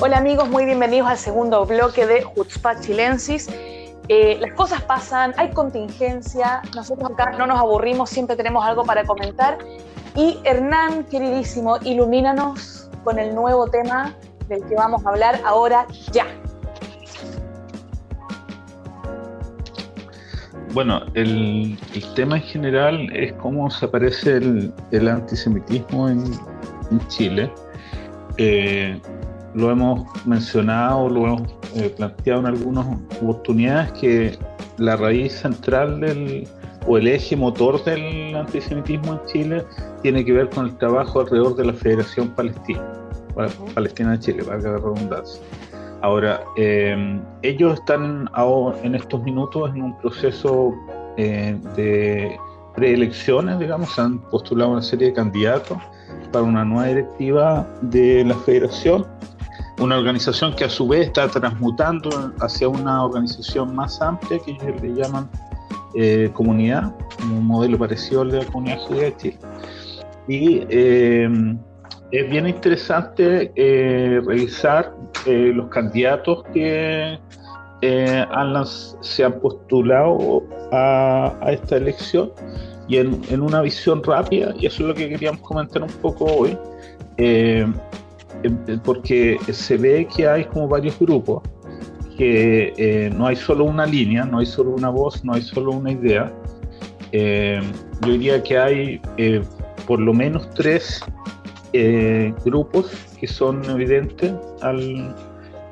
Hola 0.02 0.18
amigos, 0.18 0.50
muy 0.50 0.66
bienvenidos 0.66 1.10
al 1.10 1.18
segundo 1.18 1.66
bloque 1.66 2.06
de 2.06 2.26
Hutzpah 2.36 2.80
Chilensis. 2.80 3.50
Eh, 4.08 4.38
las 4.40 4.54
cosas 4.54 4.84
pasan, 4.84 5.34
hay 5.38 5.50
contingencia, 5.52 6.62
nosotros 6.76 7.12
acá 7.12 7.32
no 7.32 7.48
nos 7.48 7.60
aburrimos, 7.60 8.10
siempre 8.10 8.36
tenemos 8.36 8.64
algo 8.64 8.84
para 8.84 9.04
comentar. 9.04 9.58
Y 10.16 10.40
Hernán, 10.44 11.06
queridísimo, 11.06 11.78
ilumínanos 11.84 12.90
con 13.04 13.20
el 13.20 13.34
nuevo 13.34 13.68
tema 13.68 14.14
del 14.48 14.64
que 14.66 14.76
vamos 14.76 15.06
a 15.06 15.10
hablar 15.10 15.40
ahora 15.44 15.88
ya. 16.12 16.26
Bueno, 20.74 21.02
el, 21.14 21.80
tema 22.16 22.36
en 22.36 22.44
general 22.44 23.10
es 23.16 23.34
cómo 23.34 23.70
se 23.72 23.86
aparece 23.86 24.38
el, 24.92 25.08
antisemitismo 25.08 26.10
en, 26.10 26.24
Chile. 27.08 27.52
Eh, 28.38 29.02
lo 29.56 29.72
hemos 29.72 30.28
mencionado, 30.28 31.10
lo 31.10 31.26
hemos 31.28 31.42
eh, 31.76 31.94
planteado 31.96 32.42
en 32.42 32.48
algunas 32.48 32.86
oportunidades 33.22 33.92
que 33.94 34.38
la 34.78 34.98
raíz 34.98 35.34
central 35.34 36.02
del, 36.02 36.48
o 36.86 36.98
el 36.98 37.08
eje 37.08 37.36
motor 37.36 37.84
del 37.86 38.36
antisemitismo 38.36 39.14
en 39.14 39.26
Chile 39.28 39.66
tiene 40.02 40.26
que 40.26 40.34
ver 40.34 40.50
con 40.50 40.66
el 40.66 40.78
trabajo 40.78 41.22
alrededor 41.22 41.56
de 41.56 41.66
la 41.66 41.74
Federación 41.74 42.30
Palestina, 42.30 42.84
Palestina 43.74 44.12
de 44.12 44.20
Chile, 44.20 44.44
valga 44.44 44.72
la 44.72 44.78
redundancia. 44.78 45.42
Ahora, 46.02 46.42
eh, 46.58 47.20
ellos 47.42 47.80
están 47.80 48.30
en 48.84 48.96
estos 48.96 49.24
minutos 49.24 49.72
en 49.74 49.82
un 49.82 49.98
proceso 50.00 50.74
eh, 51.18 51.58
de 51.76 52.38
preelecciones, 52.76 53.58
digamos, 53.58 53.98
han 53.98 54.20
postulado 54.30 54.72
una 54.72 54.82
serie 54.82 55.08
de 55.08 55.14
candidatos 55.14 55.78
para 56.32 56.44
una 56.44 56.66
nueva 56.66 56.88
directiva 56.88 57.66
de 57.82 58.26
la 58.26 58.36
federación 58.36 59.06
una 59.80 59.98
organización 59.98 60.56
que 60.56 60.66
a 60.66 60.70
su 60.70 60.88
vez 60.88 61.08
está 61.08 61.28
transmutando 61.28 62.34
hacia 62.40 62.70
una 62.70 63.04
organización 63.04 63.76
más 63.76 64.02
amplia 64.02 64.40
que 64.40 64.52
ellos 64.52 64.82
le 64.82 64.94
llaman 64.94 65.30
eh, 65.96 66.30
comunidad, 66.34 66.94
un 67.24 67.46
modelo 67.46 67.78
parecido 67.78 68.22
al 68.22 68.32
de 68.32 68.40
la 68.40 68.46
comunidad 68.46 68.80
judía 68.80 69.04
de 69.04 69.18
Chile. 69.18 69.40
Y 70.28 70.64
eh, 70.70 71.30
es 72.12 72.30
bien 72.30 72.48
interesante 72.48 73.52
eh, 73.56 74.22
revisar 74.26 74.94
los 75.26 75.70
candidatos 75.70 76.44
que 76.54 77.20
se 79.02 79.24
han 79.24 79.40
postulado 79.40 80.44
a, 80.72 81.36
esta 81.48 81.78
elección 81.78 82.32
y 82.88 82.98
en, 82.98 83.42
una 83.42 83.62
visión 83.62 84.04
rápida, 84.04 84.54
y 84.60 84.68
eso 84.68 84.84
es 84.84 84.90
lo 84.90 84.94
que 84.94 85.10
queríamos 85.10 85.42
comentar 85.42 85.82
un 85.82 85.90
poco 85.90 86.26
hoy. 86.26 86.58
Eh, 87.18 87.66
porque 88.84 89.38
se 89.52 89.78
ve 89.78 90.08
que 90.16 90.28
hay 90.28 90.46
como 90.46 90.68
varios 90.68 90.98
grupos, 91.00 91.44
que 92.18 92.74
eh, 92.78 93.10
no 93.16 93.28
hay 93.28 93.36
solo 93.36 93.66
una 93.66 93.86
línea, 93.86 94.26
no 94.26 94.40
hay 94.40 94.46
solo 94.46 94.72
una 94.72 94.90
voz, 94.90 95.24
no 95.24 95.34
hay 95.34 95.42
solo 95.42 95.72
una 95.72 95.92
idea. 95.92 96.32
Eh, 97.12 97.62
yo 98.02 98.12
diría 98.14 98.42
que 98.44 98.58
hay 98.58 99.02
por 99.86 100.00
lo 100.00 100.14
menos 100.14 100.50
tres 100.54 101.02
grupos 102.46 102.90
que 103.20 103.28
son 103.28 103.64
evidentes 103.66 104.32
al, 104.62 105.14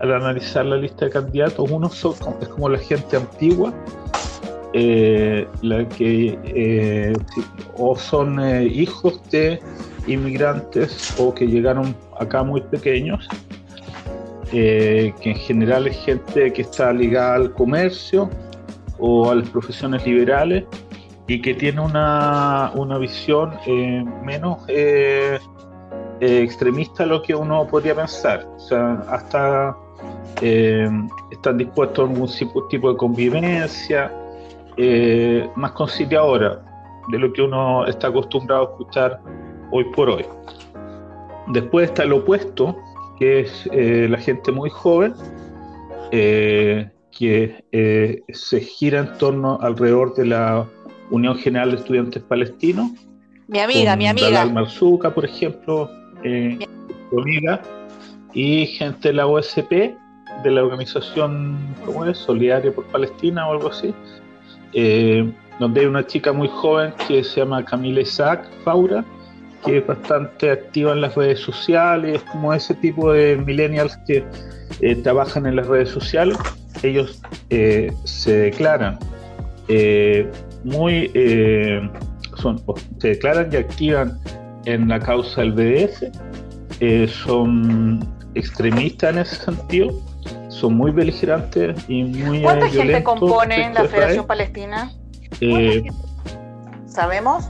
al, 0.02 0.13
analizar 0.13 0.65
la 0.65 0.78
lista 0.78 1.06
de 1.06 1.12
candidatos. 1.12 1.69
Uno 1.71 1.89
son, 1.89 2.15
es 2.41 2.47
como 2.49 2.69
la 2.69 2.80
gente 2.80 3.15
antigua, 3.15 3.73
la 4.73 5.88
que 5.89 7.13
o 7.78 7.95
son 7.95 8.39
hijos 8.65 9.21
de 9.32 9.62
inmigrantes 10.08 11.15
o 11.17 11.34
que 11.34 11.47
llegaron 11.47 11.95
acá 12.19 12.43
muy 12.43 12.62
pequeños, 12.62 13.28
eh, 14.52 15.13
que 15.21 15.32
en 15.32 15.36
general 15.36 15.88
es 15.88 15.97
gente 16.06 16.54
que 16.54 16.62
está 16.62 16.93
ligada 16.93 17.36
al 17.36 17.54
comercio 17.54 18.30
o 18.99 19.32
a 19.32 19.36
las 19.36 19.49
profesiones 19.49 20.06
liberales 20.06 20.65
y 21.28 21.41
que 21.41 21.54
tiene 21.54 21.82
una, 21.82 22.71
una 22.76 22.97
visión 22.97 23.54
eh, 23.65 24.06
menos 24.23 24.60
eh, 24.67 25.39
extremista 26.19 27.04
de 27.04 27.10
lo 27.10 27.21
que 27.21 27.34
uno 27.34 27.65
podría 27.67 27.95
pensar. 27.95 28.45
O 28.56 28.60
sea, 28.60 29.04
hasta 29.10 29.76
están 31.32 31.58
dispuestos 31.58 31.99
a 31.99 32.12
algún 32.12 32.30
tipo 32.69 32.91
de 32.91 32.97
convivencia 32.97 34.12
más 35.56 35.71
conciliadora 35.71 36.62
de 37.10 37.19
lo 37.19 37.32
que 37.32 37.41
uno 37.41 37.86
está 37.86 38.08
acostumbrado 38.08 38.62
a 38.62 38.71
escuchar 38.71 39.21
hoy 39.71 39.86
por 39.95 40.10
hoy. 40.10 40.26
Después 41.47 41.89
está 41.89 42.03
el 42.03 42.13
opuesto, 42.13 42.77
que 43.19 43.41
es 43.41 43.69
eh, 43.71 44.08
la 44.10 44.17
gente 44.17 44.51
muy 44.51 44.69
joven, 44.69 45.13
eh, 46.12 46.89
que 47.12 47.63
eh, 47.71 48.21
se 48.29 48.62
gira 48.62 48.99
en 48.99 49.17
torno 49.17 49.60
alrededor 49.62 50.15
de 50.15 50.25
la 50.25 50.67
Unión 51.12 51.38
General 51.38 51.71
de 51.71 51.77
Estudiantes 51.77 52.23
Palestinos. 52.23 52.91
Mi 53.47 53.60
amiga, 53.60 53.95
mi 53.95 54.08
amiga. 54.08 54.29
Dalal 54.29 54.53
Marzuca, 54.53 55.13
por 55.13 55.25
ejemplo, 55.25 55.89
mi 56.23 56.65
amiga, 57.17 57.62
y 58.34 58.65
gente 58.67 59.10
de 59.10 59.13
la 59.13 59.27
OSP, 59.27 59.71
de 60.43 60.51
la 60.51 60.63
organización, 60.63 61.58
¿cómo 61.86 62.06
es? 62.06 62.17
Solidaria 62.17 62.73
por 62.73 62.86
Palestina 62.86 63.47
o 63.47 63.51
algo 63.51 63.67
así, 63.67 63.93
donde 65.60 65.82
hay 65.82 65.86
una 65.86 66.08
chica 66.08 66.32
muy 66.32 66.47
joven 66.47 66.93
que 67.08 67.23
se 67.23 67.41
llama 67.41 67.63
Camila 67.63 68.01
Isaac 68.01 68.49
Faura, 68.63 69.03
que 69.65 69.78
es 69.78 69.88
bastante 69.88 70.52
activa 70.52 70.91
en 70.93 71.02
las 71.02 71.15
redes 71.15 71.39
sociales, 71.39 72.21
como 72.32 72.54
ese 72.54 72.73
tipo 72.76 73.12
de 73.12 73.38
millennials 73.38 73.97
que 74.08 74.23
eh, 74.82 74.95
trabajan 74.97 75.45
en 75.45 75.56
las 75.56 75.67
redes 75.67 75.89
sociales, 75.89 76.38
ellos 76.82 77.21
eh, 77.49 77.91
se 78.04 78.34
declaran 78.34 78.99
eh, 79.67 80.30
muy, 80.63 81.12
son, 82.38 82.62
se 82.99 83.10
declaran 83.10 83.49
y 83.52 83.58
activan 83.58 84.19
en 84.65 84.88
la 84.89 84.99
causa 84.99 85.41
del 85.41 85.52
BDS, 85.54 86.12
son 87.10 88.08
extremistas 88.36 89.12
en 89.12 89.19
ese 89.19 89.36
sentido, 89.36 89.91
son 90.49 90.76
muy 90.76 90.91
beligerantes 90.91 91.78
y 91.88 92.04
muy 92.04 92.41
¿Cuánta 92.41 92.69
gente 92.69 93.04
compone 93.04 93.73
la 93.73 93.86
Federación 93.86 94.28
Palestina? 94.28 94.91
¿Sabemos? 96.86 97.49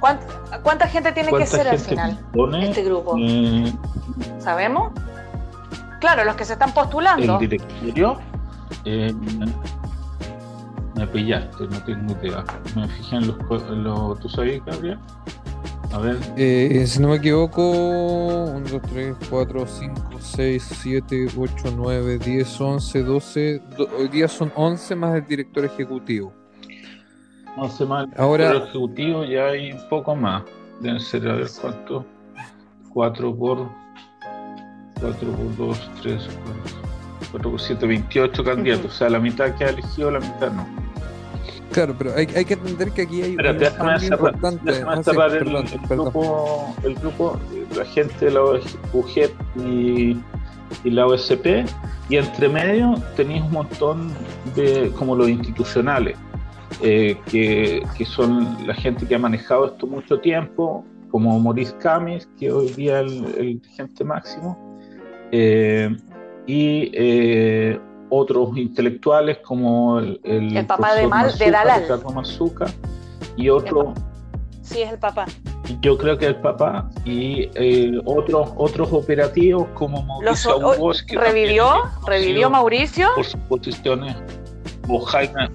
¿Cuánta, 0.00 0.86
gente 0.86 1.12
tiene 1.12 1.32
que 1.32 1.46
ser 1.46 1.68
al 1.68 1.78
final 1.78 2.18
este 2.62 2.84
grupo? 2.84 3.16
Eh, 3.18 3.72
¿Sabemos? 4.38 4.92
Claro, 6.00 6.24
los 6.24 6.36
que 6.36 6.44
se 6.44 6.52
están 6.52 6.72
postulando. 6.72 7.34
El 7.34 7.48
directorio. 7.48 8.18
Eh, 8.84 9.12
me 10.94 11.06
pillaste, 11.06 11.66
no 11.66 11.82
tengo 11.84 12.16
idea. 12.22 12.44
Me 12.76 12.88
fijé 12.88 13.16
en 13.16 13.26
los. 13.26 14.20
¿Tú 14.20 14.28
sabes, 14.28 14.64
Gabriel? 14.64 14.98
A 15.92 15.98
ver. 15.98 16.18
Eh, 16.36 16.84
si 16.86 17.00
no 17.00 17.08
me 17.08 17.16
equivoco, 17.16 17.70
1, 17.70 18.68
2, 18.68 18.82
3, 18.82 19.16
4, 19.30 19.66
5, 19.66 20.02
6, 20.20 20.76
7, 20.82 21.26
8, 21.36 21.74
9, 21.76 22.18
10, 22.18 22.60
11, 22.60 23.02
12. 23.02 23.62
hoy 23.98 24.08
día 24.08 24.28
son 24.28 24.52
11 24.54 24.94
más 24.94 25.14
el 25.14 25.26
director 25.26 25.64
ejecutivo. 25.64 26.37
11 27.58 27.86
más 27.86 28.04
el 28.04 28.10
director 28.10 28.68
ejecutivo, 28.68 29.24
ya 29.24 29.46
hay 29.46 29.72
un 29.72 29.88
poco 29.88 30.14
más. 30.14 30.42
Deben 30.80 31.00
ser, 31.00 31.28
a 31.28 31.34
ver 31.34 31.48
cuánto. 31.60 32.04
4 32.90 33.36
por 33.36 33.68
4 35.00 35.32
por 35.32 35.56
2, 35.56 35.90
3, 36.02 36.28
4, 36.44 36.80
4 37.32 37.50
por 37.50 37.60
7, 37.60 37.86
28 37.86 38.44
candidatos. 38.44 38.92
O 38.92 38.94
sea, 38.94 39.08
la 39.08 39.18
mitad 39.18 39.54
que 39.54 39.64
ha 39.64 39.68
elegido, 39.70 40.10
la 40.10 40.20
mitad 40.20 40.52
no. 40.52 40.66
Claro, 41.72 41.94
pero 41.98 42.14
hay, 42.16 42.26
hay 42.34 42.44
que 42.44 42.54
entender 42.54 42.90
que 42.92 43.02
aquí 43.02 43.22
hay 43.22 43.36
un 43.36 43.42
cambio 43.44 44.08
importante. 44.08 44.72
Déjame 44.72 45.04
cerrar 45.04 45.34
el, 45.34 45.54
el, 45.56 45.66
grupo, 45.88 46.74
el 46.82 46.94
grupo, 46.94 47.38
la 47.76 47.84
gente 47.84 48.24
de 48.24 48.30
la 48.32 48.40
UGEP 48.92 49.32
y, 49.56 50.16
y 50.84 50.90
la 50.90 51.06
OSP, 51.06 51.66
y 52.08 52.16
entre 52.16 52.48
medio 52.48 52.94
tenéis 53.16 53.42
un 53.42 53.52
montón 53.52 54.12
de, 54.56 54.90
como 54.96 55.14
los 55.14 55.28
institucionales, 55.28 56.16
eh, 56.82 57.16
que, 57.26 57.82
que, 57.96 58.04
son 58.04 58.66
la 58.66 58.74
gente 58.74 59.06
que 59.06 59.14
ha 59.14 59.18
manejado 59.18 59.66
esto 59.66 59.86
mucho 59.86 60.20
tiempo, 60.20 60.84
como 61.10 61.38
Maurice 61.40 61.76
Camis, 61.78 62.28
que 62.38 62.50
hoy 62.50 62.68
día 62.70 63.00
es 63.00 63.12
el, 63.12 63.24
el 63.38 63.60
dirigente 63.60 64.04
máximo, 64.04 64.56
eh, 65.32 65.94
y 66.46 66.90
eh, 66.94 67.78
otros 68.08 68.56
intelectuales 68.56 69.38
como 69.38 69.98
el, 69.98 70.20
el, 70.24 70.66
papá 70.66 70.94
de, 70.94 71.06
Mal, 71.06 71.36
de 71.36 71.50
Dalal. 71.50 71.84
Y 73.36 73.50
otro 73.50 73.94
sí 74.62 74.82
es 74.82 74.92
el 74.92 74.98
papá. 74.98 75.26
yo 75.80 75.96
creo 75.96 76.18
que 76.18 76.26
el 76.26 76.36
papá 76.36 76.90
y 77.04 77.50
eh, 77.54 77.92
otros 78.04 78.50
otros 78.56 78.92
operativos 78.92 79.66
como 79.74 80.02
Mauricio 80.02 80.58
Los, 80.58 81.06
revivió 81.06 81.82
revivió 82.06 82.50
Mauricio 82.50 83.08
por 83.14 83.24
sus 83.24 83.40
posiciones 83.42 84.16
o 84.88 85.00
Jaime 85.00 85.48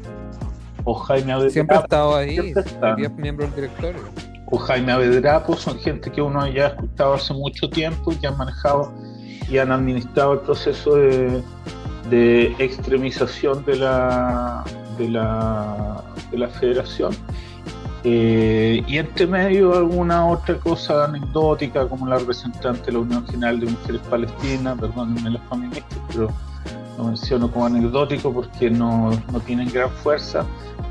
o 0.83 0.93
Jaime 0.93 1.49
siempre 1.49 1.77
ha 1.77 1.81
estado 1.81 2.15
ahí 2.15 2.53
miembro 3.17 3.45
del 3.45 3.55
directorio. 3.55 4.01
O 4.51 4.57
Jaime 4.57 4.91
Avedrapo 4.91 5.55
son 5.55 5.79
gente 5.79 6.11
que 6.11 6.21
uno 6.21 6.47
ya 6.47 6.65
ha 6.65 6.67
escuchado 6.69 7.13
hace 7.15 7.33
mucho 7.33 7.69
tiempo 7.69 8.11
y 8.11 8.15
que 8.17 8.27
han 8.27 8.37
manejado 8.37 8.93
y 9.49 9.57
han 9.57 9.71
administrado 9.71 10.33
el 10.33 10.39
proceso 10.39 10.95
de 10.95 11.41
de 12.09 12.55
extremización 12.59 13.63
de 13.65 13.77
la, 13.77 14.63
de 14.97 15.09
la, 15.09 16.03
de 16.31 16.37
la 16.37 16.47
federación. 16.49 17.13
Eh, 18.05 18.83
y 18.85 18.97
entre 18.97 19.25
medio 19.27 19.73
alguna 19.73 20.27
otra 20.27 20.55
cosa 20.55 21.05
anecdótica 21.05 21.87
como 21.87 22.05
la 22.05 22.17
representante 22.17 22.87
de 22.87 22.91
la 22.93 22.99
Unión 22.99 23.25
General 23.27 23.59
de 23.59 23.67
Mujeres 23.67 24.01
Palestinas, 24.09 24.77
perdónenme 24.77 25.29
las 25.29 25.41
feministas, 25.49 25.99
pero 26.11 26.27
lo 26.97 27.05
menciono 27.05 27.51
como 27.51 27.65
anecdótico 27.65 28.33
porque 28.33 28.69
no, 28.69 29.11
no 29.31 29.39
tienen 29.39 29.69
gran 29.71 29.89
fuerza, 29.89 30.45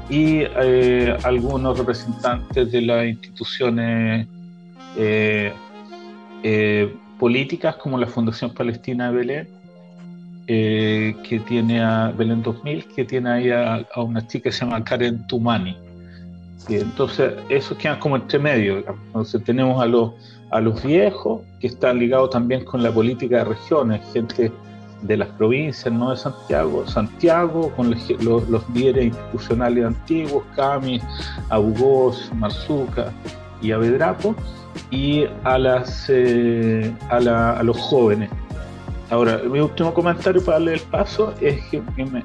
y 0.08 0.40
eh, 0.42 1.16
algunos 1.22 1.78
representantes 1.78 2.70
de 2.70 2.82
las 2.82 3.06
instituciones 3.06 4.26
eh, 4.96 5.52
políticas 7.18 7.76
como 7.76 7.98
la 7.98 8.06
Fundación 8.06 8.52
Palestina 8.52 9.10
de 9.10 9.16
Belén, 9.16 9.48
eh, 10.48 11.14
que 11.22 11.38
tiene 11.38 11.80
a 11.80 12.12
Belén 12.16 12.42
2000, 12.42 12.86
que 12.86 13.04
tiene 13.04 13.30
ahí 13.30 13.50
a, 13.50 13.86
una 13.96 14.26
chica 14.26 14.50
que 14.50 14.52
se 14.52 14.64
llama 14.64 14.82
Karen 14.82 15.24
Tumani. 15.28 15.76
Y 16.68 16.74
entonces, 16.76 17.34
eso 17.48 17.78
queda 17.78 17.98
como 18.00 18.16
entre 18.16 18.40
medio. 18.40 18.78
Entonces, 18.78 19.42
tenemos 19.44 19.80
a 19.80 19.86
los, 19.86 20.12
a 20.50 20.60
los 20.60 20.82
viejos 20.82 21.42
que 21.60 21.68
están 21.68 22.00
ligados 22.00 22.30
también 22.30 22.64
con 22.64 22.82
la 22.82 22.92
política 22.92 23.38
de 23.38 23.44
regiones, 23.44 24.00
gente 24.12 24.50
de 25.02 25.16
las 25.16 25.28
provincias, 25.28 25.92
no 25.92 26.10
de 26.10 26.16
Santiago. 26.16 26.86
Santiago, 26.86 27.70
con 27.76 27.90
los, 27.90 28.68
líderes 28.70 29.06
institucionales 29.06 29.84
antiguos, 29.84 30.44
Camis, 30.56 31.02
Abugós, 31.50 32.30
Marzuca 32.34 33.12
y 33.60 33.72
Avedrapo, 33.72 34.34
y 34.90 35.26
a, 35.44 35.58
las, 35.58 36.06
eh, 36.08 36.94
a, 37.10 37.20
la, 37.20 37.52
a 37.52 37.62
los 37.62 37.78
jóvenes, 37.78 38.30
Ahora, 39.12 39.42
mi 39.44 39.60
último 39.60 39.92
comentario 39.92 40.42
para 40.42 40.56
darle 40.56 40.72
el 40.72 40.80
paso 40.80 41.34
es 41.38 41.62
que 41.66 41.82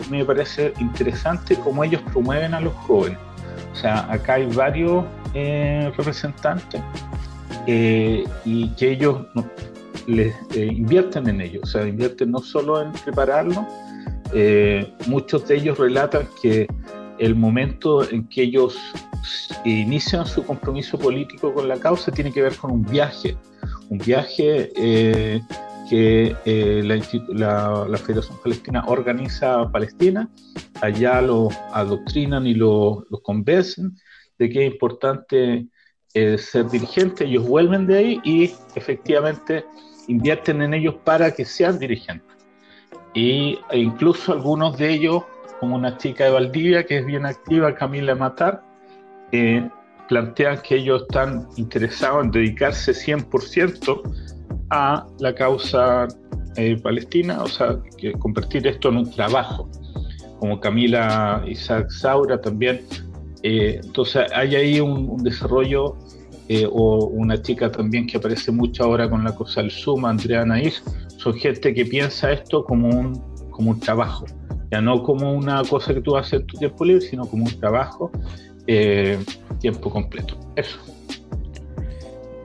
me, 0.09 0.23
parece 0.23 0.73
interesante 0.79 1.57
cómo 1.57 1.83
ellos 1.83 2.01
promueven 2.13 2.53
a 2.53 2.61
los 2.61 2.73
jóvenes. 2.75 3.19
O 3.73 3.75
sea, 3.75 4.09
acá 4.09 4.35
hay 4.35 4.45
varios 4.45 5.03
eh, 5.33 5.91
representantes 5.97 6.81
eh, 7.65 8.23
y 8.45 8.69
que 8.75 8.91
ellos 8.91 9.25
les 10.07 10.33
eh, 10.55 10.65
invierten 10.65 11.27
en 11.29 11.41
ellos, 11.41 11.63
o 11.63 11.67
sea, 11.67 11.87
invierten 11.87 12.31
no 12.31 12.39
solo 12.39 12.81
en 12.81 12.91
prepararlos, 12.91 13.65
muchos 15.07 15.47
de 15.47 15.55
ellos 15.55 15.77
relatan 15.77 16.27
que 16.41 16.67
el 17.17 17.33
momento 17.33 18.09
en 18.09 18.27
que 18.27 18.43
ellos 18.43 18.77
inician 19.63 20.25
su 20.25 20.43
compromiso 20.45 20.99
político 20.99 21.53
con 21.53 21.67
la 21.67 21.79
causa 21.79 22.11
tiene 22.11 22.33
que 22.33 22.41
ver 22.41 22.55
con 22.57 22.71
un 22.71 22.83
viaje, 22.83 23.37
un 23.89 23.97
viaje 23.99 24.71
que 25.89 26.35
eh, 26.45 26.81
la, 26.83 27.97
Federación 27.97 28.37
Palestina 28.43 28.83
organiza 28.87 29.61
a 29.61 29.71
Palestina, 29.71 30.29
allá 30.81 31.21
los 31.21 31.53
adoctrinan 31.71 32.45
y 32.45 32.53
los 32.53 33.03
convencen 33.23 33.95
de 34.37 34.49
que 34.49 34.65
es 34.65 34.73
importante 34.73 35.67
eh, 36.13 36.37
ser 36.37 36.69
dirigente, 36.69 37.25
ellos 37.25 37.47
vuelven 37.47 37.87
de 37.87 37.97
ahí 37.97 38.21
y 38.23 38.51
efectivamente 38.75 39.65
invierten 40.07 40.61
en 40.61 40.73
ellos 40.73 40.95
para 41.03 41.31
que 41.31 41.45
sean 41.45 41.79
dirigentes. 41.79 42.35
Y, 43.13 43.59
e 43.71 43.79
incluso 43.79 44.33
algunos 44.33 44.77
de 44.77 44.93
ellos, 44.93 45.23
como 45.59 45.75
una 45.75 45.97
chica 45.97 46.25
de 46.25 46.31
Valdivia 46.31 46.85
que 46.85 46.99
es 46.99 47.05
bien 47.05 47.25
activa, 47.25 47.73
Camila 47.75 48.15
Matar, 48.15 48.63
eh, 49.31 49.67
plantean 50.07 50.61
que 50.61 50.75
ellos 50.75 51.03
están 51.03 51.47
interesados 51.57 52.25
en 52.25 52.31
dedicarse 52.31 52.93
100% 52.93 54.01
a 54.69 55.07
la 55.19 55.35
causa 55.35 56.07
eh, 56.55 56.77
palestina, 56.81 57.43
o 57.43 57.47
sea, 57.47 57.77
que 57.97 58.13
convertir 58.13 58.65
esto 58.67 58.89
en 58.89 58.97
un 58.97 59.11
trabajo, 59.11 59.69
como 60.39 60.59
Camila 60.59 61.43
Isaac 61.47 61.89
Saura 61.89 62.39
también. 62.39 62.81
Eh, 63.43 63.79
entonces 63.83 64.25
hay 64.33 64.55
ahí 64.55 64.79
un, 64.79 65.17
desarrollo, 65.23 65.95
eh, 66.49 66.67
o 66.71 67.07
una 67.07 67.41
chica 67.41 67.71
también 67.71 68.07
que 68.07 68.17
aparece 68.17 68.51
mucho 68.51 68.83
ahora 68.83 69.09
con 69.09 69.23
la 69.23 69.33
cosa 69.33 69.61
del 69.61 69.71
Zoom, 69.71 70.05
Andrea 70.05 70.45
Naís, 70.45 70.83
son 71.17 71.33
gente 71.33 71.73
que 71.73 71.85
piensa 71.85 72.31
esto 72.31 72.63
como 72.63 72.89
un, 72.89 73.13
como 73.51 73.71
un 73.71 73.79
trabajo, 73.79 74.25
ya 74.71 74.81
no 74.81 75.03
como 75.03 75.33
una 75.33 75.63
cosa 75.63 75.93
que 75.93 76.01
tú 76.01 76.15
haces 76.15 76.41
en 76.41 76.47
tu 76.47 76.57
tiempo 76.57 76.85
libre, 76.85 77.01
sino 77.01 77.25
como 77.25 77.45
un 77.45 77.59
trabajo 77.59 78.11
tiempo 79.59 79.89
completo. 79.89 80.37
Eso. 80.55 80.77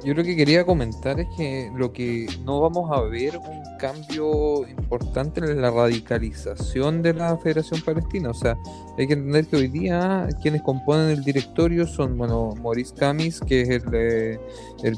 Yo 0.05 0.15
lo 0.15 0.25
que 0.25 0.35
quería 0.35 0.65
comentar 0.65 1.21
es 1.21 1.27
que 1.37 1.71
lo 1.77 1.93
que 1.93 2.27
no 2.45 2.61
vamos 2.61 2.91
a 2.93 3.03
ver 3.03 3.39
cambio 3.83 4.65
importante 4.69 5.41
en 5.41 5.61
la 5.61 5.73
radicalización 5.73 7.03
de 7.03 7.15
la 7.15 7.37
Federación 7.37 7.81
Palestina. 7.81 8.31
O 8.31 8.35
sea, 8.35 8.57
hay 8.97 9.09
que 9.09 9.15
entender 9.15 9.47
que 9.49 9.57
hoy 9.57 9.67
día 9.67 10.29
quienes 10.41 10.63
componen 10.63 11.11
el 11.11 11.25
directorio 11.25 11.85
son, 11.85 12.17
bueno, 12.17 12.55
Maurice 12.63 12.95
Camis, 12.95 13.41
que 13.41 13.63
es 13.63 13.69
el, 13.71 13.83
eh, 13.93 14.39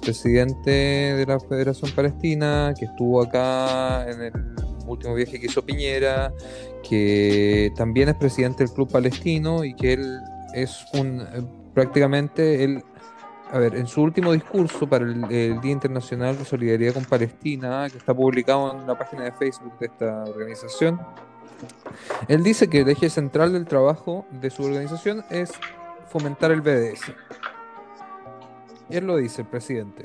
presidente 0.02 0.70
de 0.70 1.24
la 1.26 1.40
Federación 1.40 1.92
Palestina, 1.92 2.74
que 2.78 2.84
estuvo 2.84 3.22
acá 3.22 4.06
en 4.06 4.20
el 4.20 4.32
último 4.86 5.14
viaje 5.14 5.40
que 5.40 5.46
hizo 5.46 5.64
Piñera, 5.64 6.30
que 6.86 7.72
también 7.76 8.10
es 8.10 8.16
presidente 8.16 8.64
del 8.64 8.74
Club 8.74 8.92
Palestino 8.92 9.64
y 9.64 9.74
que 9.74 9.94
él 9.94 10.20
es 10.52 10.84
un 10.92 11.22
eh, 11.22 11.42
prácticamente 11.72 12.62
él 12.64 12.84
a 13.54 13.58
ver, 13.60 13.76
en 13.76 13.86
su 13.86 14.02
último 14.02 14.32
discurso 14.32 14.88
para 14.88 15.04
el, 15.04 15.60
Día 15.60 15.70
Internacional 15.70 16.36
de 16.36 16.44
Solidaridad 16.44 16.94
con 16.94 17.04
Palestina, 17.04 17.88
que 17.88 17.98
está 17.98 18.12
publicado 18.12 18.72
en 18.72 18.84
la 18.84 18.98
página 18.98 19.22
de 19.22 19.30
Facebook 19.30 19.78
de 19.78 19.86
esta 19.86 20.24
organización, 20.24 21.00
él 22.26 22.42
dice 22.42 22.68
que 22.68 22.80
el 22.80 22.88
eje 22.88 23.08
central 23.08 23.52
del 23.52 23.64
trabajo 23.66 24.26
de 24.32 24.50
su 24.50 24.64
organización 24.64 25.24
es 25.30 25.52
fomentar 26.08 26.50
el 26.50 26.62
BDS. 26.62 27.12
Él 28.90 29.06
lo 29.06 29.18
dice, 29.18 29.42
el 29.42 29.48
presidente. 29.48 30.02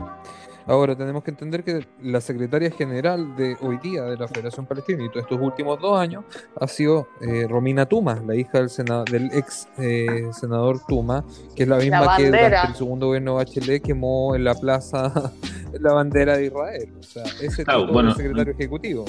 Ahora 0.69 0.95
tenemos 0.95 1.23
que 1.23 1.31
entender 1.31 1.63
que 1.63 1.87
la 1.99 2.21
secretaria 2.21 2.69
general 2.69 3.35
de 3.35 3.57
hoy 3.61 3.79
día 3.79 4.03
de 4.03 4.15
la 4.15 4.27
Federación 4.27 4.67
Palestina 4.67 5.03
y 5.03 5.09
todos 5.09 5.23
estos 5.23 5.39
últimos 5.41 5.81
dos 5.81 5.99
años 5.99 6.25
ha 6.61 6.67
sido 6.67 7.07
eh, 7.21 7.47
Romina 7.49 7.87
Tuma, 7.87 8.21
la 8.27 8.35
hija 8.35 8.59
del, 8.59 8.69
del 9.11 9.31
ex 9.33 9.67
eh, 9.79 10.29
senador 10.31 10.79
Tuma, 10.87 11.25
que 11.55 11.63
es 11.63 11.69
la 11.69 11.77
misma 11.77 12.15
que 12.17 12.27
durante 12.27 12.67
el 12.67 12.75
segundo 12.75 13.07
gobierno 13.07 13.31
de 13.31 13.37
Bachelet 13.37 13.81
quemó 13.81 14.35
en 14.35 14.43
la 14.43 14.53
plaza 14.53 15.11
la 15.79 15.93
bandera 15.93 16.37
de 16.37 16.45
Israel. 16.45 16.93
O 16.99 17.03
sea, 17.03 17.23
ese 17.23 17.47
es 17.47 17.59
el 17.59 18.13
secretario 18.15 18.53
ejecutivo. 18.53 19.05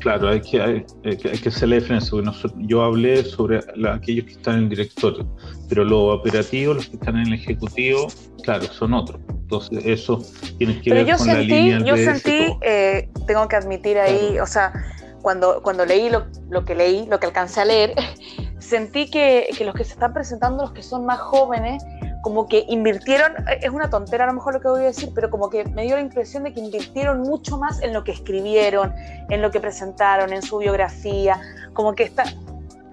Claro, 0.00 0.30
hay 0.30 0.40
que, 0.40 0.60
hay, 0.60 0.84
que 1.14 1.48
hacer 1.48 1.68
la 1.68 1.76
diferencia. 1.76 2.18
yo 2.56 2.82
hablé 2.82 3.22
sobre 3.22 3.60
aquellos 3.88 4.24
que 4.26 4.32
están 4.32 4.56
en 4.56 4.62
el 4.64 4.68
directorio, 4.70 5.28
pero 5.68 5.84
los 5.84 6.18
operativos, 6.18 6.74
los 6.74 6.88
que 6.88 6.96
están 6.96 7.18
en 7.18 7.28
el 7.28 7.34
ejecutivo, 7.34 8.08
claro, 8.42 8.64
son 8.64 8.94
otros. 8.94 9.20
Entonces, 9.44 9.78
eso 9.84 10.22
tiene 10.56 10.80
que 10.80 10.90
ver 10.90 11.06
yo 11.06 11.18
con 11.18 11.26
sentí, 11.26 11.48
la 11.48 11.56
línea 11.56 11.78
Yo 11.80 11.96
sentí, 11.96 12.56
eh, 12.62 13.10
tengo 13.26 13.46
que 13.46 13.56
admitir 13.56 13.98
ahí, 13.98 14.38
o 14.40 14.46
sea, 14.46 14.72
cuando, 15.20 15.62
cuando 15.62 15.84
leí 15.84 16.08
lo, 16.08 16.24
lo, 16.48 16.64
que 16.64 16.74
leí, 16.74 17.04
lo 17.06 17.20
que 17.20 17.26
alcancé 17.26 17.60
a 17.60 17.66
leer, 17.66 17.94
sentí 18.58 19.10
que, 19.10 19.48
que 19.56 19.66
los 19.66 19.74
que 19.74 19.84
se 19.84 19.92
están 19.92 20.14
presentando, 20.14 20.62
los 20.62 20.72
que 20.72 20.82
son 20.82 21.04
más 21.04 21.20
jóvenes, 21.20 21.84
como 22.22 22.48
que 22.48 22.64
invirtieron, 22.70 23.34
es 23.60 23.68
una 23.68 23.90
tontera 23.90 24.24
a 24.24 24.28
lo 24.28 24.32
mejor 24.32 24.54
lo 24.54 24.60
que 24.62 24.68
voy 24.68 24.80
a 24.80 24.86
decir, 24.86 25.10
pero 25.14 25.28
como 25.28 25.50
que 25.50 25.66
me 25.66 25.82
dio 25.82 25.96
la 25.96 26.00
impresión 26.00 26.44
de 26.44 26.54
que 26.54 26.60
invirtieron 26.60 27.20
mucho 27.20 27.58
más 27.58 27.82
en 27.82 27.92
lo 27.92 28.02
que 28.02 28.12
escribieron, 28.12 28.94
en 29.28 29.42
lo 29.42 29.50
que 29.50 29.60
presentaron, 29.60 30.32
en 30.32 30.40
su 30.40 30.56
biografía, 30.56 31.38
como 31.74 31.94
que 31.94 32.04
está, 32.04 32.24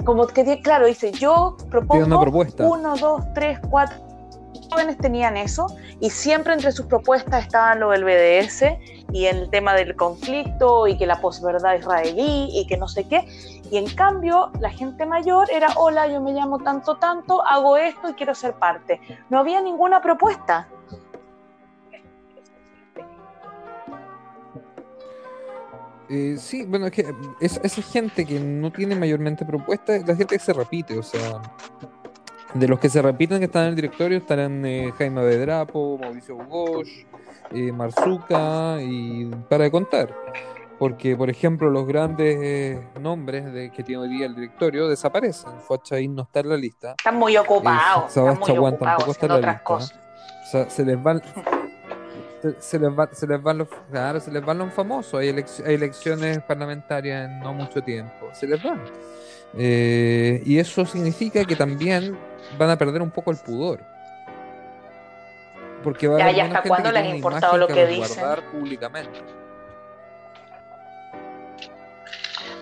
como 0.04 0.28
que 0.28 0.60
claro, 0.60 0.86
dice, 0.86 1.14
yo 1.14 1.56
propongo 1.70 2.04
uno, 2.60 2.98
dos, 2.98 3.24
tres, 3.34 3.58
cuatro 3.70 4.11
jóvenes 4.72 4.98
tenían 4.98 5.38
eso 5.38 5.68
y 6.00 6.10
siempre 6.10 6.54
entre 6.54 6.72
sus 6.72 6.86
propuestas 6.86 7.46
estaban 7.46 7.80
lo 7.80 7.90
del 7.90 8.04
BDS 8.06 8.64
y 9.12 9.26
el 9.26 9.50
tema 9.50 9.74
del 9.76 9.96
conflicto 9.96 10.88
y 10.88 10.98
que 10.98 11.06
la 11.06 11.20
posverdad 11.20 11.76
israelí 11.76 12.50
y 12.54 12.66
que 12.68 12.78
no 12.78 12.88
sé 12.88 13.08
qué. 13.08 13.28
Y 13.70 13.78
en 13.78 13.94
cambio, 13.94 14.52
la 14.60 14.70
gente 14.70 15.06
mayor 15.06 15.50
era, 15.52 15.68
hola, 15.76 16.08
yo 16.08 16.22
me 16.22 16.32
llamo 16.32 16.60
tanto, 16.60 16.96
tanto, 16.96 17.46
hago 17.46 17.78
esto 17.78 18.10
y 18.10 18.14
quiero 18.14 18.34
ser 18.34 18.54
parte. 18.54 19.02
No 19.30 19.40
había 19.40 19.62
ninguna 19.62 20.02
propuesta. 20.02 20.68
Eh, 26.10 26.36
sí, 26.38 26.66
bueno, 26.66 26.88
es 26.88 26.92
que 26.92 27.14
esa 27.40 27.82
gente 27.82 28.26
que 28.26 28.38
no 28.40 28.72
tiene 28.72 28.96
mayormente 28.96 29.46
propuestas, 29.46 30.06
la 30.06 30.16
gente 30.16 30.38
que 30.38 30.44
se 30.44 30.52
repite, 30.52 30.98
o 30.98 31.04
sea, 31.04 31.42
de 32.54 32.68
los 32.68 32.80
que 32.80 32.90
se 32.90 33.02
repiten 33.02 33.40
que 33.40 33.46
están 33.46 33.64
en 33.64 33.70
el 33.70 33.76
directorio 33.76 34.18
estarán 34.18 34.66
eh, 34.66 34.92
Jaime 34.98 35.24
Bedrapo, 35.24 35.98
Mauricio 35.98 36.36
Bosch, 36.36 37.06
eh, 37.52 37.72
Marzuca 37.72 38.78
y 38.82 39.26
para 39.50 39.66
de 39.66 39.72
contar. 39.72 40.14
Porque, 40.78 41.16
por 41.16 41.30
ejemplo, 41.30 41.70
los 41.70 41.86
grandes 41.86 42.38
eh, 42.42 42.82
nombres 43.00 43.54
de, 43.54 43.70
que 43.70 43.84
tiene 43.84 44.02
hoy 44.02 44.10
día 44.10 44.26
el 44.26 44.34
directorio 44.34 44.88
desaparecen. 44.88 45.52
Fuachain 45.68 46.16
no 46.16 46.24
está 46.24 46.40
en 46.40 46.50
la 46.50 46.58
lista. 46.58 46.96
Están 46.98 47.18
muy 47.18 47.38
ocupados. 47.38 48.18
Eh, 48.18 48.20
están 48.20 48.60
muy 48.60 48.78
tampoco 48.78 49.12
está 49.12 49.26
en 49.28 49.32
la 49.32 49.38
lista. 49.38 49.64
Cosas. 49.64 49.96
O 50.44 50.52
sea, 50.52 50.70
se 50.70 50.84
les 50.84 51.02
van. 51.02 51.22
se, 52.60 52.80
les 52.80 52.90
va, 52.90 53.08
se 53.14 53.28
les 53.28 53.44
van 53.44 53.60
los 53.60 53.68
claro, 53.92 54.20
se 54.20 54.32
les 54.32 54.44
van 54.44 54.58
los 54.58 54.74
famosos 54.74 55.20
hay, 55.20 55.30
hay 55.30 55.76
elecciones 55.76 56.40
parlamentarias 56.40 57.30
en 57.30 57.40
no 57.40 57.54
mucho 57.54 57.84
tiempo 57.84 58.30
se 58.34 58.48
les 58.48 58.64
van 58.64 58.82
eh, 59.56 60.42
y 60.44 60.58
eso 60.58 60.84
significa 60.86 61.46
que 61.46 61.56
también 61.56 62.18
van 62.58 62.70
a 62.70 62.78
perder 62.78 63.02
un 63.02 63.12
poco 63.12 63.32
el 63.32 63.38
pudor. 63.38 63.80
Porque 65.84 66.08
va 66.08 66.20
a 66.20 66.24
haber 66.24 66.36
ya 66.36 66.46
hasta 66.46 66.62
cuándo 66.64 66.92
les 66.92 67.04
ha 67.04 67.16
importado 67.16 67.58
lo 67.58 67.68
que, 67.68 67.88
dicen. 67.88 68.24
públicamente. 68.52 69.20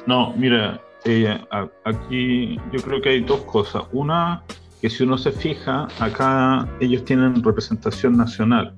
No, 0.05 0.33
mira, 0.33 0.79
eh, 1.05 1.39
aquí 1.83 2.57
yo 2.71 2.81
creo 2.81 3.01
que 3.01 3.09
hay 3.09 3.21
dos 3.21 3.41
cosas. 3.41 3.83
Una, 3.91 4.43
que 4.81 4.89
si 4.89 5.03
uno 5.03 5.17
se 5.17 5.31
fija, 5.31 5.87
acá 5.99 6.67
ellos 6.79 7.03
tienen 7.05 7.43
representación 7.43 8.17
nacional. 8.17 8.73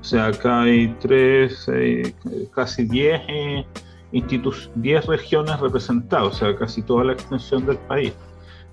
O 0.00 0.04
sea, 0.04 0.26
acá 0.26 0.62
hay 0.62 0.88
tres, 1.00 1.68
eh, 1.72 2.14
casi 2.54 2.84
diez, 2.84 3.20
eh, 3.28 3.66
10 4.12 5.06
regiones 5.06 5.60
representadas, 5.60 6.28
o 6.28 6.32
sea, 6.32 6.56
casi 6.56 6.82
toda 6.82 7.04
la 7.04 7.12
extensión 7.12 7.66
del 7.66 7.76
país. 7.78 8.12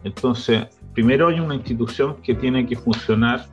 Entonces, 0.05 0.67
primero 0.93 1.27
hay 1.27 1.39
una 1.39 1.55
institución 1.55 2.15
que 2.23 2.35
tiene 2.35 2.65
que 2.65 2.75
funcionar 2.75 3.47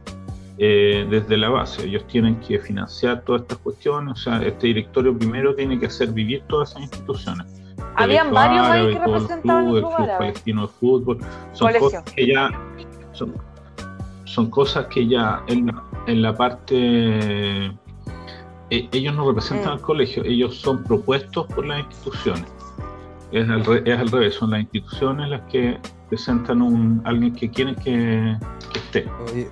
eh, 0.59 1.07
desde 1.09 1.37
la 1.39 1.49
base. 1.49 1.87
Ellos 1.87 2.07
tienen 2.07 2.39
que 2.41 2.59
financiar 2.59 3.23
todas 3.23 3.43
estas 3.43 3.59
cuestiones. 3.59 4.13
O 4.13 4.17
sea, 4.17 4.43
este 4.43 4.69
directorio 4.69 5.17
primero 5.17 5.55
tiene 5.55 5.81
que 5.81 5.87
hacer 5.87 6.13
vivir 6.13 6.43
todas 6.49 6.71
esas 6.71 6.83
instituciones. 6.83 7.47
Habían 7.97 8.33
varios 8.33 8.67
ahí 8.67 8.93
que 8.93 8.99
representaban 8.99 9.67
el, 9.67 9.73
club, 9.73 9.91
el 9.91 9.97
Club 9.97 10.19
Palestino 10.19 10.63
de 10.63 10.69
Fútbol. 10.69 11.19
Son 11.53 11.73
cosas 11.73 12.05
que 12.05 12.27
ya 12.27 12.51
son, 13.13 13.35
son, 14.25 14.51
cosas 14.51 14.87
que 14.87 15.07
ya 15.07 15.43
en 15.49 15.67
la, 15.67 15.83
en 16.07 16.23
la 16.23 16.35
parte 16.35 17.67
eh, 17.67 18.89
ellos 18.93 19.15
no 19.15 19.27
representan 19.29 19.71
mm. 19.71 19.73
al 19.73 19.81
colegio, 19.81 20.25
ellos 20.25 20.57
son 20.57 20.83
propuestos 20.85 21.47
por 21.47 21.67
las 21.67 21.81
instituciones. 21.81 22.47
Es 23.31 23.49
al, 23.49 23.63
es 23.87 23.99
al 23.99 24.09
revés, 24.09 24.35
son 24.35 24.51
las 24.51 24.61
instituciones 24.61 25.29
las 25.29 25.43
que 25.43 25.79
presentan 26.13 26.61
un 26.61 27.01
alguien 27.07 27.35
que 27.35 27.51
quieren 27.51 27.75
que, 27.75 28.37
esté. 28.75 29.09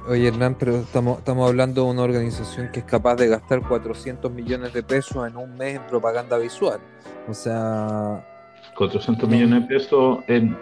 Oye, 0.07 0.29
Hernán, 0.29 0.57
pero 0.59 0.77
estamos, 0.77 1.17
estamos 1.21 1.49
hablando 1.49 1.85
de 1.85 1.91
una 1.91 2.03
organización 2.03 2.69
que 2.71 2.81
es 2.81 2.85
capaz 2.85 3.17
de 3.17 3.29
gastar 3.29 3.67
400 3.67 4.31
millones 4.31 4.75
de 4.75 4.83
pesos 4.83 5.27
en 5.27 5.39
un 5.39 5.57
mes 5.57 5.77
en 5.77 5.87
propaganda 5.87 6.37
visual. 6.37 6.79
O 7.27 7.33
sea... 7.33 8.23
400 8.77 9.27
millones 9.27 9.63
de 9.63 9.75
pesos 9.75 10.19
en... 10.27 10.55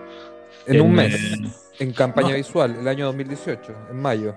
En, 0.69 0.81
un 0.83 0.93
mes, 0.93 1.75
en 1.81 1.93
campaña 1.93 2.37
visual, 2.37 2.77
el 2.79 2.87
año 2.87 3.07
2018, 3.07 3.73
en 3.91 4.01
mayo. 4.01 4.37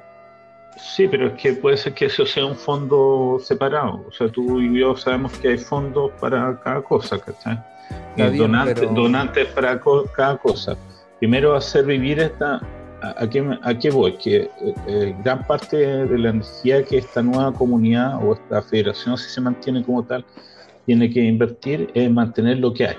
Sí, 0.96 1.08
pero 1.08 1.28
es 1.28 1.34
que 1.34 1.54
puede 1.54 1.78
ser 1.78 1.94
que 1.94 2.06
eso 2.06 2.26
sea 2.26 2.44
un 2.44 2.56
fondo 2.56 3.38
separado. 3.40 4.04
O 4.08 4.12
sea, 4.12 4.30
tú 4.30 4.60
y 4.60 4.80
yo 4.80 4.98
sabemos 4.98 5.34
que 5.34 5.50
hay 5.50 5.58
fondos 5.60 6.10
para 6.20 6.60
cada 6.62 6.82
cosa, 6.82 7.20
¿cachai? 7.20 7.60
donantes, 8.36 8.92
donantes 8.96 9.46
para 9.50 9.80
cada 10.16 10.38
cosa 10.38 10.76
primero 11.22 11.56
hacer 11.56 11.86
vivir 11.86 12.20
esta, 12.20 12.60
¿a, 13.04 13.30
qué, 13.30 13.92
voy? 13.92 14.18
Que 14.18 14.38
eh, 14.38 14.50
eh, 14.88 15.16
gran 15.24 15.46
parte 15.46 15.78
de 15.78 16.18
la 16.18 16.32
energía 16.32 16.84
que 16.84 16.98
esta 16.98 17.22
nueva 17.22 17.54
comunidad 17.54 18.20
o 18.26 18.34
esta 18.34 18.64
federación, 18.64 19.16
si 19.20 19.30
se 19.30 19.40
mantiene 19.40 19.84
como 19.84 20.04
tal, 20.04 20.26
tiene 20.88 21.12
que 21.12 21.20
invertir 21.20 21.92
es 21.94 22.10
mantener 22.10 22.58
lo 22.58 22.74
que 22.74 22.88
hay. 22.88 22.96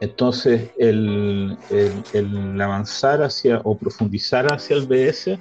Entonces, 0.00 0.68
el, 0.78 1.56
el, 1.70 2.60
avanzar 2.60 3.22
hacia 3.22 3.60
o 3.62 3.78
profundizar 3.78 4.52
hacia 4.52 4.74
el 4.74 4.86
BS 4.88 5.38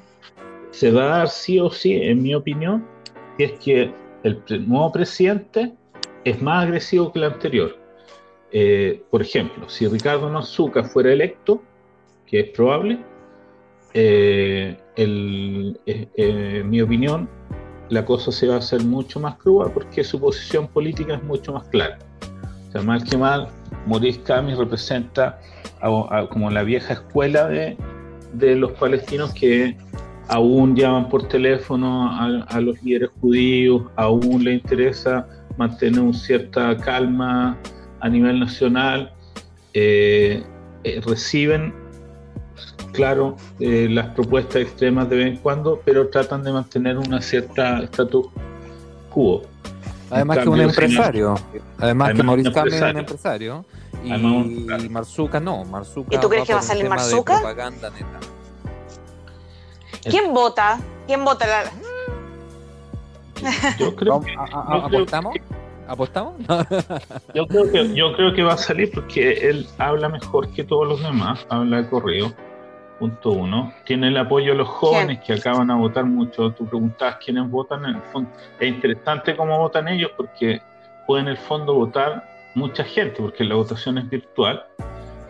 se 0.70 0.92
va 0.92 1.06
a 1.06 1.18
dar 1.18 1.30
sí 1.30 1.60
o 1.60 1.72
sí, 1.72 1.96
en 1.96 2.22
mi 2.22 2.36
opinión, 2.36 2.86
que 3.40 3.46
es 3.46 3.52
que 3.54 3.92
el 4.22 4.70
nuevo 4.70 4.92
presidente 4.92 5.74
es 6.26 6.40
más 6.44 6.66
agresivo 6.66 7.12
que 7.12 7.18
el 7.18 7.26
anterior. 7.26 7.76
Eh, 8.52 9.02
por 9.10 9.22
ejemplo, 9.22 9.70
si 9.70 9.88
Ricardo 9.88 10.30
Mazuca 10.30 10.84
fuera 10.84 11.12
electo, 11.14 11.64
que 12.32 12.40
es 12.40 12.50
probable, 12.52 12.98
eh, 13.94 14.78
el, 14.96 15.78
eh, 15.86 16.08
eh, 16.16 16.60
en 16.62 16.70
mi 16.70 16.82
opinión, 16.82 17.28
la 17.90 18.06
cosa 18.06 18.32
se 18.32 18.48
va 18.48 18.56
a 18.56 18.60
hacer 18.60 18.86
mucho 18.86 19.20
más 19.20 19.36
cruda 19.36 19.70
porque 19.74 20.02
su 20.06 20.18
posición 20.18 20.70
política 20.70 21.16
es 21.16 21.24
mucho 21.24 21.52
más 21.52 21.68
clara. 21.68 22.00
O 22.70 22.72
sea, 22.72 22.82
mal 22.84 23.04
que 23.04 23.18
mal, 23.18 23.50
Maurice 23.86 24.22
Camis 24.22 24.58
representa 24.58 25.42
como 26.30 26.50
la 26.50 26.64
vieja 26.64 26.94
escuela 26.94 27.50
de, 27.50 27.76
de, 28.34 28.56
los 28.56 28.72
palestinos 28.74 29.34
que 29.34 29.76
aún 30.30 30.76
llaman 30.76 31.10
por 31.10 31.28
teléfono 31.28 32.10
a, 32.48 32.62
los 32.62 32.82
líderes 32.84 33.10
judíos, 33.20 33.84
aún 33.98 34.46
le 34.46 34.54
interesa 34.54 35.28
mantener 35.58 36.00
una 36.00 36.14
cierta 36.14 36.78
calma 36.78 37.58
a 38.00 38.08
nivel 38.08 38.40
nacional, 38.40 39.12
reciben 41.04 41.81
claro, 42.92 43.36
eh, 43.60 43.88
las 43.90 44.08
propuestas 44.10 44.62
extremas 44.62 45.10
de 45.10 45.16
vez 45.18 45.28
en 45.28 45.38
cuando, 45.38 45.82
pero 45.84 46.10
tratan 46.10 46.44
de 46.44 46.52
mantener 46.52 46.98
una 46.98 47.22
cierta 47.22 47.80
estatus 47.80 48.28
quo. 49.10 49.44
Además 50.10 50.40
que 50.40 50.50
un 50.50 50.60
empresario, 50.60 51.36
además, 51.80 52.14
que 52.14 52.24
Mauricio 52.24 52.52
Cami 52.52 52.74
es 52.74 52.82
un 52.82 52.98
empresario, 52.98 53.66
y, 54.04 54.90
Marzuca 54.90 55.40
no, 55.40 55.64
Marzuca 55.64 56.16
¿Y 56.16 56.20
tú 56.20 56.28
crees 56.28 56.46
que 56.46 56.54
va 56.54 56.60
a 56.60 56.64
salir 56.64 56.90
Marzuca? 56.90 57.42
¿Quién 60.04 60.34
vota? 60.34 60.80
¿Quién 61.08 61.24
vota 61.24 61.46
la... 61.48 61.72
Yo 63.78 63.96
creo 63.96 64.22
que, 64.22 64.34
¿Apostamos? 64.36 65.36
¿Apostamos? 65.88 66.34
yo, 67.34 67.48
creo 67.48 67.72
que, 67.72 67.94
yo 67.94 68.14
creo 68.16 68.34
que 68.34 68.44
va 68.44 68.54
a 68.54 68.58
salir 68.58 68.92
porque 68.92 69.50
él 69.50 69.68
habla 69.78 70.10
mejor 70.10 70.52
que 70.52 70.64
todos 70.64 70.88
los 70.88 71.02
demás, 71.02 71.46
habla 71.50 71.82
de 71.82 71.90
correo 71.90 72.34
punto 73.02 73.32
uno. 73.32 73.74
Tiene 73.84 74.10
el 74.10 74.18
apoyo 74.18 74.52
de 74.52 74.60
los 74.60 74.68
jóvenes 74.68 75.20
que 75.22 75.34
acaban 75.34 75.72
a 75.72 75.76
votar 75.76 76.06
mucho. 76.06 76.52
Tú 76.52 76.68
preguntabas 76.68 77.18
quiénes 77.18 77.50
votan. 77.50 77.84
En 77.84 77.96
el 77.96 78.02
fondo. 78.14 78.30
Es 78.60 78.70
interesante 78.70 79.36
cómo 79.36 79.58
votan 79.58 79.88
ellos 79.88 80.12
porque 80.16 80.62
pueden 81.08 81.26
en 81.26 81.32
el 81.32 81.38
fondo 81.38 81.74
votar 81.74 82.24
mucha 82.54 82.84
gente, 82.84 83.16
porque 83.20 83.44
la 83.44 83.56
votación 83.56 83.98
es 83.98 84.08
virtual. 84.08 84.64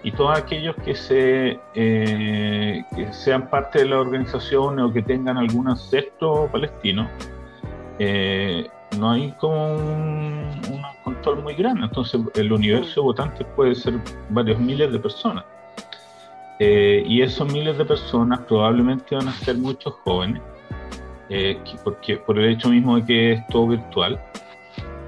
Y 0.04 0.12
todos 0.12 0.38
aquellos 0.38 0.76
que, 0.84 0.96
se, 0.96 1.60
eh, 1.76 2.84
que 2.94 3.14
sean 3.14 3.50
parte 3.50 3.80
de 3.80 3.86
la 3.86 4.00
organización 4.00 4.80
o 4.80 4.92
que 4.92 5.02
tengan 5.02 5.38
algún 5.38 5.70
ancestro 5.70 6.50
palestino, 6.52 7.08
eh, 8.00 8.68
no 8.98 9.12
hay 9.12 9.32
como 9.40 9.76
un, 9.76 10.52
un, 10.70 10.82
control 11.06 11.44
muy 11.44 11.54
grande. 11.54 11.86
Entonces, 11.86 12.20
el 12.36 12.52
universo 12.52 12.96
de 12.96 13.02
votantes 13.02 13.48
puede 13.56 13.76
ser 13.76 13.94
varios 14.30 14.60
miles 14.60 14.92
de 14.92 15.00
personas. 15.00 15.46
Eh, 16.64 17.04
y 17.08 17.24
esos 17.24 17.52
miles 17.52 17.76
de 17.76 17.86
personas 17.86 18.42
probablemente 18.42 19.16
van 19.16 19.30
a 19.30 19.32
ser 19.32 19.58
muchos 19.58 19.96
jóvenes, 20.04 20.44
eh, 21.28 21.58
porque, 21.84 22.18
por 22.18 22.38
el 22.38 22.52
hecho 22.52 22.70
mismo 22.70 22.98
de 22.98 23.06
que 23.06 23.32
es 23.32 23.48
todo 23.48 23.70
virtual. 23.70 24.22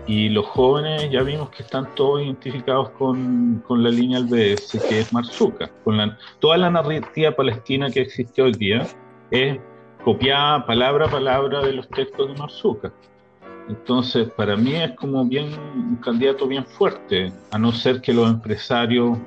Y 0.07 0.29
los 0.29 0.47
jóvenes 0.47 1.11
ya 1.11 1.21
vimos 1.21 1.51
que 1.51 1.61
están 1.61 1.93
todos 1.93 2.23
identificados 2.23 2.89
con, 2.97 3.63
con 3.67 3.83
la 3.83 3.91
línea 3.91 4.19
del 4.19 4.55
BS, 4.55 4.79
que 4.89 5.01
es 5.01 5.13
Marzuca. 5.13 5.69
Con 5.83 5.97
la, 5.97 6.17
toda 6.39 6.57
la 6.57 6.71
narrativa 6.71 7.29
palestina 7.33 7.91
que 7.91 8.01
existe 8.01 8.41
hoy 8.41 8.53
día 8.53 8.87
es 9.29 9.59
copiada 10.03 10.65
palabra 10.65 11.05
a 11.05 11.11
palabra 11.11 11.61
de 11.61 11.73
los 11.73 11.87
textos 11.89 12.29
de 12.29 12.33
Marzuca. 12.33 12.91
Entonces, 13.69 14.27
para 14.31 14.57
mí 14.57 14.73
es 14.73 14.93
como 14.93 15.23
bien 15.23 15.53
un 15.75 15.97
candidato 15.97 16.47
bien 16.47 16.65
fuerte, 16.65 17.31
a 17.51 17.59
no 17.59 17.71
ser 17.71 18.01
que 18.01 18.11
los 18.11 18.27
empresarios 18.27 19.19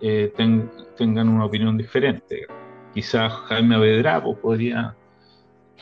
eh, 0.00 0.32
ten, 0.36 0.70
tengan 0.96 1.28
una 1.28 1.44
opinión 1.44 1.76
diferente. 1.76 2.46
Quizás 2.94 3.32
Jaime 3.48 3.76
Avedrapo 3.76 4.36
podría 4.36 4.94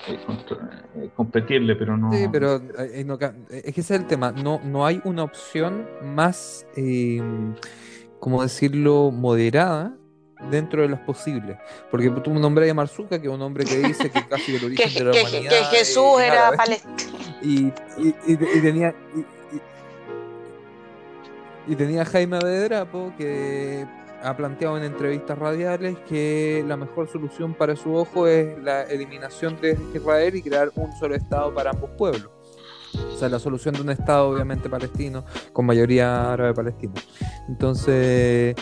eh, 0.06 0.18
contra, 0.24 0.84
eh, 0.96 1.10
competirle, 1.16 1.74
pero 1.74 1.96
no. 1.96 2.12
Sí, 2.12 2.28
pero 2.30 2.56
eh, 2.78 3.02
no, 3.04 3.18
es 3.50 3.74
que 3.74 3.80
ese 3.80 3.80
es 3.80 3.90
el 3.90 4.06
tema. 4.06 4.30
No, 4.32 4.60
no 4.64 4.86
hay 4.86 5.00
una 5.04 5.24
opción 5.24 5.88
más, 6.02 6.66
eh, 6.76 7.20
como 8.20 8.42
decirlo, 8.42 9.10
moderada 9.10 9.94
dentro 10.50 10.82
de 10.82 10.88
las 10.88 11.00
posibles. 11.00 11.56
Porque 11.90 12.10
tú 12.10 12.32
nombras 12.32 12.70
a 12.70 12.74
Marzuca, 12.74 13.20
que 13.20 13.26
es 13.26 13.32
un 13.32 13.42
hombre 13.42 13.64
que 13.64 13.78
dice 13.78 14.10
que 14.10 14.24
casi 14.28 14.54
el 14.54 14.64
origen 14.64 14.88
que, 14.88 14.98
de 14.98 15.04
la 15.04 15.10
que, 15.12 15.20
humanidad. 15.20 15.50
que 15.50 15.76
Jesús 15.76 16.20
era 16.20 16.52
palestino. 16.52 16.94
Y, 17.42 17.66
y, 17.98 18.14
y, 18.26 18.32
y, 18.32 18.60
tenía. 18.62 18.94
Y, 21.66 21.74
tenía 21.74 22.04
Jaime 22.04 22.36
Avedrapo 22.36 23.12
que 23.18 23.86
ha 24.22 24.36
planteado 24.36 24.76
en 24.76 24.84
entrevistas 24.84 25.38
radiales 25.38 25.96
que 26.08 26.64
la 26.66 26.76
mejor 26.76 27.08
solución 27.08 27.54
para 27.54 27.76
su 27.76 27.94
ojo 27.94 28.26
es 28.26 28.60
la 28.62 28.82
eliminación 28.82 29.60
de 29.60 29.78
Israel 29.94 30.36
y 30.36 30.42
crear 30.42 30.70
un 30.74 30.92
solo 30.98 31.14
Estado 31.14 31.54
para 31.54 31.70
ambos 31.70 31.90
pueblos. 31.96 32.28
O 32.94 33.16
sea, 33.16 33.28
la 33.28 33.38
solución 33.38 33.74
de 33.74 33.82
un 33.82 33.90
Estado 33.90 34.28
obviamente 34.28 34.68
palestino, 34.68 35.24
con 35.52 35.66
mayoría 35.66 36.32
árabe 36.32 36.54
palestina. 36.54 36.94
Entonces, 37.48 38.56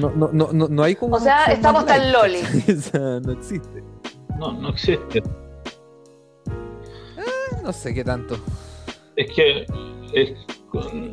no, 0.00 0.10
no, 0.10 0.30
no, 0.32 0.52
no, 0.52 0.68
no 0.68 0.82
hay 0.82 0.96
como... 0.96 1.16
O 1.16 1.20
sea, 1.20 1.46
estamos 1.46 1.86
tan 1.86 2.12
loli. 2.12 2.38
o 2.68 2.80
sea, 2.80 3.20
no 3.20 3.32
existe. 3.32 3.82
No, 4.38 4.52
no 4.52 4.70
existe. 4.70 5.18
Eh, 5.18 5.22
no 7.62 7.72
sé 7.72 7.94
qué 7.94 8.04
tanto. 8.04 8.36
Es 9.16 9.32
que... 9.32 9.66
Es, 10.14 10.30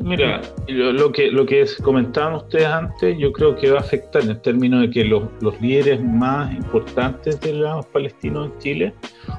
Mira, 0.00 0.40
lo 0.68 1.12
que, 1.12 1.30
lo 1.30 1.44
que 1.44 1.66
comentaban 1.82 2.34
ustedes 2.34 2.66
antes, 2.66 3.18
yo 3.18 3.30
creo 3.32 3.54
que 3.54 3.70
va 3.70 3.78
a 3.78 3.80
afectar 3.80 4.22
en 4.22 4.40
términos 4.40 4.82
de 4.82 4.90
que 4.90 5.04
los, 5.04 5.24
los 5.40 5.60
líderes 5.60 6.02
más 6.02 6.50
importantes 6.52 7.38
de 7.40 7.52
los 7.52 7.84
palestinos 7.86 8.46
en 8.46 8.58
Chile 8.58 8.94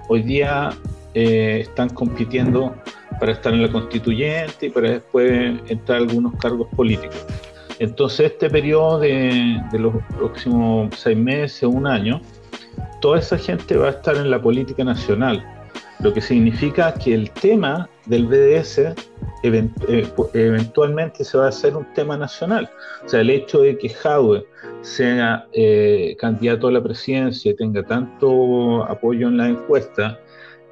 hoy 0.09 0.22
día 0.22 0.69
eh, 1.15 1.61
están 1.61 1.89
compitiendo 1.89 2.76
para 3.19 3.32
estar 3.32 3.53
en 3.53 3.63
la 3.63 3.72
constituyente 3.72 4.67
y 4.67 4.69
para 4.69 4.91
después 4.91 5.59
entrar 5.67 5.99
a 5.99 6.01
algunos 6.01 6.36
cargos 6.36 6.67
políticos. 6.76 7.26
Entonces, 7.80 8.32
este 8.32 8.47
periodo 8.47 8.99
de, 8.99 9.59
de 9.72 9.80
los 9.80 9.93
próximos 10.15 10.93
seis 10.95 11.17
meses, 11.17 11.63
un 11.63 11.88
año, 11.88 12.22
toda 13.01 13.17
esa 13.17 13.39
gente 13.39 13.76
va 13.76 13.88
a 13.88 13.91
estar 13.91 14.15
en 14.15 14.30
la 14.30 14.39
política 14.39 14.84
nacional, 14.84 15.43
lo 15.99 16.13
que 16.13 16.22
significa 16.22 16.93
que 16.93 17.15
el 17.15 17.32
tema 17.32 17.89
del 18.05 18.28
BDS 18.28 18.93
eventualmente 19.44 21.24
se 21.24 21.38
va 21.38 21.46
a 21.46 21.50
hacer 21.50 21.76
un 21.76 21.86
tema 21.94 22.18
nacional. 22.18 22.70
O 23.06 23.10
sea, 23.10 23.22
el 23.22 23.30
hecho 23.30 23.62
de 23.62 23.78
que 23.78 23.89
Jadwe 23.89 24.46
sea 24.82 25.48
eh, 25.54 26.16
candidato 26.20 26.68
a 26.68 26.72
la 26.72 26.84
presidencia 26.84 27.52
y 27.52 27.56
tenga 27.56 27.84
tanto 27.84 28.84
apoyo 28.84 29.28
en 29.28 29.38
la 29.38 29.50
encuesta, 29.50 30.20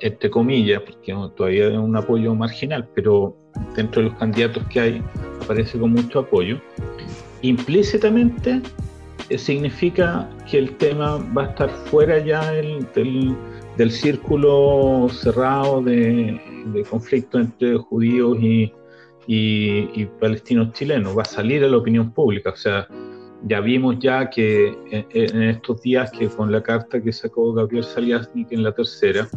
entre 0.01 0.30
comillas, 0.30 0.82
porque 0.82 1.13
todavía 1.36 1.67
es 1.67 1.78
un 1.78 1.95
apoyo 1.95 2.34
marginal, 2.36 2.88
pero 2.95 3.36
dentro 3.76 4.01
de 4.01 4.09
los 4.09 4.17
candidatos 4.17 4.63
que 4.72 4.80
hay 4.80 5.03
aparece 5.43 5.80
con 5.80 5.91
mucho 5.91 6.20
apoyo, 6.20 6.59
implícitamente 7.41 8.61
eh, 9.30 9.38
significa 9.38 10.30
que 10.49 10.59
el 10.59 10.78
tema 10.78 11.17
va 11.36 11.43
a 11.43 11.45
estar 11.47 11.70
fuera 11.70 12.20
ya 12.20 12.51
del, 12.51 13.36
del 13.78 13.91
círculo 13.91 15.07
cerrado 15.09 15.82
de, 15.82 16.39
de 16.66 16.84
conflicto 16.84 17.39
entre 17.39 17.78
judíos 17.78 18.38
y, 18.41 20.05
palestinos 20.20 20.74
chilenos, 20.74 21.18
va 21.18 21.22
a 21.22 21.26
salir 21.26 21.64
a 21.64 21.68
la 21.68 21.78
opinión 21.78 22.12
pública. 22.12 22.51
O 22.51 22.55
sea, 22.55 22.88
ya 23.43 23.62
vimos 23.62 23.97
ya 23.99 24.30
que 24.30 24.76
en, 24.91 25.05
en 25.12 25.43
estos 25.43 25.82
días 25.82 26.12
que 26.12 26.28
con 26.28 26.51
la 26.51 26.62
carta 26.62 27.01
que 27.01 27.12
sacó 27.14 27.53
Gabriel 27.53 27.84
Saliasnik 27.84 28.51
en 28.51 28.64
la 28.64 28.72
tercera, 28.72 29.30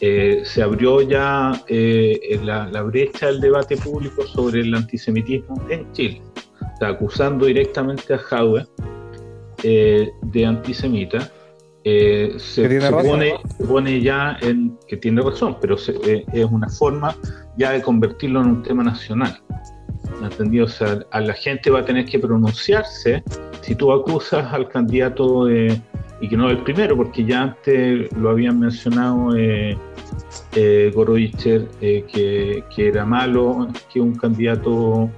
eh, 0.00 0.42
se 0.44 0.62
abrió 0.62 1.02
ya 1.02 1.64
eh, 1.66 2.38
la, 2.44 2.82
brecha 2.82 3.26
del 3.26 3.40
debate 3.40 3.76
público 3.76 4.24
sobre 4.26 4.60
el 4.60 4.72
antisemitismo 4.72 5.60
en 5.68 5.90
Chile, 5.92 6.22
acusando 6.80 7.46
directamente 7.46 8.14
a 8.14 8.18
Jadwe 8.18 8.64
eh, 9.64 10.08
de 10.22 10.46
antisemita 10.46 11.32
eh, 11.90 12.34
se, 12.38 12.80
se, 12.80 12.90
pone, 12.90 13.34
se, 13.56 13.64
pone, 13.64 14.00
ya 14.00 14.36
en 14.42 14.76
que 14.86 14.96
tiene 14.96 15.22
razón, 15.22 15.56
pero 15.60 15.78
se, 15.78 15.92
eh, 16.04 16.24
es 16.32 16.44
una 16.44 16.68
forma 16.68 17.16
ya 17.56 17.72
de 17.72 17.80
convertirlo 17.80 18.42
en 18.42 18.46
un 18.48 18.62
tema 18.62 18.82
nacional. 18.82 19.40
¿Entendido? 20.22 20.66
O 20.66 20.68
sea, 20.68 21.00
a 21.10 21.20
la 21.20 21.32
gente 21.32 21.70
va 21.70 21.80
a 21.80 21.84
tener 21.84 22.04
que 22.04 22.18
pronunciarse 22.18 23.22
si 23.62 23.74
tú 23.74 23.92
acusas 23.92 24.52
al 24.52 24.68
candidato 24.68 25.46
de, 25.46 25.80
y 26.20 26.28
que 26.28 26.36
no 26.36 26.50
el 26.50 26.58
primero, 26.58 26.96
porque 26.96 27.24
ya 27.24 27.42
antes 27.42 28.12
lo 28.12 28.30
habían 28.30 28.60
mencionado 28.60 29.34
eh, 29.36 29.76
eh 30.54 30.92
eh, 30.94 32.04
que, 32.12 32.64
que, 32.74 32.88
era 32.88 33.06
malo, 33.06 33.68
que 33.92 34.00
un 34.00 34.14
candidato 34.14 35.10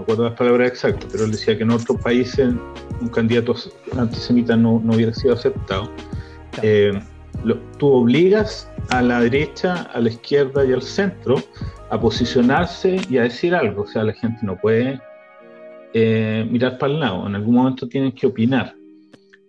me 0.00 0.04
acuerdo 0.04 0.24
las 0.24 0.38
palabras 0.38 0.68
exactas, 0.68 1.08
pero 1.12 1.24
él 1.24 1.32
decía 1.32 1.56
que 1.56 1.62
en 1.62 1.70
otros 1.70 2.00
países 2.00 2.54
un 3.00 3.08
candidato 3.08 3.54
antisemita 3.98 4.56
no, 4.56 4.80
no 4.82 4.94
hubiera 4.94 5.12
sido 5.12 5.34
aceptado. 5.34 5.90
Claro. 6.52 6.62
Eh, 6.62 7.00
lo, 7.44 7.58
tú 7.78 7.88
obligas 7.92 8.70
a 8.90 9.02
la 9.02 9.20
derecha, 9.20 9.90
a 9.92 10.00
la 10.00 10.08
izquierda 10.08 10.64
y 10.64 10.72
al 10.72 10.82
centro 10.82 11.36
a 11.90 12.00
posicionarse 12.00 12.96
y 13.08 13.18
a 13.18 13.22
decir 13.22 13.54
algo. 13.54 13.82
O 13.82 13.86
sea, 13.86 14.04
la 14.04 14.12
gente 14.14 14.38
no 14.42 14.56
puede 14.56 15.00
eh, 15.92 16.46
mirar 16.50 16.78
para 16.78 16.92
el 16.92 17.00
lado, 17.00 17.26
en 17.26 17.34
algún 17.34 17.54
momento 17.54 17.88
tienen 17.88 18.12
que 18.12 18.26
opinar. 18.26 18.74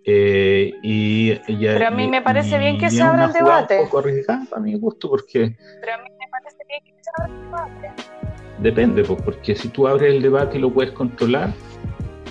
Eh, 0.03 0.73
y, 0.81 1.31
y, 1.47 1.57
Pero 1.59 1.87
a 1.87 1.91
mí 1.91 2.07
me 2.07 2.21
parece 2.21 2.55
y, 2.55 2.59
bien 2.59 2.77
que 2.77 2.89
se 2.89 3.01
abra 3.01 3.25
el 3.25 3.33
debate. 3.33 3.79
Un 3.79 3.85
poco 3.85 3.99
arriesgada 3.99 4.47
a 4.51 4.59
mi 4.59 4.75
gusto, 4.77 5.09
porque. 5.09 5.55
Pero 5.79 5.93
a 5.93 5.97
mí 5.97 6.09
me 6.19 6.27
parece 6.29 6.57
bien 6.67 6.81
que 6.83 7.03
se 7.03 7.09
abra 7.15 7.33
el 7.33 7.41
debate. 7.41 8.40
Depende, 8.59 9.03
pues, 9.03 9.21
porque 9.21 9.55
si 9.55 9.69
tú 9.69 9.87
abres 9.87 10.13
el 10.13 10.21
debate 10.21 10.57
y 10.57 10.61
lo 10.61 10.71
puedes 10.71 10.91
controlar, 10.91 11.53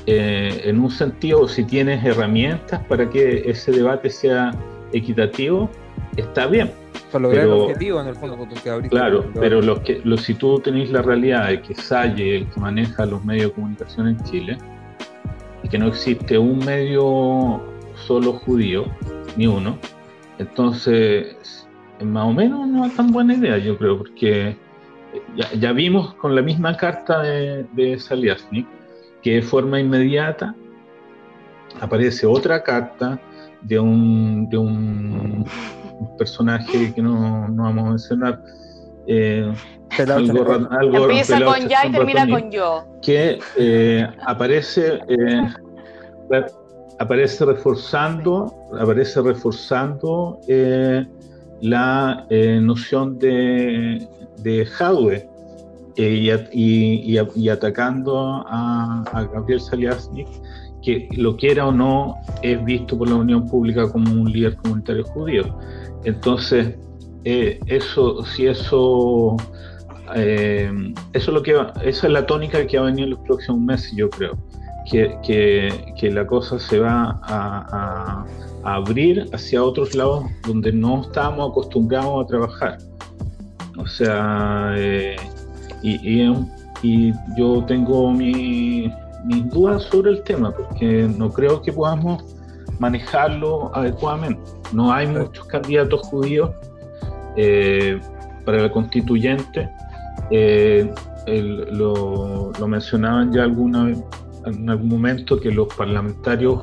eh, 0.06 0.62
en 0.64 0.80
un 0.80 0.90
sentido, 0.90 1.46
si 1.46 1.64
tienes 1.64 2.04
herramientas 2.04 2.82
para 2.88 3.08
que 3.08 3.42
ese 3.50 3.72
debate 3.72 4.10
sea 4.10 4.52
equitativo, 4.92 5.70
está 6.16 6.46
bien. 6.46 6.70
Para 7.12 7.22
lograr 7.22 7.44
pero, 7.44 7.54
el 7.54 7.60
objetivo, 7.62 8.00
en 8.00 8.06
el 8.06 8.16
fondo, 8.16 8.48
Claro, 8.88 9.24
pero 9.34 9.60
los 9.60 9.80
que, 9.80 10.00
los, 10.04 10.22
si 10.22 10.34
tú 10.34 10.58
tenés 10.60 10.90
la 10.90 11.02
realidad 11.02 11.48
de 11.48 11.60
que 11.60 11.74
Salle, 11.74 12.36
el 12.36 12.46
que 12.48 12.60
maneja 12.60 13.04
los 13.06 13.24
medios 13.24 13.50
de 13.50 13.52
comunicación 13.52 14.08
en 14.08 14.22
Chile, 14.24 14.58
y 15.62 15.68
que 15.68 15.78
no 15.78 15.88
existe 15.88 16.38
un 16.38 16.58
medio 16.64 17.60
solo 17.94 18.32
judío, 18.32 18.86
ni 19.36 19.46
uno, 19.46 19.76
entonces, 20.38 21.66
más 22.02 22.24
o 22.24 22.32
menos 22.32 22.66
no 22.66 22.86
es 22.86 22.96
tan 22.96 23.12
buena 23.12 23.34
idea, 23.34 23.58
yo 23.58 23.76
creo, 23.76 23.98
porque 23.98 24.56
ya, 25.36 25.52
ya 25.52 25.72
vimos 25.72 26.14
con 26.14 26.34
la 26.34 26.42
misma 26.42 26.76
carta 26.76 27.22
de, 27.22 27.64
de 27.74 27.98
Saliasnik 27.98 28.66
que 29.22 29.36
de 29.36 29.42
forma 29.42 29.80
inmediata 29.80 30.54
aparece 31.80 32.26
otra 32.26 32.62
carta 32.62 33.20
de 33.62 33.78
un, 33.78 34.48
de 34.48 34.58
un, 34.58 35.46
personaje 36.16 36.92
que 36.94 37.02
no, 37.02 37.48
no, 37.48 37.62
vamos 37.62 37.84
a 37.84 37.90
mencionar. 37.90 38.42
Eh, 39.06 39.52
algo, 39.98 40.68
algo, 40.70 41.04
Empieza 41.04 41.44
con 41.44 41.68
ya 41.68 41.86
y 41.86 41.92
termina 41.92 42.28
con 42.28 42.50
yo. 42.50 42.86
Que 43.02 43.38
eh, 43.56 44.08
aparece, 44.24 44.98
eh, 45.08 45.42
aparece 46.98 47.44
reforzando, 47.44 48.54
aparece 48.78 49.20
reforzando 49.20 50.40
eh, 50.48 51.04
la 51.60 52.26
eh, 52.30 52.60
noción 52.62 53.18
de, 53.18 54.08
de 54.42 54.66
Jadwe 54.66 55.28
eh, 55.96 56.48
y, 56.52 57.48
atacando 57.48 58.44
a, 58.46 59.28
Gabriel 59.32 59.60
Saliasnik, 59.60 60.28
que 60.82 61.08
lo 61.12 61.36
quiera 61.36 61.66
o 61.66 61.72
no 61.72 62.16
es 62.42 62.62
visto 62.64 62.96
por 62.96 63.08
la 63.08 63.16
Unión 63.16 63.46
Pública 63.46 63.90
como 63.90 64.10
un 64.12 64.32
líder 64.32 64.56
comunitario 64.56 65.04
judío. 65.04 65.44
Entonces, 66.04 66.74
eso, 67.24 68.24
si 68.24 68.46
eso, 68.46 69.36
eso 70.14 71.32
lo 71.32 71.42
que 71.42 71.52
esa 71.84 72.06
es 72.06 72.12
la 72.12 72.24
tónica 72.24 72.66
que 72.66 72.78
va 72.78 72.84
a 72.84 72.86
venir 72.86 73.04
en 73.04 73.10
los 73.10 73.20
próximos 73.20 73.60
meses, 73.60 73.92
yo 73.94 74.08
creo 74.08 74.38
que, 74.90 76.10
la 76.12 76.26
cosa 76.26 76.58
se 76.58 76.78
va 76.78 77.20
a, 77.22 78.24
abrir 78.62 79.26
hacia 79.32 79.64
otros 79.64 79.94
lados 79.94 80.26
donde 80.46 80.70
no 80.70 81.00
estábamos 81.00 81.50
acostumbrados 81.50 82.24
a 82.24 82.26
trabajar. 82.26 82.78
O 83.80 83.86
sea, 83.86 84.74
eh, 84.76 85.16
y, 85.82 86.22
y, 86.82 87.14
yo 87.36 87.64
tengo 87.66 88.12
mis 88.12 88.92
dudas 89.50 89.82
sobre 89.84 90.12
el 90.12 90.22
tema, 90.22 90.52
porque 90.52 91.08
no 91.16 91.30
creo 91.30 91.60
que 91.62 91.72
podamos 91.72 92.24
manejarlo 92.78 93.70
adecuadamente. 93.74 94.50
No 94.72 94.92
hay 94.92 95.06
muchos 95.06 95.44
candidatos 95.46 96.00
judíos 96.08 96.50
eh, 97.36 98.00
para 98.44 98.62
la 98.62 98.72
constituyente. 98.72 99.68
Eh, 100.30 100.92
lo, 101.26 102.52
lo, 102.58 102.68
mencionaban 102.68 103.32
ya 103.32 103.44
alguna 103.44 103.84
vez 103.84 104.02
en 104.46 104.68
algún 104.68 104.88
momento 104.88 105.38
que 105.38 105.50
los 105.50 105.72
parlamentarios 105.74 106.62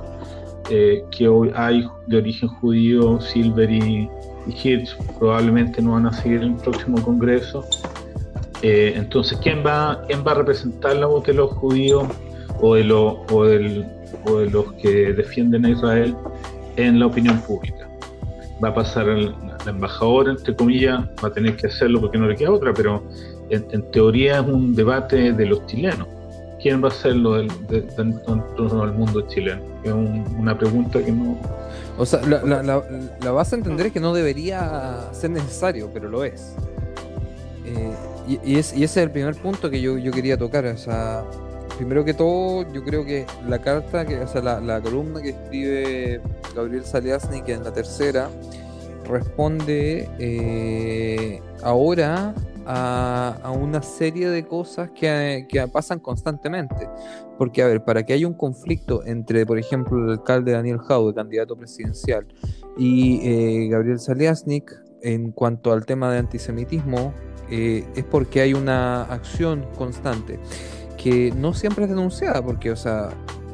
eh, 0.70 1.04
que 1.12 1.28
hoy 1.28 1.52
hay 1.56 1.88
de 2.08 2.18
origen 2.18 2.50
judío, 2.50 3.22
Silver 3.22 3.72
y, 3.72 4.10
Hirsch, 4.52 4.96
probablemente 5.20 5.82
no 5.82 5.92
van 5.92 6.08
a 6.08 6.14
seguir 6.14 6.44
en 6.44 6.54
el 6.54 6.56
próximo 6.56 7.02
Congreso. 7.02 7.66
Eh, 8.62 8.94
entonces, 8.96 9.38
¿quién 9.42 9.64
va, 9.66 10.04
¿quién 10.08 10.24
va 10.26 10.32
a 10.32 10.36
representar 10.36 10.96
la 10.96 11.06
voz 11.06 11.24
de 11.26 11.34
los 11.34 11.52
judíos 11.52 12.08
o 12.60 12.76
de, 12.76 12.92
o, 12.92 13.26
o 13.30 13.46
de 13.46 14.50
los 14.50 14.74
que 14.74 15.14
defienden 15.14 15.66
a 15.66 15.70
Israel 15.70 16.16
en 16.76 17.00
la 17.00 17.06
opinión 17.06 17.40
pública? 17.42 17.88
Va 18.64 18.70
a 18.70 18.74
pasar 18.74 19.08
el, 19.10 19.34
embajador, 19.68 20.30
entre 20.30 20.56
comillas, 20.56 21.04
va 21.24 21.28
a 21.28 21.32
tener 21.34 21.58
que 21.58 21.68
hacerlo 21.68 22.00
porque 22.00 22.18
no 22.18 22.28
le 22.28 22.36
queda 22.36 22.52
otra, 22.52 22.74
pero 22.74 23.04
en 23.50 23.92
teoría 23.92 24.40
es 24.40 24.48
un 24.48 24.74
debate 24.74 25.34
de 25.34 25.46
los 25.46 25.66
chilenos 25.66 26.08
quién 26.62 26.84
va 26.84 26.90
a 26.90 26.92
ser 26.92 27.16
lo 27.16 27.36
del, 27.36 27.50
mundo 28.94 29.22
chileno. 29.28 29.62
Es 29.84 29.94
una 30.38 30.58
pregunta 30.58 31.04
que 31.04 31.12
no... 31.12 31.38
O 31.98 32.06
sea, 32.06 32.22
la, 32.22 32.44
la, 32.44 32.62
la, 33.22 33.32
vas 33.32 33.54
a 33.54 33.56
entender 33.56 33.88
es 33.88 33.94
que 33.94 34.00
no 34.00 34.14
debería 34.14 35.10
ser 35.14 35.32
necesario, 35.32 35.90
pero 35.92 36.10
lo 36.10 36.24
es. 36.24 36.54
Eh, 37.66 37.92
y, 38.28 38.54
y, 38.54 38.60
es, 38.60 38.72
y 38.74 38.84
ese 38.84 39.00
es 39.00 39.06
el 39.06 39.12
primer 39.12 39.36
punto 39.36 39.70
que 39.70 39.82
yo, 39.82 39.96
quería 40.12 40.38
tocar. 40.38 40.66
O 40.66 40.78
sea, 40.78 41.24
primero 41.78 42.06
que 42.06 42.14
todo, 42.14 42.72
yo 42.72 42.84
creo 42.84 43.04
que 43.04 43.26
la 43.48 43.60
carta, 43.60 44.06
que, 44.06 44.20
o 44.20 44.28
sea, 44.28 44.42
la, 44.42 44.82
columna 44.82 45.22
que 45.22 45.30
escribe 45.30 46.22
Gabriel 46.56 46.84
que 47.46 47.54
en 47.54 47.64
la 47.64 47.74
tercera, 47.74 48.30
responde 49.10 50.10
eh, 50.20 51.42
ahora 51.64 52.36
a, 52.68 53.52
una 53.52 53.82
serie 53.82 54.30
de 54.30 54.46
cosas 54.46 54.92
que, 54.92 55.48
pasan 55.72 56.00
constantemente. 56.00 56.90
Porque, 57.38 57.62
a 57.62 57.68
ver, 57.68 57.84
para 57.84 58.04
que 58.04 58.14
haya 58.14 58.28
un 58.28 58.34
conflicto 58.34 59.06
entre, 59.06 59.46
por 59.46 59.58
ejemplo, 59.58 60.04
el 60.04 60.12
alcalde 60.12 60.52
Daniel 60.52 60.80
Jaude, 60.80 61.14
candidato 61.14 61.56
presidencial, 61.56 62.28
y 62.78 63.22
eh, 63.24 63.68
Gabriel 63.70 64.00
Saliasnik, 64.00 64.74
en 65.02 65.32
cuanto 65.32 65.72
al 65.72 65.86
tema 65.86 66.12
de 66.12 66.20
antisemitismo, 66.20 67.14
eh, 67.50 67.86
es 67.96 68.04
porque 68.04 68.42
hay 68.42 68.54
una 68.54 69.04
acción 69.04 69.66
constante 69.78 70.40
que 70.98 71.32
no 71.32 71.54
siempre 71.54 71.86
es 71.86 71.90
denunciada, 71.90 72.44
porque, 72.44 72.72
o 72.72 72.76
sea, 72.76 73.10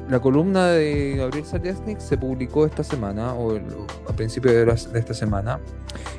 la 0.09 0.19
columna 0.19 0.67
de 0.67 1.15
Gabriel 1.17 1.45
Saliasnik 1.45 1.99
se 1.99 2.17
publicó 2.17 2.65
esta 2.65 2.83
semana, 2.83 3.33
o 3.33 3.55
a 3.55 4.13
principios 4.13 4.53
de, 4.53 4.99
esta 4.99 5.13
semana, 5.13 5.59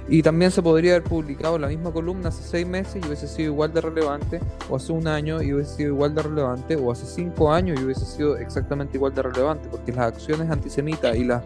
y 0.09 0.22
también 0.22 0.51
se 0.51 0.62
podría 0.62 0.93
haber 0.93 1.05
publicado 1.05 1.59
la 1.59 1.68
misma 1.68 1.91
columna 1.91 2.28
hace 2.28 2.43
seis 2.43 2.66
meses 2.66 3.03
y 3.03 3.07
hubiese 3.07 3.28
sido 3.28 3.53
igual 3.53 3.72
de 3.72 3.80
relevante, 3.80 4.41
o 4.70 4.76
hace 4.76 4.93
un 4.93 5.07
año 5.07 5.43
y 5.43 5.53
hubiese 5.53 5.76
sido 5.76 5.89
igual 5.91 6.14
de 6.14 6.22
relevante, 6.22 6.76
o 6.76 6.91
hace 6.91 7.07
cinco 7.07 7.53
años 7.53 7.78
y 7.80 7.85
hubiese 7.85 8.07
sido 8.07 8.37
exactamente 8.37 8.97
igual 8.97 9.14
de 9.14 9.22
relevante, 9.22 9.68
porque 9.70 9.93
las 9.93 10.07
acciones 10.14 10.51
antisemitas 10.51 11.16
y 11.16 11.24
las 11.24 11.43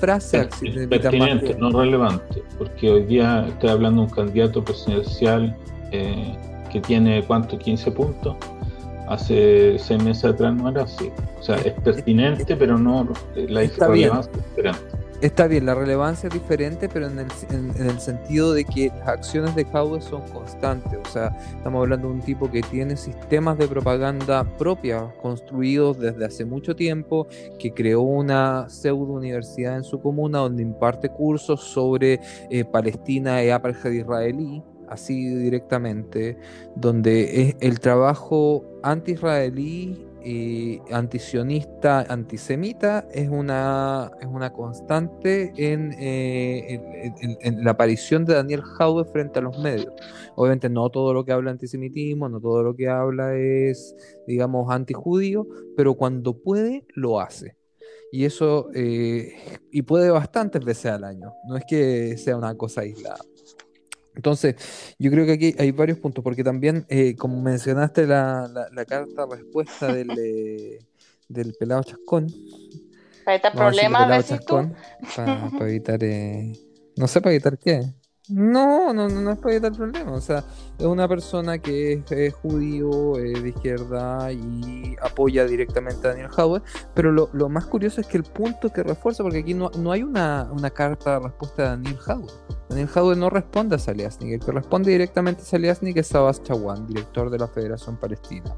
frases 0.00 0.42
antisemitas. 0.42 1.00
Pertinente, 1.00 1.56
no 1.58 1.70
relevante, 1.70 2.42
porque 2.58 2.90
hoy 2.90 3.04
día 3.04 3.46
estoy 3.46 3.70
hablando 3.70 4.02
de 4.02 4.08
un 4.08 4.14
candidato 4.14 4.64
presidencial 4.64 5.56
eh, 5.92 6.36
que 6.72 6.80
tiene, 6.80 7.24
¿cuánto? 7.24 7.58
15 7.58 7.92
puntos 7.92 8.36
hace 9.08 9.78
seis 9.78 10.02
meses 10.02 10.24
atrás 10.24 10.54
no 10.54 10.68
era 10.68 10.82
así. 10.82 11.10
O 11.38 11.42
sea, 11.42 11.56
es 11.56 11.72
pertinente, 11.80 12.56
pero 12.56 12.78
no 12.78 13.08
la 13.34 13.60
relevancia 13.60 14.32
es 14.32 14.44
diferente. 14.44 15.06
Está 15.22 15.46
bien, 15.46 15.64
la 15.64 15.74
relevancia 15.74 16.26
es 16.26 16.34
diferente, 16.34 16.90
pero 16.90 17.06
en 17.06 17.18
el, 17.18 17.26
en, 17.50 17.88
el 17.88 17.98
sentido 18.00 18.52
de 18.52 18.66
que 18.66 18.92
las 18.98 19.08
acciones 19.08 19.54
de 19.54 19.64
Caude 19.64 20.02
son 20.02 20.20
constantes. 20.28 20.98
O 21.02 21.10
sea, 21.10 21.28
estamos 21.56 21.80
hablando 21.80 22.08
de 22.08 22.14
un 22.14 22.20
tipo 22.20 22.50
que 22.50 22.60
tiene 22.60 22.98
sistemas 22.98 23.56
de 23.56 23.66
propaganda 23.66 24.44
propia 24.58 25.10
construidos 25.22 25.98
desde 25.98 26.26
hace 26.26 26.44
mucho 26.44 26.76
tiempo, 26.76 27.26
que 27.58 27.72
creó 27.72 28.02
una 28.02 28.68
pseudo 28.68 29.14
universidad 29.14 29.78
en 29.78 29.84
su 29.84 30.00
comuna 30.02 30.40
donde 30.40 30.62
imparte 30.62 31.08
cursos 31.08 31.62
sobre 31.62 32.20
eh, 32.50 32.64
Palestina 32.66 33.42
y 33.42 33.48
apartheid 33.48 34.00
israelí 34.00 34.62
así 34.88 35.28
directamente, 35.28 36.36
donde 36.74 37.56
el 37.60 37.80
trabajo 37.80 38.64
anti-israelí, 38.82 40.06
y 40.28 40.80
antisionista, 40.90 42.00
antisemita, 42.08 43.06
es 43.12 43.28
una, 43.28 44.10
es 44.20 44.26
una 44.26 44.52
constante 44.52 45.52
en, 45.56 45.94
eh, 46.00 47.52
la 47.62 47.70
aparición 47.70 48.24
de 48.24 48.34
Daniel 48.34 48.62
Jaude 48.62 49.04
frente 49.04 49.38
a 49.38 49.42
los 49.42 49.56
medios. 49.60 49.92
Obviamente 50.34 50.68
no 50.68 50.90
todo 50.90 51.14
lo 51.14 51.24
que 51.24 51.30
habla 51.30 51.52
antisemitismo, 51.52 52.28
no 52.28 52.40
todo 52.40 52.64
lo 52.64 52.74
que 52.74 52.88
habla 52.88 53.36
es, 53.36 53.94
digamos, 54.26 54.68
antijudío, 54.68 55.46
pero 55.76 55.94
cuando 55.94 56.36
puede, 56.36 56.84
lo 56.96 57.20
hace. 57.20 57.56
Y 58.10 58.24
eso, 58.24 58.68
eh, 58.74 59.32
y 59.70 59.82
puede 59.82 60.10
bastantes 60.10 60.64
veces 60.64 60.86
al 60.86 61.04
año, 61.04 61.34
no 61.46 61.56
es 61.56 61.64
que 61.68 62.18
sea 62.18 62.36
una 62.36 62.56
cosa 62.56 62.80
aislada. 62.80 63.24
Entonces, 64.16 64.56
yo 64.98 65.10
creo 65.10 65.26
que 65.26 65.32
aquí 65.32 65.54
hay 65.58 65.70
varios 65.70 65.98
puntos, 65.98 66.24
porque 66.24 66.42
también, 66.42 66.86
eh, 66.88 67.14
como 67.16 67.40
mencionaste 67.40 68.06
la, 68.06 68.50
la, 68.72 68.84
carta 68.86 69.26
respuesta 69.30 69.86
del, 69.92 70.10
eh, 70.18 70.78
del 71.28 71.54
pelado 71.54 71.82
chascón. 71.82 72.26
Para 73.24 73.36
evitar 73.36 73.52
problemas, 73.52 74.26
Para, 75.14 75.68
evitar, 75.68 76.02
eh, 76.02 76.52
no 76.96 77.06
sé, 77.06 77.20
para 77.20 77.34
evitar 77.34 77.58
qué. 77.58 77.82
No, 78.28 78.92
no, 78.92 79.08
no, 79.08 79.30
es 79.30 79.38
para 79.38 79.54
evitar 79.54 79.72
problemas. 79.72 80.14
O 80.14 80.20
sea, 80.20 80.44
es 80.78 80.84
una 80.84 81.06
persona 81.06 81.58
que 81.58 82.02
es, 82.10 82.34
judío, 82.34 83.14
de 83.14 83.48
izquierda 83.48 84.32
y 84.32 84.96
apoya 85.00 85.44
directamente 85.44 86.06
a 86.06 86.10
Daniel 86.10 86.30
Howard. 86.36 86.62
Pero 86.94 87.12
lo, 87.12 87.30
lo, 87.32 87.48
más 87.48 87.66
curioso 87.66 88.00
es 88.00 88.06
que 88.06 88.16
el 88.16 88.24
punto 88.24 88.72
que 88.72 88.82
refuerza, 88.82 89.22
porque 89.22 89.38
aquí 89.38 89.54
no, 89.54 89.70
no 89.78 89.92
hay 89.92 90.02
una, 90.02 90.48
una 90.52 90.70
carta 90.70 91.20
respuesta 91.20 91.62
de 91.62 91.68
Daniel 91.68 91.98
Howard. 92.06 92.32
Daniel 92.68 92.88
Howard 92.94 93.18
no 93.18 93.30
responde 93.30 93.76
a 93.76 93.78
Saliasnik. 93.78 94.32
El 94.32 94.40
que 94.40 94.52
responde 94.52 94.90
directamente 94.90 95.42
a 95.42 95.44
Saliasnik 95.44 95.96
es 95.96 96.08
Sabas 96.08 96.42
Chawan, 96.42 96.86
director 96.86 97.30
de 97.30 97.38
la 97.38 97.46
Federación 97.46 97.96
Palestina. 97.96 98.56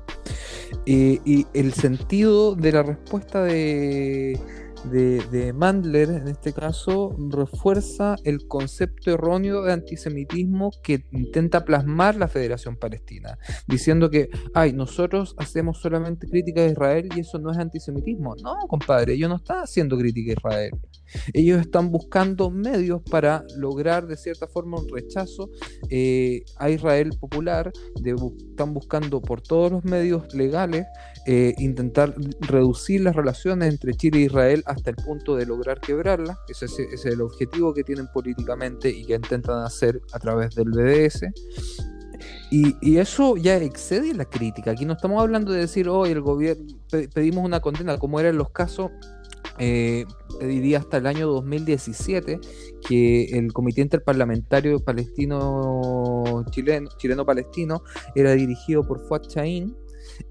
Eh, 0.87 1.21
y 1.25 1.47
el 1.53 1.75
sentido 1.75 2.55
de 2.55 2.73
la 2.73 2.83
respuesta 2.83 3.43
de 3.43 4.39
de, 4.85 5.53
Mandler, 5.53 6.11
en 6.11 6.29
este 6.29 6.53
caso, 6.53 7.15
refuerza 7.31 8.17
el 8.25 8.47
concepto 8.47 9.11
erróneo 9.11 9.63
de 9.63 9.73
antisemitismo 9.73 10.71
que 10.83 11.05
intenta 11.13 11.65
plasmar 11.65 12.17
la 12.17 12.29
Federación 12.29 12.77
Palestina, 12.77 13.39
diciendo 13.67 14.11
que, 14.11 14.31
ay, 14.55 14.73
nosotros 14.73 15.35
hacemos 15.39 15.81
solamente 15.81 16.29
crítica 16.29 16.63
a 16.63 16.67
Israel 16.67 17.09
y 17.15 17.21
eso 17.21 17.39
no 17.39 17.51
es 17.51 17.59
antisemitismo. 17.59 18.37
No, 18.43 18.57
compadre, 18.69 19.15
ellos 19.15 19.29
no 19.29 19.37
están 19.37 19.59
haciendo 19.59 19.97
crítica 19.99 20.33
a 20.33 20.35
Israel. 20.35 20.71
Ellos 21.33 21.61
están 21.61 21.91
buscando 21.91 22.51
medios 22.51 23.03
para 23.03 23.45
lograr 23.57 24.07
de 24.07 24.17
cierta 24.17 24.47
forma 24.47 24.79
un 24.79 24.89
rechazo 24.89 25.51
eh, 25.89 26.45
a 26.57 26.71
Israel 26.71 27.11
popular, 27.19 27.73
están 28.05 28.75
buscando 28.75 29.21
por 29.21 29.41
todos 29.41 29.73
los 29.73 29.85
medios 29.85 30.35
legales 30.35 30.87
eh, 31.27 31.55
intentar 31.59 32.15
reducir 32.41 33.03
las 33.03 33.15
relaciones 33.15 33.73
entre 33.73 33.95
Chile 33.95 34.21
e 34.21 34.23
Israel 34.23 34.63
hasta 34.79 34.91
el 34.91 34.97
punto 34.97 35.37
de 35.37 35.47
lograr 35.47 35.81
quebrarla. 35.81 36.39
Ese, 36.49 36.67
es 36.67 37.05
el 37.05 37.21
objetivo 37.21 37.75
que 37.75 37.85
tienen 37.85 38.09
políticamente 38.09 38.89
y 38.89 39.05
que 39.05 39.15
intentan 39.15 39.65
hacer 39.65 40.01
a 40.13 40.19
través 40.19 40.55
del 40.55 40.71
BDS. 40.71 41.27
Y, 42.51 42.97
eso 42.97 43.37
ya 43.37 43.57
excede 43.57 44.15
la 44.15 44.25
crítica. 44.25 44.71
Aquí 44.71 44.85
no 44.85 44.95
estamos 44.95 45.21
hablando 45.21 45.53
de 45.53 45.61
decir, 45.61 45.89
hoy 45.89 46.11
el 46.11 46.21
gobierno 46.21 46.65
pedimos 47.15 47.45
una 47.45 47.61
condena, 47.61 47.99
como 47.99 48.19
era 48.19 48.31
en 48.31 48.39
los 48.39 48.51
casos 48.51 48.91
eh, 49.59 50.05
diría 50.41 50.79
hasta 50.79 50.99
el 50.99 51.07
año 51.07 51.27
2017, 51.29 52.41
que 52.87 53.25
el 53.37 53.53
Comité 53.53 53.81
Interparlamentario 53.81 54.79
Palestino 54.81 56.45
Chileno, 56.51 56.89
Chileno 56.97 57.27
Palestino 57.27 57.83
era 58.15 58.33
dirigido 58.33 58.87
por 58.87 59.01
Fuad 59.07 59.23
Chaín 59.23 59.77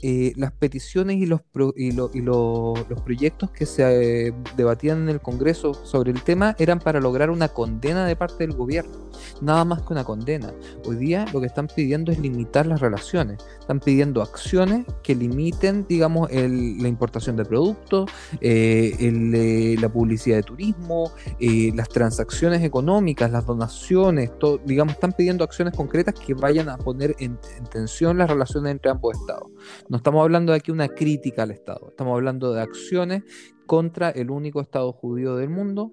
eh, 0.01 0.33
las 0.35 0.51
peticiones 0.51 1.17
y, 1.17 1.25
los, 1.25 1.41
y, 1.75 1.91
los 2.21 3.01
proyectos 3.03 3.51
que 3.51 3.65
se 3.65 4.27
eh, 4.27 4.33
debatían 4.55 5.03
en 5.03 5.09
el 5.09 5.21
Congreso 5.21 5.73
sobre 5.73 6.11
el 6.11 6.21
tema 6.21 6.55
eran 6.59 6.79
para 6.79 6.99
lograr 6.99 7.29
una 7.29 7.47
condena 7.47 8.05
de 8.05 8.15
parte 8.15 8.45
del 8.45 8.55
gobierno, 8.55 9.09
nada 9.41 9.65
más 9.65 9.81
que 9.81 9.93
una 9.93 10.03
condena. 10.03 10.53
Hoy 10.85 10.97
día 10.97 11.25
lo 11.33 11.41
que 11.41 11.47
están 11.47 11.67
pidiendo 11.67 12.11
es 12.11 12.19
limitar 12.19 12.65
las 12.65 12.79
relaciones, 12.79 13.43
están 13.59 13.79
pidiendo 13.79 14.21
acciones 14.21 14.85
que 15.03 15.15
limiten, 15.15 15.85
digamos, 15.87 16.29
la 16.31 16.87
importación 16.87 17.35
de 17.35 17.45
productos, 17.45 18.09
eh, 18.41 19.75
la 19.79 19.89
publicidad 19.89 20.37
de 20.37 20.43
turismo, 20.43 21.11
las 21.39 21.89
transacciones 21.89 22.63
económicas, 22.63 23.31
las 23.31 23.45
donaciones, 23.45 24.31
digamos, 24.65 24.93
están 24.93 25.13
pidiendo 25.13 25.43
acciones 25.43 25.75
concretas 25.75 26.13
que 26.13 26.33
vayan 26.33 26.69
a 26.69 26.77
poner 26.77 27.15
en 27.19 27.39
tensión 27.71 28.17
las 28.17 28.29
relaciones 28.29 28.71
entre 28.71 28.91
ambos 28.91 29.17
estados. 29.17 29.47
No 29.89 29.97
estamos 29.97 30.21
hablando 30.21 30.51
de 30.51 30.59
aquí 30.59 30.71
una 30.71 30.87
crítica 30.89 31.43
al 31.43 31.51
Estado, 31.51 31.89
estamos 31.89 32.13
hablando 32.13 32.53
de 32.53 32.61
acciones 32.61 33.23
contra 33.65 34.09
el 34.09 34.31
único 34.31 34.61
Estado 34.61 34.91
judío 34.91 35.35
del 35.35 35.49
mundo, 35.49 35.91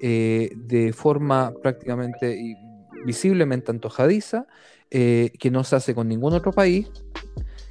eh, 0.00 0.52
de 0.56 0.92
forma 0.92 1.54
prácticamente 1.62 2.36
y 2.36 2.54
visiblemente 3.04 3.70
antojadiza, 3.70 4.46
eh, 4.90 5.32
que 5.38 5.50
no 5.50 5.64
se 5.64 5.76
hace 5.76 5.94
con 5.94 6.08
ningún 6.08 6.34
otro 6.34 6.52
país, 6.52 6.90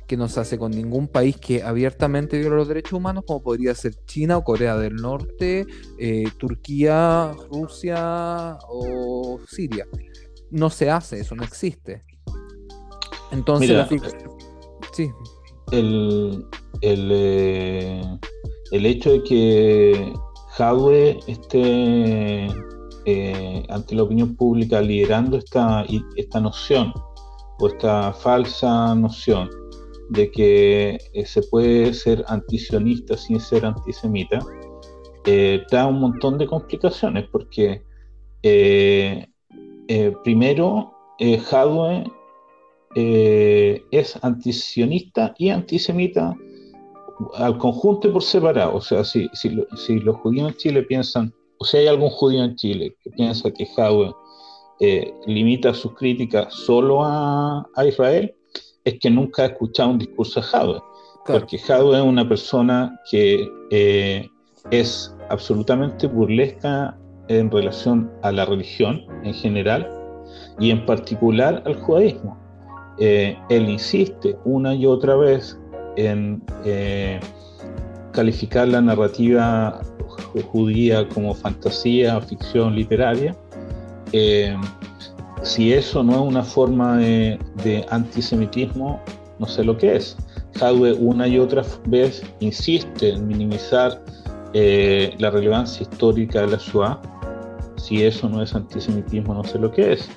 que 0.07 0.17
no 0.17 0.27
se 0.27 0.39
hace 0.39 0.57
con 0.57 0.71
ningún 0.71 1.07
país 1.07 1.37
que 1.37 1.63
abiertamente 1.63 2.39
viola 2.39 2.57
los 2.57 2.67
derechos 2.67 2.93
humanos, 2.93 3.23
como 3.25 3.41
podría 3.43 3.75
ser 3.75 3.93
China 4.05 4.37
o 4.37 4.43
Corea 4.43 4.75
del 4.77 4.95
Norte, 4.95 5.65
eh, 5.99 6.25
Turquía, 6.37 7.33
Rusia 7.49 8.57
o 8.67 9.39
Siria. 9.47 9.87
No 10.49 10.69
se 10.69 10.89
hace, 10.89 11.19
eso 11.19 11.35
no 11.35 11.43
existe. 11.43 12.03
Entonces, 13.31 13.87
sí 14.91 15.09
el, 15.71 16.45
eh, 16.81 18.01
el, 18.71 18.85
hecho 18.85 19.11
de 19.11 19.23
que 19.23 20.13
Jadwe 20.49 21.19
esté 21.27 22.47
eh, 23.05 23.65
ante 23.69 23.95
la 23.95 24.03
opinión 24.03 24.35
pública 24.35 24.81
liderando 24.81 25.37
esta, 25.37 25.85
esta 26.15 26.39
noción 26.39 26.93
o 27.59 27.67
esta 27.67 28.13
falsa 28.13 28.93
noción 28.95 29.49
de 30.09 30.29
que 30.31 30.97
eh, 31.13 31.25
se 31.25 31.41
puede 31.43 31.93
ser 31.93 32.23
antisionista 32.27 33.15
sin 33.15 33.39
ser 33.39 33.65
antisemita, 33.65 34.39
da 35.71 35.85
un 35.85 35.99
montón 35.99 36.39
de 36.39 36.47
complicaciones 36.47 37.25
porque 37.31 37.83
primero 40.23 40.91
Jadwe 41.19 42.11
eh, 42.95 43.83
es 43.91 44.17
antisionista 44.23 45.33
y 45.37 45.49
antisemita 45.49 46.35
al 47.35 47.57
conjunto 47.57 48.07
y 48.07 48.11
por 48.11 48.23
separado. 48.23 48.75
O 48.75 48.81
sea, 48.81 49.03
si, 49.03 49.29
si, 49.33 49.99
los 49.99 50.15
judíos 50.17 50.49
en 50.49 50.57
Chile 50.57 50.83
piensan, 50.83 51.33
o 51.59 51.65
si 51.65 51.77
hay 51.77 51.87
algún 51.87 52.09
judío 52.09 52.43
en 52.43 52.55
Chile 52.55 52.95
que 53.03 53.11
piensa 53.11 53.51
que 53.51 53.65
Jadwe 53.65 54.13
eh, 54.79 55.13
limita 55.27 55.73
sus 55.73 55.93
críticas 55.93 56.53
solo 56.53 57.03
a, 57.03 57.65
Israel, 57.85 58.33
es 58.83 58.99
que 58.99 59.09
nunca 59.09 59.43
ha 59.43 59.45
escuchado 59.47 59.89
un 59.91 59.99
discurso 59.99 60.41
de 60.41 60.47
Jadwe. 60.47 60.79
Porque 61.25 61.59
Jadwe 61.59 61.97
es 61.97 62.03
una 62.03 62.27
persona 62.27 62.99
que 63.09 63.47
eh, 63.69 64.27
es 64.71 65.15
absolutamente 65.29 66.07
burlesca 66.07 66.97
en 67.27 67.49
relación 67.51 68.11
a 68.23 68.31
la 68.31 68.45
religión 68.45 69.05
en 69.23 69.33
general 69.33 69.87
y 70.59 70.71
en 70.71 70.85
particular 70.85 71.61
al 71.65 71.75
judaísmo. 71.75 72.40
Eh, 73.03 73.35
él 73.49 73.67
insiste 73.67 74.37
una 74.45 74.75
y 74.75 74.85
otra 74.85 75.15
vez 75.15 75.57
en 75.95 76.39
eh, 76.65 77.19
calificar 78.11 78.67
la 78.67 78.79
narrativa 78.79 79.81
judía 80.51 81.09
como 81.09 81.33
fantasía 81.33 82.21
ficción 82.21 82.75
literaria. 82.75 83.35
Eh, 84.13 84.55
si 85.41 85.73
eso 85.73 86.03
no 86.03 86.13
es 86.13 86.19
una 86.19 86.43
forma 86.43 86.97
de, 86.97 87.39
antisemitismo, 87.89 89.01
no 89.39 89.47
sé 89.47 89.63
lo 89.63 89.75
que 89.75 89.95
es. 89.95 90.15
Jadwe 90.59 90.93
una 90.93 91.27
y 91.27 91.39
otra 91.39 91.63
vez 91.87 92.21
insiste 92.39 93.13
en 93.13 93.27
minimizar 93.27 93.99
la 94.53 95.31
relevancia 95.31 95.81
histórica 95.89 96.41
de 96.41 96.47
la 96.49 96.57
Shoah. 96.57 97.01
Si 97.77 98.03
eso 98.03 98.29
no 98.29 98.43
es 98.43 98.53
antisemitismo, 98.53 99.33
no 99.33 99.43
sé 99.43 99.57
lo 99.57 99.71
que 99.71 99.93
es. 99.93 100.07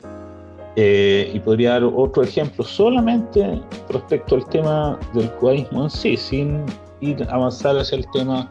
Eh, 0.77 1.31
y 1.33 1.39
podría 1.39 1.75
dar 1.75 1.85
otro 1.85 2.25
ejemplo 2.25 2.65
solamente 2.65 3.61
respecto 3.89 4.35
al 4.35 4.45
tema 4.47 4.99
del 5.15 5.29
judaísmo 5.29 5.85
en 5.85 5.91
sí, 5.91 6.17
sin 6.17 6.65
ir 7.01 7.25
avanzar 7.31 7.79
hacia 7.79 7.99
el 7.99 8.07
tema 8.11 8.51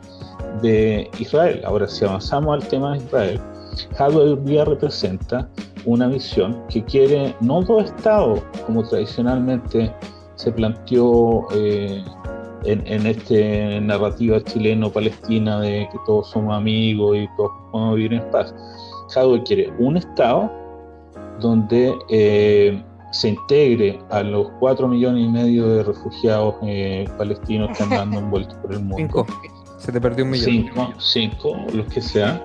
de 0.62 1.10
Israel. 1.20 1.62
Ahora, 1.66 1.88
si 1.88 2.06
avanzamos 2.06 2.62
al 2.64 2.68
tema 2.70 2.94
de 2.94 3.00
Israel, 3.00 3.42
hoy 4.00 4.40
día 4.46 4.64
representa 4.64 5.50
una 5.86 6.08
visión 6.08 6.64
que 6.70 6.82
quiere 6.86 7.36
no 7.42 7.62
dos 7.62 7.86
estados, 7.86 8.40
como 8.66 8.88
tradicionalmente 8.88 9.94
se 10.36 10.52
planteó 10.52 11.46
eh, 11.54 12.02
en, 12.64 12.88
en 12.88 13.06
esta 13.06 13.82
narrativa 13.82 14.42
chileno-palestina 14.42 15.60
de 15.60 15.90
que 15.92 15.98
todos 16.06 16.30
somos 16.30 16.56
amigos 16.56 17.18
y 17.18 17.28
todos 17.36 17.52
podemos 17.72 17.96
vivir 17.96 18.14
en 18.14 18.32
paz. 18.32 18.56
Hadwe 19.14 19.44
quiere 19.44 19.74
un 19.80 19.98
estado 19.98 20.63
donde 21.40 21.94
eh, 22.10 22.84
se 23.12 23.30
integre 23.30 24.00
a 24.10 24.24
los 24.24 24.50
cuatro 24.60 24.88
millones 24.88 25.26
y 25.26 25.28
medio 25.28 25.68
de 25.68 25.84
refugiados 25.84 26.56
eh, 26.64 27.06
palestinos 27.18 27.78
que 27.78 27.84
andan 27.84 28.14
envueltos 28.14 28.56
por 28.62 28.74
el 28.74 28.80
mundo. 28.80 28.98
Cinco. 28.98 29.28
Se 29.78 29.92
te 29.92 30.00
perdió 30.00 30.24
un 30.26 30.32
millón. 30.32 30.46
Cinco, 30.46 30.94
cinco 30.98 31.56
los 31.74 31.88
que 31.88 32.02
sean. 32.02 32.42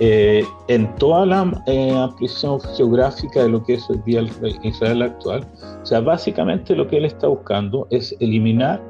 Eh, 0.00 0.44
en 0.68 0.94
toda 0.96 1.24
la 1.26 1.40
ampliación 1.40 2.60
geográfica 2.76 3.44
de 3.44 3.48
lo 3.50 3.62
que 3.62 3.74
es 3.74 3.88
hoy 3.88 4.00
día 4.04 4.22
Israel 4.62 5.02
actual. 5.02 5.46
O 5.82 5.86
sea, 5.86 6.00
básicamente 6.00 6.74
lo 6.74 6.86
que 6.88 6.98
él 6.98 7.04
está 7.04 7.28
buscando 7.28 7.86
es 7.90 8.14
eliminar 8.20 8.82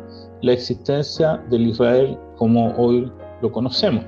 la 0.42 0.52
existencia 0.52 1.36
del 1.50 1.68
Israel 1.68 2.18
como 2.36 2.74
hoy 2.76 3.10
lo 3.40 3.52
conocemos. 3.52 4.04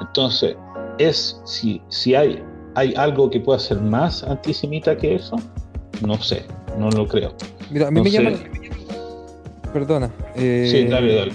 Entonces, 0.00 0.56
es 0.98 1.40
si, 1.44 1.80
si 1.88 2.14
hay 2.14 2.42
¿Hay 2.78 2.94
algo 2.96 3.28
que 3.28 3.40
pueda 3.40 3.58
ser 3.58 3.80
más 3.80 4.22
antisemita 4.22 4.96
que 4.96 5.16
eso? 5.16 5.34
No 6.06 6.16
sé, 6.22 6.44
no 6.78 6.88
lo 6.90 7.08
creo. 7.08 7.34
Mira, 7.72 7.88
a 7.88 7.90
mí 7.90 8.00
me 8.00 8.08
llama. 8.08 8.30
Perdona. 9.72 10.08
Eh, 10.36 10.68
sí, 10.70 10.84
dale, 10.84 11.16
dale. 11.16 11.32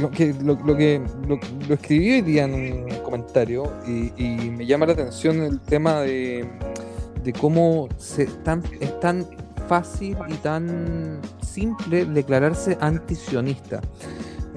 Lo 0.00 0.12
que, 0.12 0.32
lo, 0.44 0.76
que 0.76 1.02
lo, 1.26 1.74
escribí 1.74 2.12
hoy 2.12 2.22
día 2.22 2.44
en 2.44 2.54
un 2.84 2.98
comentario 3.02 3.72
y, 3.84 4.50
me 4.50 4.64
llama 4.64 4.86
la 4.86 4.92
atención 4.92 5.42
el 5.42 5.58
tema 5.58 6.02
de, 6.02 6.48
de 7.24 7.32
cómo 7.32 7.88
se, 7.98 8.26
tan, 8.26 8.62
es 8.78 9.00
tan 9.00 9.26
fácil 9.66 10.16
y 10.28 10.34
tan 10.34 11.20
simple 11.42 12.04
declararse 12.04 12.78
antisionista. 12.80 13.80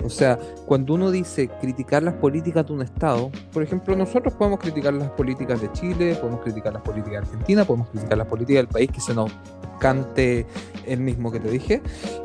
O 0.04 0.10
sea, 0.10 0.40
cuando 0.66 0.94
uno 0.94 1.12
dice 1.12 1.50
criticar 1.60 2.04
las 2.04 2.16
políticas 2.16 2.66
de 2.66 2.74
un 2.74 2.82
Estado, 2.82 3.32
por 3.52 3.64
ejemplo, 3.64 3.96
nosotros 3.96 4.34
podemos 4.34 4.60
criticar 4.60 4.94
las 4.94 5.10
políticas 5.12 5.62
de 5.62 5.72
Chile, 5.74 6.16
podemos 6.16 6.42
criticar 6.42 6.74
las 6.74 6.82
políticas 6.82 7.12
de 7.12 7.18
Argentina, 7.18 7.66
podemos 7.66 7.90
criticar 7.90 8.18
las 8.18 8.28
políticas 8.28 8.64
del 8.64 8.68
país 8.68 8.92
que 8.92 9.02
se 9.02 9.14
nos 9.14 9.32
cante 9.80 10.46
el 10.86 11.00
mismo 11.00 11.32
que 11.32 11.40
te 11.40 11.50
dije, 11.50 11.82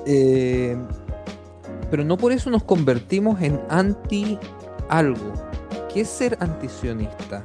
eh, 0.07 0.77
pero 1.91 2.05
no 2.05 2.17
por 2.17 2.33
eso 2.33 2.51
nos 2.51 2.65
convertimos 2.65 3.41
en 3.41 3.61
anti 3.69 4.39
algo. 4.89 5.33
¿Qué 5.93 6.01
es 6.01 6.09
ser 6.09 6.37
antisionista? 6.41 7.45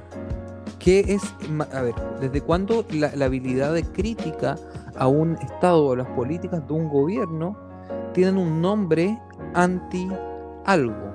¿Qué 0.79 0.99
es, 1.07 1.21
a 1.73 1.81
ver, 1.81 1.93
desde 2.19 2.41
cuándo 2.41 2.85
la, 2.91 3.15
la 3.15 3.25
habilidad 3.25 3.73
de 3.73 3.83
crítica 3.83 4.55
a 4.95 5.07
un 5.07 5.35
Estado 5.35 5.85
o 5.85 5.93
a 5.93 5.97
las 5.97 6.07
políticas 6.07 6.65
de 6.67 6.73
un 6.73 6.89
gobierno 6.89 7.57
tienen 8.13 8.37
un 8.37 8.61
nombre 8.61 9.19
anti 9.53 10.07
algo. 10.65 11.13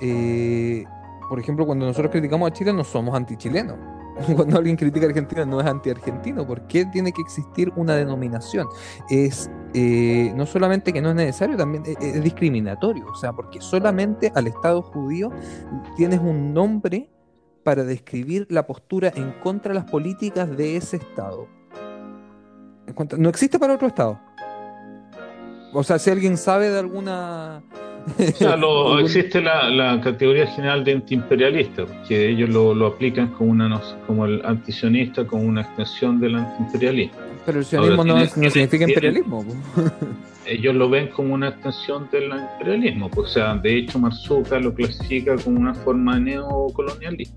Eh, 0.00 0.84
por 1.28 1.38
ejemplo, 1.38 1.64
cuando 1.64 1.86
nosotros 1.86 2.10
criticamos 2.10 2.50
a 2.50 2.52
Chile 2.52 2.72
no 2.72 2.84
somos 2.84 3.14
anti-chilenos. 3.14 3.78
Cuando 4.36 4.58
alguien 4.58 4.76
critica 4.76 5.06
a 5.06 5.08
Argentina 5.08 5.46
no 5.46 5.60
es 5.60 5.66
anti-argentino. 5.66 6.46
¿Por 6.46 6.66
qué 6.66 6.84
tiene 6.84 7.12
que 7.12 7.22
existir 7.22 7.72
una 7.76 7.94
denominación? 7.94 8.68
Es 9.08 9.50
eh, 9.74 10.32
no 10.36 10.44
solamente 10.44 10.92
que 10.92 11.00
no 11.00 11.10
es 11.10 11.14
necesario, 11.14 11.56
también 11.56 11.82
es, 11.86 12.22
discriminatorio. 12.22 13.06
O 13.06 13.14
sea, 13.14 13.32
porque 13.32 13.60
solamente 13.60 14.30
al 14.34 14.46
Estado 14.46 14.82
judío 14.82 15.30
tienes 15.96 16.20
un 16.20 16.52
nombre 16.52 17.08
para 17.64 17.84
describir 17.84 18.46
la 18.50 18.66
postura 18.66 19.12
en 19.14 19.32
contra 19.42 19.72
de 19.72 19.80
las 19.80 19.90
políticas 19.90 20.54
de 20.56 20.76
ese 20.76 20.96
Estado. 20.96 21.48
No 23.16 23.28
existe 23.28 23.58
para 23.58 23.74
otro 23.74 23.88
Estado. 23.88 24.20
O 25.72 25.82
sea, 25.82 25.98
si 25.98 26.10
alguien 26.10 26.36
sabe 26.36 26.70
de 26.70 26.78
alguna 26.78 27.62
O 28.18 28.32
sea, 28.36 28.56
existe 29.00 29.40
la, 29.40 30.00
categoría 30.02 30.46
general 30.46 30.84
de 30.84 30.92
antiimperialista, 30.92 31.86
que 32.06 32.28
ellos 32.30 32.50
lo, 32.50 32.86
aplican 32.86 33.28
como, 33.28 33.50
una, 33.52 33.80
como 34.06 34.26
el 34.26 34.44
antisionista, 34.44 35.26
como 35.26 35.42
una 35.44 35.62
extensión 35.62 36.20
del 36.20 36.36
antiimperialismo. 36.36 37.18
Pero 37.44 37.58
el 37.58 37.64
sionismo 37.64 38.04
no, 38.04 38.24
significa 38.26 38.84
imperialismo. 38.88 39.44
Ellos 40.44 40.74
lo 40.74 40.90
ven 40.90 41.06
como 41.08 41.34
una 41.34 41.48
extensión 41.48 42.08
del 42.10 42.24
imperialismo. 42.24 43.08
o 43.16 43.26
sea, 43.26 43.54
de 43.54 43.78
hecho, 43.78 43.98
Marzuka 43.98 44.58
lo 44.58 44.74
clasifica 44.74 45.36
como 45.36 45.60
una 45.60 45.72
forma 45.72 46.16
de 46.16 46.20
neocolonialismo. 46.20 47.36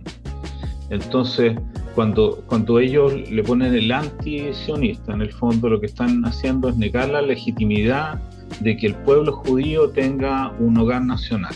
Entonces, 0.89 1.55
cuando, 1.95 2.43
cuando 2.47 2.79
ellos 2.79 3.13
le 3.13 3.43
ponen 3.43 3.73
el 3.73 3.91
anti-sionista, 3.91 5.13
en 5.13 5.21
el 5.21 5.31
fondo 5.31 5.69
lo 5.69 5.79
que 5.79 5.87
están 5.87 6.23
haciendo 6.25 6.69
es 6.69 6.77
negar 6.77 7.09
la 7.09 7.21
legitimidad 7.21 8.19
de 8.59 8.77
que 8.77 8.87
el 8.87 8.95
pueblo 8.95 9.33
judío 9.33 9.89
tenga 9.89 10.53
un 10.59 10.77
hogar 10.77 11.01
nacional. 11.01 11.55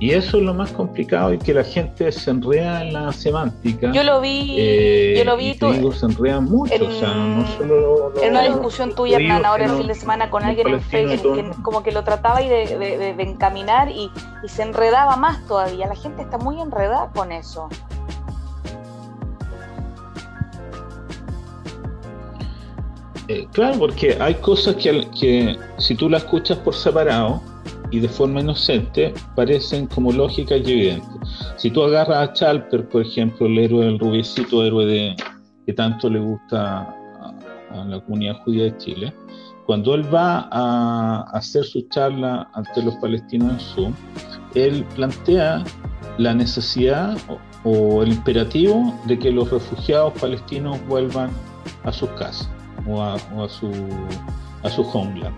Y 0.00 0.12
eso 0.12 0.38
es 0.38 0.44
lo 0.44 0.54
más 0.54 0.72
complicado 0.72 1.34
y 1.34 1.38
que 1.38 1.52
la 1.52 1.62
gente 1.62 2.10
se 2.10 2.30
enreda 2.30 2.82
en 2.82 2.94
la 2.94 3.12
semántica. 3.12 3.92
Yo 3.92 4.02
lo 4.02 4.22
vi, 4.22 4.56
eh, 4.58 5.14
yo 5.18 5.24
lo 5.24 5.36
vi. 5.36 5.50
Y 5.50 5.92
se 5.92 6.06
enredan 6.06 6.44
mucho, 6.44 6.72
en, 6.72 6.82
o 6.84 6.90
sea, 6.90 7.12
no 7.12 7.46
solo 7.46 8.12
en 8.22 8.30
una 8.30 8.44
discusión 8.44 8.94
tuya, 8.94 9.18
ahora 9.44 9.66
el 9.66 9.72
fin 9.72 9.86
de 9.86 9.94
semana 9.94 10.30
con 10.30 10.42
alguien 10.42 10.68
en 10.68 10.80
Facebook, 10.80 11.34
que 11.34 11.62
como 11.62 11.82
que 11.82 11.92
lo 11.92 12.02
trataba 12.02 12.40
y 12.40 12.48
de, 12.48 12.78
de, 13.14 13.22
encaminar 13.22 13.90
y, 13.90 14.10
y 14.42 14.48
se 14.48 14.62
enredaba 14.62 15.16
más 15.16 15.46
todavía. 15.46 15.86
La 15.86 15.96
gente 15.96 16.22
está 16.22 16.38
muy 16.38 16.58
enredada 16.58 17.10
con 17.14 17.30
eso. 17.30 17.68
Eh, 23.32 23.46
claro, 23.52 23.78
porque 23.78 24.16
hay 24.18 24.34
cosas 24.34 24.74
que, 24.74 25.56
si 25.78 25.94
tú 25.94 26.10
las 26.10 26.24
escuchas 26.24 26.58
por 26.58 26.74
separado 26.74 27.40
y 27.92 28.00
de 28.00 28.08
forma 28.08 28.40
inocente, 28.40 29.14
parecen 29.36 29.86
como 29.86 30.10
lógicas 30.10 30.58
y 30.64 30.72
evidentes. 30.72 31.28
Si 31.56 31.70
tú 31.70 31.84
agarras 31.84 32.28
a 32.28 32.32
Chalper, 32.32 32.88
por 32.88 33.02
ejemplo, 33.02 33.46
el 33.46 33.56
héroe 33.56 33.84
del 33.84 34.00
rubiecito, 34.00 34.64
héroe 34.64 34.84
de, 34.84 35.16
que 35.64 35.72
tanto 35.72 36.10
le 36.10 36.18
gusta 36.18 36.80
a, 37.70 37.84
la 37.84 38.00
comunidad 38.00 38.34
judía 38.42 38.64
de 38.64 38.76
Chile, 38.78 39.14
cuando 39.64 39.94
él 39.94 40.12
va 40.12 40.48
a 40.50 41.20
hacer 41.32 41.62
su 41.62 41.82
charla 41.82 42.50
ante 42.54 42.82
los 42.82 42.96
palestinos 42.96 43.52
en 43.52 43.60
Zoom, 43.60 43.94
él 44.56 44.84
plantea 44.96 45.62
la 46.18 46.34
necesidad 46.34 47.16
o 47.62 48.02
el 48.02 48.08
imperativo 48.08 48.92
de 49.04 49.16
que 49.16 49.30
los 49.30 49.52
refugiados 49.52 50.14
palestinos 50.20 50.84
vuelvan 50.88 51.30
a 51.84 51.92
sus 51.92 52.10
casas 52.10 52.50
o 52.86 53.02
a, 53.02 53.18
su, 53.48 53.70
a 54.62 54.70
su 54.70 54.82
homeland. 54.82 55.34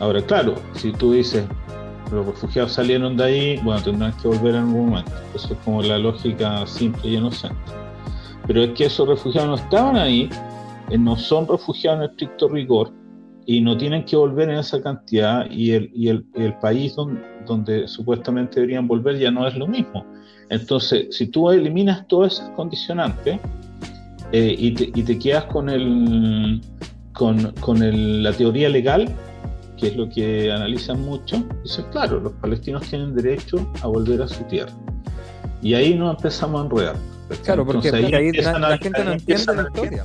Ahora, 0.00 0.22
claro, 0.22 0.54
si 0.74 0.92
tú 0.92 1.12
dices, 1.12 1.46
los 2.10 2.26
refugiados 2.26 2.72
salieron 2.72 3.16
de 3.16 3.24
ahí, 3.24 3.60
bueno, 3.62 3.82
tendrán 3.82 4.12
que 4.18 4.28
volver 4.28 4.54
en 4.54 4.62
algún 4.62 4.90
momento. 4.90 5.12
Eso 5.34 5.54
es 5.54 5.58
como 5.64 5.82
la 5.82 5.98
lógica 5.98 6.66
simple 6.66 7.10
y 7.10 7.16
inocente. 7.16 7.56
Pero 8.46 8.62
es 8.62 8.70
que 8.72 8.86
esos 8.86 9.08
refugiados 9.08 9.48
no 9.48 9.56
estaban 9.56 9.96
ahí, 9.96 10.28
eh, 10.90 10.98
no 10.98 11.16
son 11.16 11.48
refugiados 11.48 12.04
en 12.04 12.10
estricto 12.10 12.48
rigor 12.48 12.92
y 13.44 13.60
no 13.60 13.76
tienen 13.76 14.04
que 14.04 14.16
volver 14.16 14.50
en 14.50 14.58
esa 14.58 14.82
cantidad 14.82 15.48
y 15.50 15.72
el, 15.72 15.90
y 15.94 16.08
el, 16.08 16.26
el 16.34 16.54
país 16.58 16.94
donde, 16.94 17.20
donde, 17.46 17.88
supuestamente 17.88 18.56
deberían 18.56 18.86
volver 18.86 19.18
ya 19.18 19.30
no 19.30 19.46
es 19.46 19.56
lo 19.56 19.66
mismo. 19.66 20.04
Entonces, 20.48 21.08
si 21.10 21.26
tú 21.26 21.50
eliminas 21.50 22.06
todas 22.06 22.34
esas 22.34 22.50
condicionantes, 22.50 23.40
eh, 24.32 24.54
y, 24.58 24.72
te, 24.72 25.18
quedas 25.18 25.44
con, 25.44 25.68
el, 25.68 26.60
con, 27.12 27.52
con 27.60 28.22
la 28.22 28.32
teoría 28.32 28.68
legal, 28.68 29.14
que 29.76 29.88
es 29.88 29.96
lo 29.96 30.08
que 30.08 30.50
analizan 30.50 31.00
mucho, 31.02 31.44
dices, 31.62 31.84
claro, 31.92 32.20
los 32.20 32.32
palestinos 32.34 32.82
tienen 32.88 33.14
derecho 33.14 33.66
a 33.82 33.86
volver 33.86 34.22
a 34.22 34.28
su 34.28 34.42
tierra. 34.44 34.72
Y 35.62 35.74
ahí 35.74 35.94
nos 35.94 36.16
empezamos 36.16 36.60
a 36.60 36.64
enredar. 36.64 36.96
Claro, 37.44 37.66
porque 37.66 37.88
ahí, 37.88 38.32
la, 38.32 38.78
gente 38.78 39.04
no 39.04 39.12
entiende 39.12 39.54
la 39.54 39.62
historia. 39.62 40.04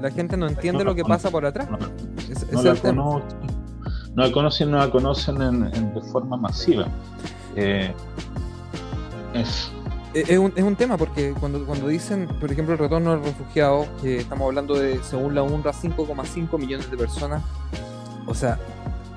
La 0.00 0.10
gente 0.10 0.36
no 0.36 0.46
entiende 0.48 0.84
lo 0.84 0.94
que 0.94 1.02
pasa 1.02 1.30
por 1.30 1.46
atrás. 1.46 1.68
No, 1.70 1.78
la, 2.62 2.74
conocen, 2.80 2.96
no 2.96 3.22
la 4.16 4.32
conocen, 4.32 4.70
no 4.70 4.78
la 4.78 4.90
conocen 4.90 5.42
en, 5.42 5.94
de 5.94 6.00
forma 6.02 6.36
masiva. 6.36 6.86
Eh, 7.56 7.92
eso. 9.34 9.72
Eh, 10.14 10.24
es 10.28 10.38
un, 10.38 10.52
es 10.56 10.62
un 10.62 10.76
tema 10.76 10.96
porque 10.96 11.34
cuando, 11.38 11.64
cuando 11.64 11.88
dicen, 11.88 12.28
por 12.40 12.50
ejemplo, 12.50 12.74
el 12.74 12.80
retorno 12.80 13.12
del 13.12 13.24
refugiado, 13.24 13.86
que 14.00 14.18
estamos 14.18 14.46
hablando 14.46 14.74
de, 14.74 15.02
según 15.02 15.34
la 15.34 15.42
UNRWA, 15.42 15.72
5,5 15.72 16.58
millones 16.58 16.90
de 16.90 16.96
personas, 16.96 17.42
o 18.26 18.34
sea, 18.34 18.58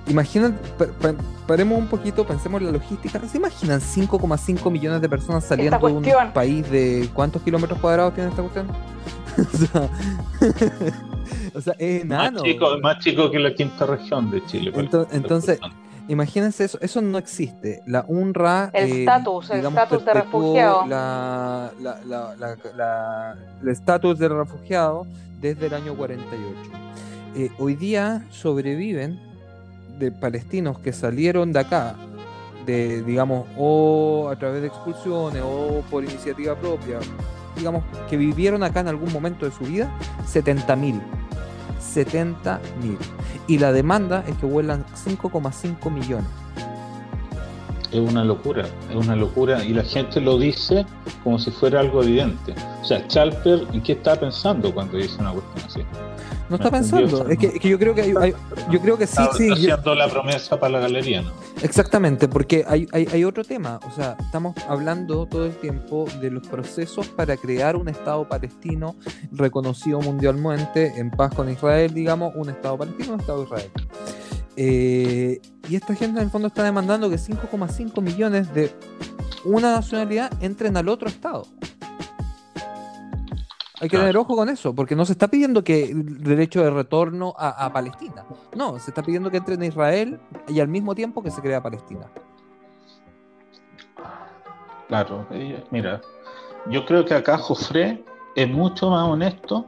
imaginan, 0.08 0.58
paremos 1.48 1.80
un 1.80 1.88
poquito, 1.88 2.26
pensemos 2.26 2.62
en 2.62 2.68
la 2.68 2.74
logística, 2.74 3.20
¿se 3.28 3.38
imaginan 3.38 3.80
5,5 3.80 4.72
millones 4.72 5.02
de 5.02 5.10
personas 5.10 5.46
saliendo 5.46 5.80
de 5.80 5.94
un 5.94 6.34
país 6.34 6.70
de 6.70 7.10
cuántos 7.14 7.42
kilómetros 7.42 7.80
cuadrados 7.80 8.14
tiene 8.14 8.30
esta 8.30 8.42
cuestión? 8.42 8.68
o, 11.56 11.62
sea, 11.62 11.74
es 11.78 12.04
enano. 12.04 12.39
Más 12.39 12.44
chico, 12.44 12.78
más 12.82 13.00
chico 13.00 13.32
que 13.32 13.39
la 13.39 13.54
quinta 13.54 13.86
región 13.86 14.30
de 14.30 14.46
Chile. 14.46 14.74
entonces 15.12 15.60
Imagínense 16.12 16.66
eso, 16.66 16.78
eso 16.82 17.01
no 17.01 17.18
existe. 17.18 17.82
La 17.86 18.03
UNRWA. 18.05 18.70
El 18.74 18.91
eh, 18.91 18.99
estatus, 18.99 19.49
el 19.49 19.66
estatus 19.66 20.03
de 20.03 20.14
refugiado. 20.14 20.84
el 23.62 23.70
estatus 23.70 24.20
de 24.20 24.28
refugiado 24.28 25.07
desde 25.39 25.68
el 25.68 25.74
año 25.74 25.95
48. 25.95 26.59
Eh, 27.38 27.49
hoy 27.57 27.76
día 27.76 28.28
sobreviven 28.30 29.22
de 29.99 30.12
palestinos 30.12 30.80
que 30.80 30.91
salieron 30.91 31.53
de 31.53 31.62
acá, 31.62 31.95
de, 32.66 33.03
digamos, 33.03 33.47
o 33.57 34.28
a 34.30 34.36
través 34.36 34.64
de 34.64 34.68
expulsiones 34.68 35.41
o 35.45 35.82
por 35.89 36.03
iniciativa 36.03 36.55
propia, 36.59 36.99
digamos, 37.55 37.86
que 38.09 38.18
vivieron 38.18 38.64
acá 38.64 38.82
en 38.82 38.89
algún 38.89 39.14
momento 39.14 39.45
de 39.45 39.53
su 39.53 39.64
vida, 39.64 39.89
70.000 40.28 41.01
70 41.82 42.62
mil. 42.82 42.98
Y 43.48 43.58
la 43.58 43.72
demanda 43.72 44.24
es 44.28 44.38
que 44.38 44.46
vuelan 44.46 44.86
5,5 44.96 45.92
millones. 45.92 46.30
Es 47.92 48.00
una 48.00 48.24
locura, 48.24 48.66
es 48.90 48.96
una 48.96 49.16
locura. 49.16 49.64
Y 49.66 49.74
la 49.74 49.84
gente 49.84 50.22
lo 50.22 50.38
dice 50.38 50.86
como 51.24 51.40
si 51.40 51.52
fuera 51.52 51.82
algo 51.82 52.02
evidente. 52.04 52.56
O 52.82 52.86
sea, 52.86 53.06
Chalper, 53.08 53.68
¿en 53.74 53.82
qué 53.82 53.94
está 53.94 54.18
pensando 54.18 54.74
cuando 54.74 54.98
dice 54.98 55.18
una 55.20 55.32
cuestión 55.32 55.66
así? 55.66 55.82
No 56.52 56.58
está 56.58 56.70
pensando. 56.70 57.30
Es 57.30 57.38
que, 57.38 57.70
yo 57.70 57.80
creo 57.80 57.95
que 57.95 58.02
hay, 58.02 58.34
yo 58.70 58.82
creo 58.82 58.97
que 58.97 59.08
sí, 59.08 59.24
sí. 59.38 59.49
haciendo 59.49 59.95
la 59.95 60.10
promesa 60.10 60.60
para 60.60 60.74
la 60.74 60.80
galería, 60.82 61.22
¿no? 61.22 61.32
Exactamente, 61.64 62.28
porque 62.28 62.66
hay, 62.68 62.89
hay, 62.91 63.24
otro 63.24 63.45
tema. 63.45 63.80
O 63.88 63.91
sea, 63.91 64.18
estamos 64.20 64.54
hablando 64.68 65.26
todo 65.28 65.45
el 65.45 65.56
tiempo 65.56 66.08
de 66.20 66.30
los 66.30 66.45
procesos 66.45 67.08
para 67.08 67.38
crear 67.38 67.78
un 67.78 67.88
Estado 67.88 68.28
palestino 68.28 68.97
reconocido 69.32 70.02
mundialmente 70.02 70.91
en 70.97 71.10
paz 71.10 71.34
con 71.34 71.49
Israel, 71.49 71.93
digamos, 71.93 72.34
un 72.36 72.49
Estado 72.49 72.78
palestino, 72.78 73.14
un 73.14 73.22
Estado 73.22 73.38
de 73.38 73.45
Israel. 73.45 73.72
Eh, 74.58 75.41
y 75.70 75.76
esta 75.78 75.95
gente 75.95 76.20
en 76.20 76.26
el 76.26 76.32
fondo 76.32 76.49
está 76.49 76.64
demandando 76.64 77.10
que 77.10 77.16
5,5 77.16 78.02
millones 78.02 78.54
de 78.54 78.74
una 79.45 79.72
nacionalidad 79.72 80.30
entren 80.43 80.76
al 80.76 80.89
otro 80.89 81.08
Estado. 81.08 81.47
Hay 83.82 83.90
que 83.90 83.98
tener 83.98 84.16
ojo 84.16 84.36
con 84.36 84.48
eso, 84.48 84.76
porque 84.76 84.96
no 84.96 85.06
se 85.06 85.14
está 85.14 85.28
pidiendo 85.28 85.64
que 85.64 85.86
el 85.86 86.24
derecho 86.24 86.64
de 86.64 86.70
retorno 86.70 87.34
a, 87.36 87.74
Palestina. 87.74 88.24
No, 88.56 88.78
se 88.78 88.92
está 88.92 89.02
pidiendo 89.02 89.32
que 89.32 89.38
entre 89.38 89.56
en 89.56 89.64
Israel 89.64 90.20
y 90.48 90.60
al 90.60 90.68
mismo 90.68 90.94
tiempo 90.94 91.24
que 91.24 91.32
se 91.32 91.42
crea 91.42 91.64
Palestina. 91.64 92.06
Claro, 94.88 95.26
mira, 95.72 96.00
yo 96.70 96.86
creo 96.86 97.04
que 97.06 97.16
acá 97.16 97.40
Jofre 97.40 98.04
es 98.36 98.48
mucho 98.48 98.92
más 98.92 99.08
honesto 99.08 99.66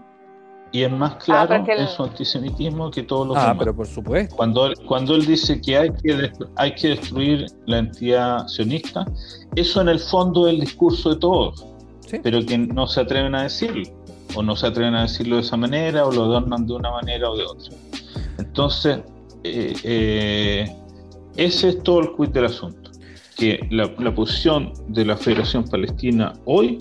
y 0.71 0.83
es 0.83 0.91
más 0.91 1.13
ah, 1.13 1.17
claro 1.17 1.65
en 1.67 1.87
su 1.87 2.03
antisemitismo 2.03 2.91
que 2.91 3.01
todos 3.01 3.27
los 3.27 3.37
ah, 3.37 3.55
pero 3.57 3.75
por 3.75 3.87
supuesto. 3.87 4.35
Cuando, 4.35 4.71
cuando 4.87 5.15
él 5.15 5.25
dice 5.25 5.59
que 5.59 5.75
hay 5.75 5.89
que, 5.91 6.31
hay 6.57 6.75
que 6.75 6.89
destruir 6.89 7.47
la 7.65 7.79
entidad 7.79 8.47
sionista, 8.47 9.07
eso 9.55 9.81
en 9.81 9.89
el 9.89 9.99
fondo 9.99 10.47
es 10.47 10.53
el 10.53 10.59
discurso 10.59 11.09
de 11.09 11.15
todos, 11.15 11.65
pero 12.21 12.45
que 12.45 12.59
no 12.59 12.85
se 12.85 13.01
atreven 13.01 13.33
a 13.33 13.43
decirlo 13.43 14.02
o 14.35 14.43
no 14.43 14.55
se 14.55 14.67
atreven 14.67 14.95
a 14.95 15.03
decirlo 15.03 15.37
de 15.37 15.41
esa 15.41 15.57
manera, 15.57 16.05
o 16.05 16.11
lo 16.11 16.23
adornan 16.23 16.65
de 16.65 16.73
una 16.73 16.91
manera 16.91 17.29
o 17.29 17.37
de 17.37 17.43
otra. 17.43 17.75
Entonces, 18.37 18.99
eh, 19.43 19.73
eh, 19.83 20.75
ese 21.35 21.69
es 21.69 21.83
todo 21.83 22.01
el 22.01 22.15
quid 22.15 22.29
del 22.29 22.45
asunto, 22.45 22.91
que 23.37 23.67
la, 23.71 24.13
posición 24.13 24.73
de 24.87 25.05
la 25.05 25.17
Federación 25.17 25.65
Palestina 25.65 26.33
hoy, 26.45 26.77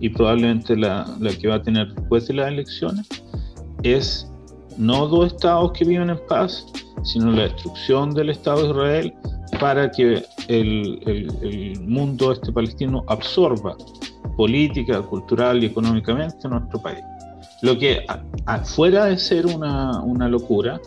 y 0.00 0.08
probablemente 0.10 0.76
la, 0.76 1.06
que 1.40 1.48
va 1.48 1.56
a 1.56 1.62
tener 1.62 1.92
después 1.94 2.28
de 2.28 2.34
las 2.34 2.48
elecciones, 2.48 3.06
es 3.82 4.30
no 4.76 5.06
dos 5.08 5.32
estados 5.32 5.72
que 5.72 5.84
viven 5.84 6.10
en 6.10 6.20
paz, 6.28 6.66
sino 7.04 7.30
la 7.30 7.44
destrucción 7.44 8.12
del 8.12 8.30
Estado 8.30 8.62
de 8.62 8.68
Israel 8.68 9.14
para 9.60 9.90
que 9.90 10.22
el, 10.48 11.00
el 11.06 11.80
mundo 11.80 12.32
este 12.32 12.52
palestino 12.52 13.04
absorba 13.08 13.76
política, 14.38 15.02
cultural 15.02 15.64
y 15.64 15.66
económicamente 15.66 16.36
en 16.44 16.50
nuestro 16.50 16.80
país. 16.80 17.02
Lo 17.60 17.76
que, 17.76 18.06
fuera 18.64 19.06
de 19.06 19.18
ser 19.18 19.46
una, 19.46 20.00
una 20.00 20.28
locura, 20.28 20.80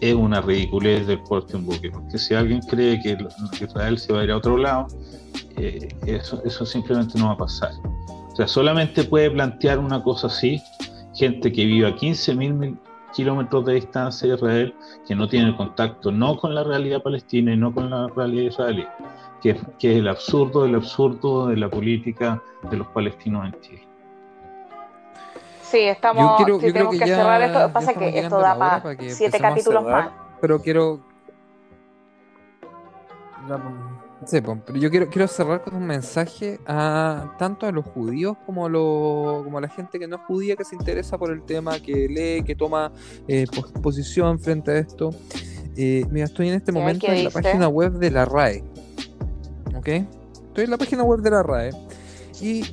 es 0.00 0.14
una 0.14 0.40
ridiculez 0.40 1.06
del 1.06 1.20
porte 1.20 1.56
un 1.56 1.64
buque, 1.64 1.92
porque 1.92 2.18
si 2.18 2.34
alguien 2.34 2.60
cree 2.60 3.00
que 3.00 3.16
Israel 3.64 3.98
se 3.98 4.12
va 4.12 4.22
a 4.22 4.24
ir 4.24 4.32
a 4.32 4.36
otro 4.36 4.56
lado, 4.56 4.88
eh, 5.56 5.88
eso, 6.06 6.42
eso 6.44 6.66
simplemente 6.66 7.16
no 7.20 7.26
va 7.26 7.34
a 7.34 7.36
pasar. 7.36 7.70
O 8.32 8.36
sea, 8.36 8.48
solamente 8.48 9.04
puede 9.04 9.30
plantear 9.30 9.78
una 9.78 10.02
cosa 10.02 10.26
así 10.26 10.60
gente 11.14 11.52
que 11.52 11.64
vive 11.64 11.86
a 11.86 11.94
15.000 11.94 12.78
kilómetros 13.14 13.64
de 13.64 13.74
distancia 13.74 14.28
de 14.28 14.34
Israel, 14.34 14.74
que 15.06 15.14
no 15.14 15.28
tiene 15.28 15.56
contacto 15.56 16.10
no 16.10 16.36
con 16.36 16.52
la 16.52 16.64
realidad 16.64 17.00
palestina 17.00 17.54
y 17.54 17.56
no 17.56 17.72
con 17.72 17.90
la 17.90 18.08
realidad 18.08 18.50
israelí, 18.50 18.84
que, 19.40 19.56
que 19.78 19.92
es 19.92 19.98
el 19.98 20.08
absurdo 20.08 20.62
del 20.64 20.74
absurdo 20.74 21.48
de 21.48 21.56
la 21.56 21.68
política 21.68 22.42
de 22.70 22.76
los 22.76 22.86
palestinos 22.88 23.46
en 23.46 23.60
Chile. 23.60 23.88
Sí, 25.70 25.80
estamos, 25.80 26.40
yo 26.46 26.58
tenemos 26.58 26.96
que, 26.96 27.06
cerrar 27.06 27.42
esto. 27.42 27.72
Pasa 27.72 27.92
que 27.92 28.18
esto 28.18 28.38
da 28.38 28.58
para 28.58 28.96
siete 29.10 29.38
capítulos 29.38 29.84
más. 29.84 30.10
Pero 30.40 30.60
quiero. 30.60 31.00
Sí, 34.24 34.40
pero 34.40 34.78
yo 34.78 34.90
quiero, 34.90 35.08
quiero 35.08 35.28
cerrar 35.28 35.62
con 35.62 35.76
un 35.76 35.86
mensaje 35.86 36.58
a 36.66 37.34
tanto 37.38 37.66
a 37.66 37.72
los 37.72 37.84
judíos 37.84 38.36
como 38.44 38.66
a, 38.66 38.68
lo, 38.68 39.42
como 39.44 39.58
a 39.58 39.60
la 39.60 39.68
gente 39.68 39.98
que 39.98 40.08
no 40.08 40.16
es 40.16 40.22
judía, 40.22 40.56
que 40.56 40.64
se 40.64 40.74
interesa 40.74 41.16
por 41.16 41.30
el 41.30 41.42
tema, 41.42 41.78
que 41.78 42.08
lee, 42.08 42.42
que 42.44 42.54
toma 42.54 42.90
eh, 43.28 43.46
posición 43.82 44.40
frente 44.40 44.72
a 44.72 44.78
esto. 44.78 45.10
Eh, 45.76 46.04
mira, 46.10 46.24
estoy 46.24 46.48
en 46.48 46.54
este 46.54 46.72
momento 46.72 47.06
en 47.06 47.24
la 47.24 47.30
página 47.30 47.68
web 47.68 47.92
de 47.92 48.10
la 48.10 48.24
RAE. 48.24 48.64
¿Ok? 49.78 49.88
Estoy 49.88 50.64
en 50.64 50.70
la 50.70 50.76
página 50.76 51.04
web 51.04 51.20
de 51.20 51.30
la 51.30 51.42
RAE 51.44 51.70
y 52.40 52.64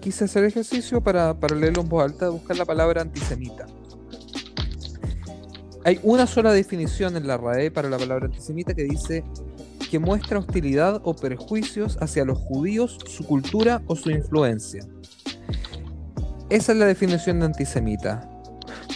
quise 0.00 0.24
hacer 0.24 0.44
ejercicio 0.44 1.00
para, 1.00 1.34
para 1.34 1.56
leerlo 1.56 1.82
en 1.82 1.88
voz 1.88 2.04
alta, 2.04 2.28
buscar 2.28 2.56
la 2.56 2.64
palabra 2.64 3.02
antisemita. 3.02 3.66
Hay 5.84 5.98
una 6.04 6.26
sola 6.26 6.52
definición 6.52 7.16
en 7.16 7.26
la 7.26 7.36
RAE 7.36 7.72
para 7.72 7.90
la 7.90 7.98
palabra 7.98 8.26
antisemita 8.26 8.72
que 8.74 8.84
dice 8.84 9.24
que 9.90 9.98
muestra 9.98 10.38
hostilidad 10.38 11.00
o 11.04 11.14
perjuicios 11.14 11.98
hacia 12.00 12.24
los 12.24 12.38
judíos, 12.38 12.98
su 13.06 13.24
cultura 13.24 13.82
o 13.86 13.96
su 13.96 14.10
influencia. 14.10 14.86
Esa 16.50 16.72
es 16.72 16.78
la 16.78 16.86
definición 16.86 17.40
de 17.40 17.46
antisemita. 17.46 18.30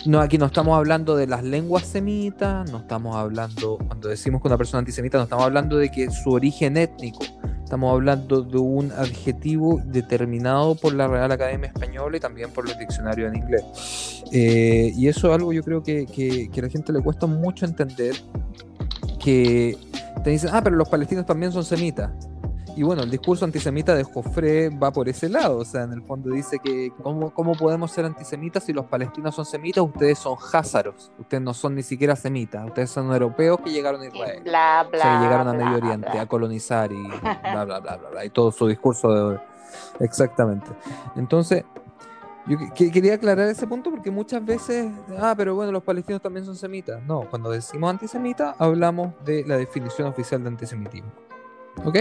No, 0.07 0.21
aquí 0.21 0.39
no 0.39 0.47
estamos 0.47 0.77
hablando 0.77 1.15
de 1.15 1.27
las 1.27 1.45
lenguas 1.45 1.85
semitas, 1.85 2.71
no 2.71 2.79
estamos 2.79 3.17
hablando, 3.17 3.77
cuando 3.77 4.09
decimos 4.09 4.41
que 4.41 4.49
una 4.49 4.57
persona 4.57 4.79
antisemita, 4.79 5.19
no 5.19 5.25
estamos 5.25 5.45
hablando 5.45 5.77
de 5.77 5.91
que 5.91 6.11
su 6.11 6.31
origen 6.31 6.77
étnico, 6.77 7.25
Estamos 7.71 7.95
hablando 7.95 8.43
de 8.43 8.59
un 8.59 8.91
adjetivo 8.91 9.81
determinado 9.85 10.75
por 10.75 10.93
la 10.93 11.07
Real 11.07 11.31
Academia 11.31 11.69
Española 11.69 12.17
y 12.17 12.21
también 12.21 12.51
por 12.51 12.69
los 12.69 12.77
diccionarios 12.77 13.29
en 13.29 13.37
inglés. 13.37 14.25
Eh, 14.33 14.93
y 14.97 15.07
eso 15.07 15.29
es 15.29 15.35
algo 15.35 15.53
yo 15.53 15.63
creo 15.63 15.81
que, 15.81 16.05
que, 16.05 16.51
que, 16.51 16.61
a 16.61 16.65
la 16.65 16.69
gente 16.69 16.93
le 16.93 17.01
cuesta 17.01 17.29
mucho 17.29 17.67
entender, 17.67 18.17
que 19.23 19.79
te 20.25 20.31
dicen, 20.31 20.51
ah, 20.53 20.63
pero 20.65 20.75
los 20.75 20.89
palestinos 20.89 21.27
también 21.27 21.53
son 21.53 21.65
semitas. 21.65 22.11
Y 22.81 22.83
bueno, 22.83 23.03
el 23.03 23.11
discurso 23.11 23.45
antisemita 23.45 23.95
de 23.95 24.05
Joffre 24.05 24.71
va 24.71 24.91
por 24.91 25.07
ese 25.07 25.29
lado, 25.29 25.59
o 25.59 25.65
sea, 25.67 25.83
en 25.83 25.93
el 25.93 26.01
fondo 26.01 26.31
dice 26.31 26.59
que 26.65 26.91
¿cómo, 27.03 27.29
cómo 27.29 27.53
podemos 27.53 27.91
ser 27.91 28.07
antisemitas 28.07 28.65
si 28.65 28.73
los 28.73 28.87
palestinos 28.87 29.35
son 29.35 29.45
semitas? 29.45 29.85
Ustedes 29.85 30.19
son 30.19 30.39
házaros, 30.51 31.13
ustedes 31.19 31.43
no 31.43 31.53
son 31.53 31.75
ni 31.75 31.83
siquiera 31.83 32.17
semitas, 32.17 32.65
ustedes 32.65 32.89
son 32.89 33.13
europeos 33.13 33.61
que 33.61 33.71
llegaron 33.71 34.01
a 34.01 34.07
Israel, 34.07 34.41
bla, 34.45 34.87
bla, 34.91 34.99
o 34.99 35.03
sea, 35.03 35.19
que 35.19 35.25
llegaron 35.25 35.49
a 35.49 35.53
Medio 35.53 35.77
Oriente 35.77 36.19
a 36.19 36.25
colonizar 36.25 36.91
y 36.91 37.03
bla, 37.21 37.67
bla, 37.67 37.81
bla, 37.81 37.97
bla, 37.99 38.25
y 38.25 38.31
todo 38.31 38.51
su 38.51 38.67
discurso 38.67 39.13
de... 39.13 39.41
Exactamente. 39.99 40.71
Entonces, 41.17 41.67
yo 42.47 42.57
quería 42.75 43.13
aclarar 43.17 43.47
ese 43.51 43.67
punto 43.67 43.91
porque 43.91 44.11
muchas 44.11 44.43
veces, 44.43 44.91
ah, 45.19 45.35
pero 45.37 45.55
bueno, 45.55 45.71
los 45.71 45.83
palestinos 45.83 46.23
también 46.23 46.47
son 46.47 46.57
semitas. 46.57 47.03
No, 47.03 47.29
cuando 47.29 47.51
decimos 47.51 47.91
antisemita, 47.91 48.55
hablamos 48.59 49.13
de 49.23 49.45
la 49.47 49.59
definición 49.59 50.09
oficial 50.09 50.43
de 50.43 50.49
antisemitismo. 50.49 51.11
¿Ok? 51.85 51.99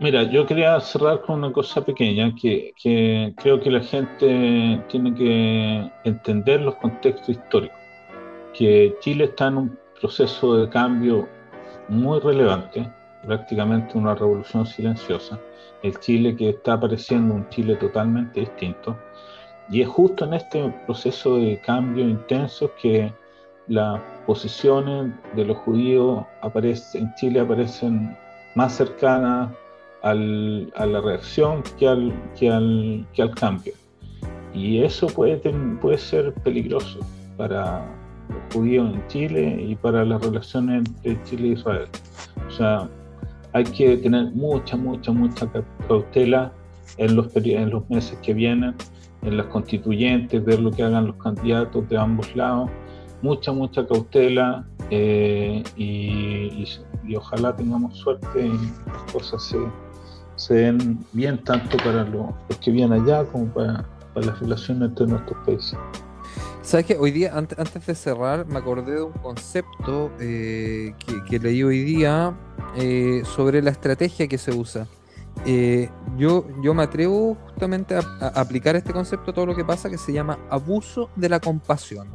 Mira, 0.00 0.24
yo 0.24 0.44
quería 0.44 0.80
cerrar 0.80 1.20
con 1.20 1.38
una 1.38 1.52
cosa 1.52 1.84
pequeña 1.84 2.34
que, 2.34 2.74
creo 3.36 3.60
que 3.60 3.70
la 3.70 3.80
gente 3.80 4.82
tiene 4.88 5.14
que 5.14 5.88
entender 6.02 6.62
los 6.62 6.74
contextos 6.76 7.28
históricos. 7.28 7.78
Que 8.52 8.96
Chile 9.00 9.24
está 9.24 9.46
en 9.46 9.56
un 9.56 9.78
proceso 10.00 10.56
de 10.56 10.68
cambio 10.68 11.28
muy 11.88 12.18
relevante, 12.18 12.90
prácticamente 13.24 13.96
una 13.96 14.16
revolución 14.16 14.66
silenciosa. 14.66 15.38
El 15.84 15.96
Chile 16.00 16.34
que 16.34 16.48
está 16.50 16.72
apareciendo 16.72 17.32
un 17.32 17.48
Chile 17.50 17.76
totalmente 17.76 18.40
distinto. 18.40 18.96
Y 19.70 19.80
es 19.80 19.88
justo 19.88 20.24
en 20.24 20.34
este 20.34 20.74
proceso 20.86 21.36
de 21.36 21.60
cambio 21.60 22.04
intenso 22.08 22.68
que 22.82 23.12
las 23.68 24.00
posiciones 24.26 25.12
de 25.36 25.44
los 25.44 25.56
judíos 25.58 26.24
aparecen, 26.42 27.02
en 27.02 27.14
Chile 27.14 27.40
aparecen 27.40 28.16
más 28.56 28.74
cercanas 28.74 29.50
al, 30.04 30.72
a 30.76 30.86
la 30.86 31.00
reacción 31.00 31.62
que 31.78 31.88
al, 31.88 32.12
que 32.38 32.50
al, 32.50 33.06
que 33.12 33.22
al 33.22 33.34
cambio. 33.34 33.72
Y 34.52 34.82
eso 34.82 35.08
puede, 35.08 35.38
puede 35.80 35.98
ser 35.98 36.32
peligroso 36.34 37.00
para 37.36 37.84
los 38.28 38.54
judíos 38.54 38.94
en 38.94 39.06
Chile 39.08 39.64
y 39.68 39.74
para 39.74 40.04
las 40.04 40.22
relaciones 40.22 40.84
entre 40.86 41.20
Chile 41.24 41.48
y 41.48 41.52
Israel. 41.52 41.88
O 42.46 42.50
sea, 42.50 42.88
hay 43.52 43.64
que 43.64 43.96
tener 43.96 44.30
mucha, 44.32 44.76
mucha, 44.76 45.10
mucha 45.10 45.50
cautela 45.88 46.52
en 46.98 47.16
los, 47.16 47.34
en 47.34 47.70
los 47.70 47.88
meses 47.90 48.16
que 48.22 48.34
vienen, 48.34 48.74
en 49.22 49.36
las 49.36 49.46
constituyentes, 49.46 50.44
ver 50.44 50.60
lo 50.60 50.70
que 50.70 50.82
hagan 50.82 51.08
los 51.08 51.16
candidatos 51.16 51.88
de 51.88 51.98
ambos 51.98 52.36
lados 52.36 52.70
mucha, 53.24 53.52
mucha 53.52 53.86
cautela 53.86 54.66
eh, 54.90 55.62
y, 55.76 56.64
ojalá 57.16 57.56
tengamos 57.56 57.96
suerte 57.96 58.46
y 58.46 58.50
las 58.86 59.12
cosas 59.12 59.42
se, 59.42 59.58
den 60.48 61.04
bien 61.12 61.42
tanto 61.44 61.76
para 61.78 62.04
los, 62.04 62.32
que 62.62 62.70
vienen 62.70 63.02
allá 63.02 63.24
como 63.24 63.46
para, 63.46 63.84
las 64.14 64.38
relaciones 64.38 64.90
entre 64.90 65.06
nuestros 65.06 65.44
países. 65.44 65.78
Sabes 66.62 66.86
que 66.86 66.96
hoy 66.96 67.10
día, 67.10 67.32
antes, 67.36 67.86
de 67.86 67.94
cerrar, 67.94 68.46
me 68.46 68.58
acordé 68.58 68.94
de 68.94 69.02
un 69.02 69.12
concepto 69.12 70.10
eh, 70.20 70.94
que, 71.28 71.38
leí 71.38 71.62
hoy 71.62 71.84
día 71.84 72.34
eh, 72.76 73.22
sobre 73.24 73.60
la 73.60 73.70
estrategia 73.70 74.28
que 74.28 74.38
se 74.38 74.52
usa. 74.52 74.86
yo, 76.16 76.46
yo 76.62 76.74
me 76.74 76.84
atrevo 76.84 77.36
justamente 77.46 77.96
a, 77.96 78.00
aplicar 78.34 78.76
este 78.76 78.92
concepto 78.92 79.32
a 79.32 79.34
todo 79.34 79.46
lo 79.46 79.54
que 79.54 79.64
pasa 79.64 79.90
que 79.90 79.98
se 79.98 80.12
llama 80.12 80.38
abuso 80.48 81.10
de 81.16 81.28
la 81.28 81.40
compasión 81.40 82.08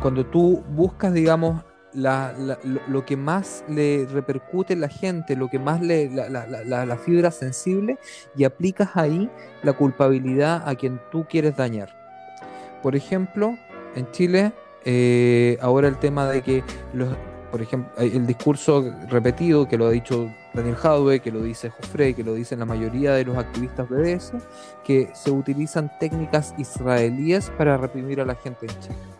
cuando 0.00 0.26
tú 0.26 0.62
buscas, 0.68 1.14
digamos, 1.14 1.62
lo, 1.94 3.04
que 3.04 3.16
más 3.16 3.64
le 3.68 4.06
repercute 4.10 4.76
la 4.76 4.88
gente, 4.88 5.36
lo 5.36 5.48
que 5.48 5.58
más 5.58 5.80
le, 5.80 6.10
la, 6.10 6.96
fibra 6.96 7.30
sensible, 7.30 7.98
y 8.36 8.44
aplicas 8.44 8.90
ahí 8.94 9.30
la 9.62 9.72
culpabilidad 9.72 10.68
a 10.68 10.74
quien 10.74 11.00
tú 11.10 11.26
quieres 11.28 11.56
dañar. 11.56 11.94
Por 12.82 12.96
ejemplo, 12.96 13.56
en 13.94 14.10
Chile, 14.10 14.52
eh, 14.84 15.56
ahora 15.60 15.88
el 15.88 15.98
tema 15.98 16.26
de 16.26 16.42
que, 16.42 16.64
los, 16.92 17.16
por 17.50 17.62
ejemplo, 17.62 17.92
el 17.98 18.26
discurso 18.26 18.92
repetido 19.08 19.68
que 19.68 19.78
lo 19.78 19.86
ha 19.86 19.90
dicho 19.90 20.28
Daniel 20.52 20.76
Jadwe, 20.76 21.20
que 21.20 21.30
lo 21.30 21.42
dice 21.42 21.70
Jofre, 21.70 22.14
que 22.14 22.24
lo 22.24 22.34
dicen 22.34 22.58
la 22.58 22.66
mayoría 22.66 23.12
de 23.14 23.24
los 23.24 23.36
activistas 23.38 23.88
BDS, 23.88 24.32
que 24.84 25.10
se 25.14 25.30
utilizan 25.30 25.90
técnicas 25.98 26.54
israelíes 26.58 27.50
para 27.50 27.76
reprimir 27.76 28.20
a 28.20 28.24
la 28.24 28.34
gente 28.34 28.66
en 28.66 28.80
Chile 28.80 29.13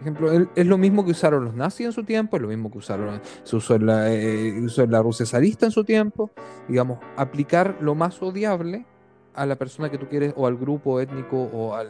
ejemplo, 0.00 0.48
es 0.54 0.66
lo 0.66 0.78
mismo 0.78 1.04
que 1.04 1.10
usaron 1.10 1.44
los 1.44 1.54
nazis 1.54 1.86
en 1.86 1.92
su 1.92 2.04
tiempo, 2.04 2.36
es 2.36 2.42
lo 2.42 2.48
mismo 2.48 2.70
que 2.70 2.78
usaron, 2.78 3.20
se 3.42 3.56
usó 3.56 3.74
en 3.74 3.86
la, 3.86 4.12
eh, 4.12 4.54
la 4.88 5.02
Rusia 5.02 5.26
zarista 5.26 5.66
en 5.66 5.72
su 5.72 5.84
tiempo, 5.84 6.30
digamos, 6.68 6.98
aplicar 7.16 7.76
lo 7.80 7.94
más 7.94 8.20
odiable 8.22 8.86
a 9.34 9.46
la 9.46 9.56
persona 9.56 9.90
que 9.90 9.98
tú 9.98 10.08
quieres, 10.08 10.32
o 10.36 10.46
al 10.46 10.56
grupo 10.56 11.00
étnico, 11.00 11.36
o 11.36 11.74
a, 11.74 11.84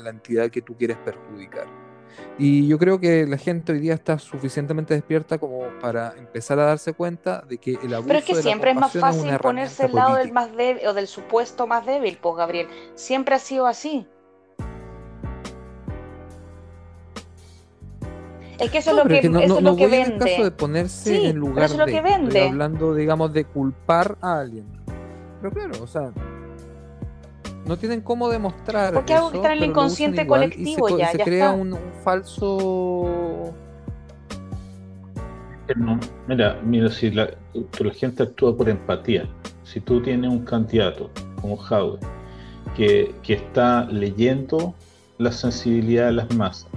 la 0.00 0.10
entidad 0.10 0.50
que 0.50 0.62
tú 0.62 0.76
quieres 0.76 0.96
perjudicar. 0.98 1.66
Y 2.38 2.66
yo 2.66 2.78
creo 2.78 2.98
que 2.98 3.26
la 3.26 3.36
gente 3.36 3.72
hoy 3.72 3.80
día 3.80 3.94
está 3.94 4.18
suficientemente 4.18 4.94
despierta 4.94 5.38
como 5.38 5.64
para 5.80 6.14
empezar 6.16 6.58
a 6.58 6.64
darse 6.64 6.94
cuenta 6.94 7.42
de 7.42 7.58
que 7.58 7.72
el 7.82 7.92
abuso 7.92 8.08
Pero 8.08 8.18
es 8.18 8.24
que 8.24 8.34
siempre 8.36 8.70
es 8.70 8.76
más 8.76 8.92
fácil 8.92 9.36
ponerse 9.38 9.84
al 9.84 9.94
lado 9.94 10.16
del 10.16 10.32
más 10.32 10.54
débil 10.56 10.86
o 10.86 10.94
del 10.94 11.08
supuesto 11.08 11.66
más 11.66 11.84
débil, 11.84 12.18
pues 12.20 12.36
Gabriel. 12.36 12.68
Siempre 12.94 13.34
ha 13.34 13.38
sido 13.38 13.66
así. 13.66 14.06
Es 18.58 18.70
que 18.70 18.78
eso 18.78 18.90
es 18.90 18.96
lo 18.96 19.04
que, 19.04 19.28
no, 19.28 19.40
eso 19.40 19.58
es 19.58 19.64
lo 19.64 19.76
que 19.76 19.86
vende. 19.86 20.06
En 20.06 20.12
el 20.12 20.18
caso 20.18 20.44
de 20.44 20.50
ponerse 20.50 21.28
en 21.28 21.36
lugar 21.36 21.66
eso 21.66 21.74
es 21.74 21.80
lo 21.80 21.86
que 21.86 22.00
vende. 22.00 22.48
hablando, 22.48 22.94
digamos, 22.94 23.32
de 23.32 23.44
culpar 23.44 24.16
a 24.20 24.40
alguien. 24.40 24.64
Pero 25.40 25.52
claro, 25.52 25.82
o 25.82 25.86
sea, 25.86 26.12
no 27.66 27.76
tienen 27.76 28.00
cómo 28.00 28.28
demostrar. 28.28 28.94
Porque 28.94 29.14
algo 29.14 29.30
que 29.30 29.36
está 29.38 29.52
en 29.52 29.58
el 29.58 29.70
inconsciente 29.70 30.26
colectivo 30.26 30.88
se, 30.88 30.98
ya. 30.98 31.10
Se 31.10 31.18
crea 31.18 31.50
Un, 31.50 31.74
un, 31.74 31.80
falso. 32.02 33.52
mira, 36.26 36.60
mira, 36.62 36.88
si 36.88 37.10
la, 37.10 37.30
la, 37.54 37.90
gente 37.92 38.22
actúa 38.22 38.56
por 38.56 38.68
empatía, 38.68 39.28
si 39.64 39.80
tú 39.80 40.00
tienes 40.00 40.30
un 40.30 40.44
candidato 40.44 41.10
como 41.40 41.56
Jaude 41.56 41.98
que, 42.76 43.14
que 43.22 43.34
está 43.34 43.84
leyendo 43.86 44.74
la 45.18 45.32
sensibilidad 45.32 46.06
de 46.06 46.12
las 46.12 46.34
masas, 46.34 46.68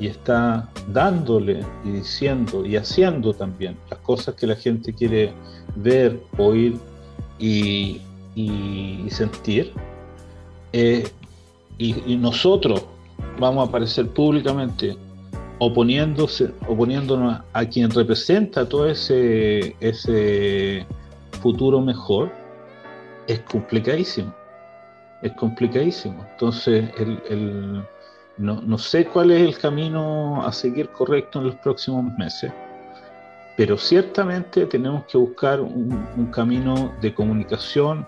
y 0.00 0.06
está 0.06 0.68
dándole 0.88 1.64
y 1.84 1.90
diciendo 1.90 2.64
y 2.64 2.76
haciendo 2.76 3.34
también 3.34 3.76
las 3.90 4.00
cosas 4.00 4.34
que 4.34 4.46
la 4.46 4.56
gente 4.56 4.94
quiere 4.94 5.32
ver, 5.76 6.20
oír 6.38 6.78
y, 7.38 8.00
sentir, 9.10 9.72
eh, 10.72 11.06
y, 11.76 12.16
nosotros 12.16 12.84
vamos 13.38 13.66
a 13.66 13.68
aparecer 13.68 14.08
públicamente 14.08 14.96
oponiéndose, 15.58 16.52
oponiéndonos 16.66 17.40
a 17.52 17.64
quien 17.66 17.90
representa 17.90 18.66
todo 18.66 18.88
ese, 18.88 19.76
ese 19.80 20.86
futuro 21.42 21.80
mejor, 21.80 22.30
es 23.26 23.40
complicadísimo. 23.40 24.34
Es 25.22 25.32
complicadísimo. 25.32 26.24
Entonces, 26.32 26.90
el 26.98 27.82
no, 28.38 28.78
sé 28.78 29.04
cuál 29.06 29.30
es 29.32 29.42
el 29.42 29.58
camino 29.58 30.42
a 30.44 30.52
seguir 30.52 30.88
correcto 30.88 31.40
en 31.40 31.46
los 31.46 31.56
próximos 31.56 32.04
meses, 32.16 32.52
pero 33.56 33.76
ciertamente 33.76 34.66
tenemos 34.66 35.04
que 35.04 35.18
buscar 35.18 35.60
un, 35.60 36.30
camino 36.32 36.94
de 37.00 37.12
comunicación 37.12 38.06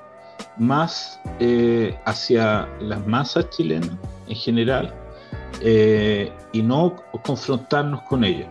más 0.57 1.21
eh, 1.39 1.95
hacia 2.07 2.69
las 2.81 3.07
masas 3.07 3.51
chilenas 3.51 3.91
en 4.29 4.37
general 4.37 4.95
eh, 5.61 6.33
y 6.53 6.63
no 6.63 6.97
confrontarnos 7.23 8.03
con 8.03 8.25
ellas. 8.25 8.49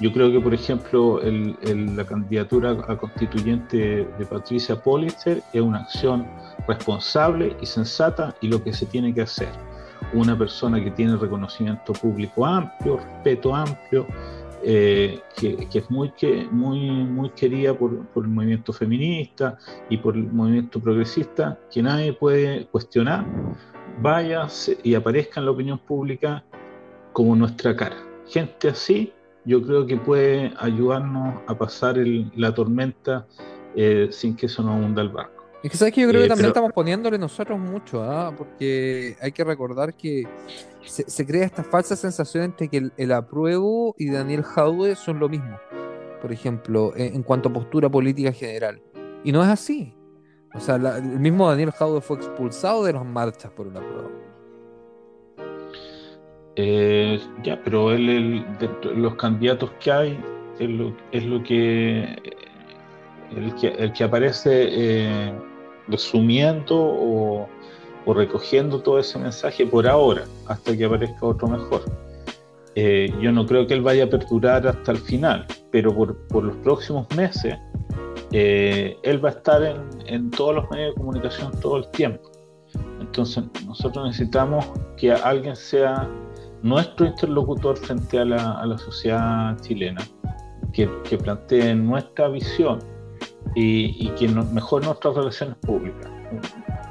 Yo 0.00 0.12
creo 0.12 0.32
que, 0.32 0.40
por 0.40 0.54
ejemplo, 0.54 1.20
la 1.22 2.04
candidatura 2.06 2.70
a 2.88 2.96
constituyente 2.96 4.08
de 4.18 4.26
Patricia 4.26 4.74
Pollister 4.74 5.42
es 5.52 5.60
una 5.60 5.80
acción 5.80 6.26
responsable 6.66 7.54
y 7.60 7.66
sensata 7.66 8.34
y 8.40 8.48
lo 8.48 8.64
que 8.64 8.72
se 8.72 8.86
tiene 8.86 9.12
que 9.12 9.20
hacer 9.20 9.69
una 10.12 10.36
persona 10.36 10.82
que 10.82 10.90
tiene 10.90 11.16
reconocimiento 11.16 11.92
público 11.92 12.44
amplio, 12.44 12.96
respeto 12.96 13.54
amplio, 13.54 14.06
eh, 14.62 15.20
que, 15.36 15.66
es 15.72 15.90
muy, 15.90 16.10
que, 16.10 16.46
muy, 16.50 16.90
muy 16.90 17.30
querida 17.30 17.72
por, 17.72 18.06
el 18.16 18.28
movimiento 18.28 18.72
feminista 18.72 19.56
y 19.88 19.96
por 19.96 20.14
el 20.16 20.24
movimiento 20.24 20.80
progresista, 20.80 21.58
que 21.70 21.82
nadie 21.82 22.12
puede 22.12 22.66
cuestionar, 22.66 23.24
vaya 24.02 24.46
y 24.82 24.94
aparezca 24.94 25.40
en 25.40 25.46
la 25.46 25.52
opinión 25.52 25.78
pública 25.78 26.44
como 27.12 27.34
nuestra 27.34 27.74
cara. 27.74 27.96
Gente 28.28 28.68
así, 28.68 29.12
yo 29.44 29.62
creo 29.62 29.86
que 29.86 29.96
puede 29.96 30.52
ayudarnos 30.58 31.40
a 31.46 31.56
pasar 31.56 31.96
la 32.36 32.54
tormenta 32.54 33.26
eh, 33.74 34.08
sin 34.10 34.36
que 34.36 34.46
eso 34.46 34.62
nos 34.62 34.84
hunda 34.84 35.00
el 35.02 35.08
barco. 35.08 35.39
Es 35.62 35.70
que 35.70 35.76
sabes 35.76 35.92
que 35.92 36.00
yo 36.00 36.08
creo 36.08 36.20
que 36.20 36.26
eh, 36.26 36.28
también 36.28 36.48
estamos 36.48 36.72
poniéndole 36.72 37.18
nosotros 37.18 37.58
mucho, 37.58 38.02
¿ah? 38.02 38.32
porque 38.36 39.16
hay 39.20 39.30
que 39.30 39.44
recordar 39.44 39.94
que 39.94 40.26
se, 40.82 41.26
crea 41.26 41.44
esta 41.44 41.62
falsa 41.62 41.96
sensación 41.96 42.54
de 42.58 42.68
que 42.68 42.90
el, 42.96 43.12
apruebo 43.12 43.94
y 43.98 44.10
Daniel 44.10 44.42
Jaude 44.42 44.96
son 44.96 45.18
lo 45.18 45.28
mismo, 45.28 45.58
por 46.22 46.32
ejemplo, 46.32 46.92
en, 46.96 47.22
cuanto 47.22 47.50
a 47.50 47.52
postura 47.52 47.90
política 47.90 48.32
general. 48.32 48.80
Y 49.22 49.32
no 49.32 49.42
es 49.42 49.48
así. 49.48 49.94
O 50.54 50.60
sea, 50.60 50.76
el 50.76 51.20
mismo 51.20 51.48
Daniel 51.48 51.72
Jaude 51.72 52.00
fue 52.00 52.16
expulsado 52.16 52.82
de 52.84 52.94
las 52.94 53.04
marchas 53.04 53.52
por 53.52 53.66
un 53.66 53.76
apruebo. 53.76 54.10
Eh, 56.56 57.20
ya, 57.44 57.60
pero 57.62 57.92
él, 57.92 58.46
los 58.94 59.14
candidatos 59.16 59.70
que 59.78 59.92
hay, 59.92 60.20
es 60.58 60.70
lo, 60.70 60.96
es 61.12 61.24
lo 61.24 61.42
que 61.42 62.16
el 63.36 63.54
que, 63.54 63.68
el 63.68 63.92
que 63.92 64.04
aparece 64.04 64.68
eh, 64.70 65.32
resumiendo 65.90 66.76
o, 66.76 67.48
recogiendo 68.12 68.80
todo 68.80 68.98
ese 68.98 69.20
mensaje 69.20 69.64
por 69.64 69.86
ahora, 69.86 70.24
hasta 70.48 70.76
que 70.76 70.84
aparezca 70.84 71.24
otro 71.24 71.46
mejor. 71.46 71.84
Eh, 72.74 73.08
yo 73.20 73.30
no 73.30 73.46
creo 73.46 73.68
que 73.68 73.74
él 73.74 73.82
vaya 73.82 74.04
a 74.04 74.06
perdurar 74.08 74.66
hasta 74.66 74.90
el 74.90 74.98
final, 74.98 75.46
pero 75.70 75.94
por, 75.94 76.44
los 76.44 76.56
próximos 76.56 77.06
meses 77.14 77.56
eh, 78.32 78.96
él 79.04 79.24
va 79.24 79.28
a 79.28 79.32
estar 79.32 79.62
en, 80.06 80.30
todos 80.32 80.56
los 80.56 80.70
medios 80.70 80.92
de 80.92 81.00
comunicación 81.00 81.52
todo 81.60 81.76
el 81.76 81.88
tiempo. 81.92 82.32
Entonces 83.00 83.44
nosotros 83.64 84.08
necesitamos 84.08 84.66
que 84.96 85.12
alguien 85.12 85.54
sea 85.54 86.08
nuestro 86.62 87.06
interlocutor 87.06 87.76
frente 87.76 88.18
a 88.18 88.24
la, 88.24 88.78
sociedad 88.78 89.56
chilena, 89.60 90.02
que, 90.72 90.90
que 91.04 91.16
plantee 91.16 91.76
nuestra 91.76 92.26
visión 92.28 92.80
y, 93.54 94.08
que 94.10 94.28
mejore 94.28 94.86
nuestras 94.86 95.14
relaciones 95.14 95.56
públicas. 95.56 96.10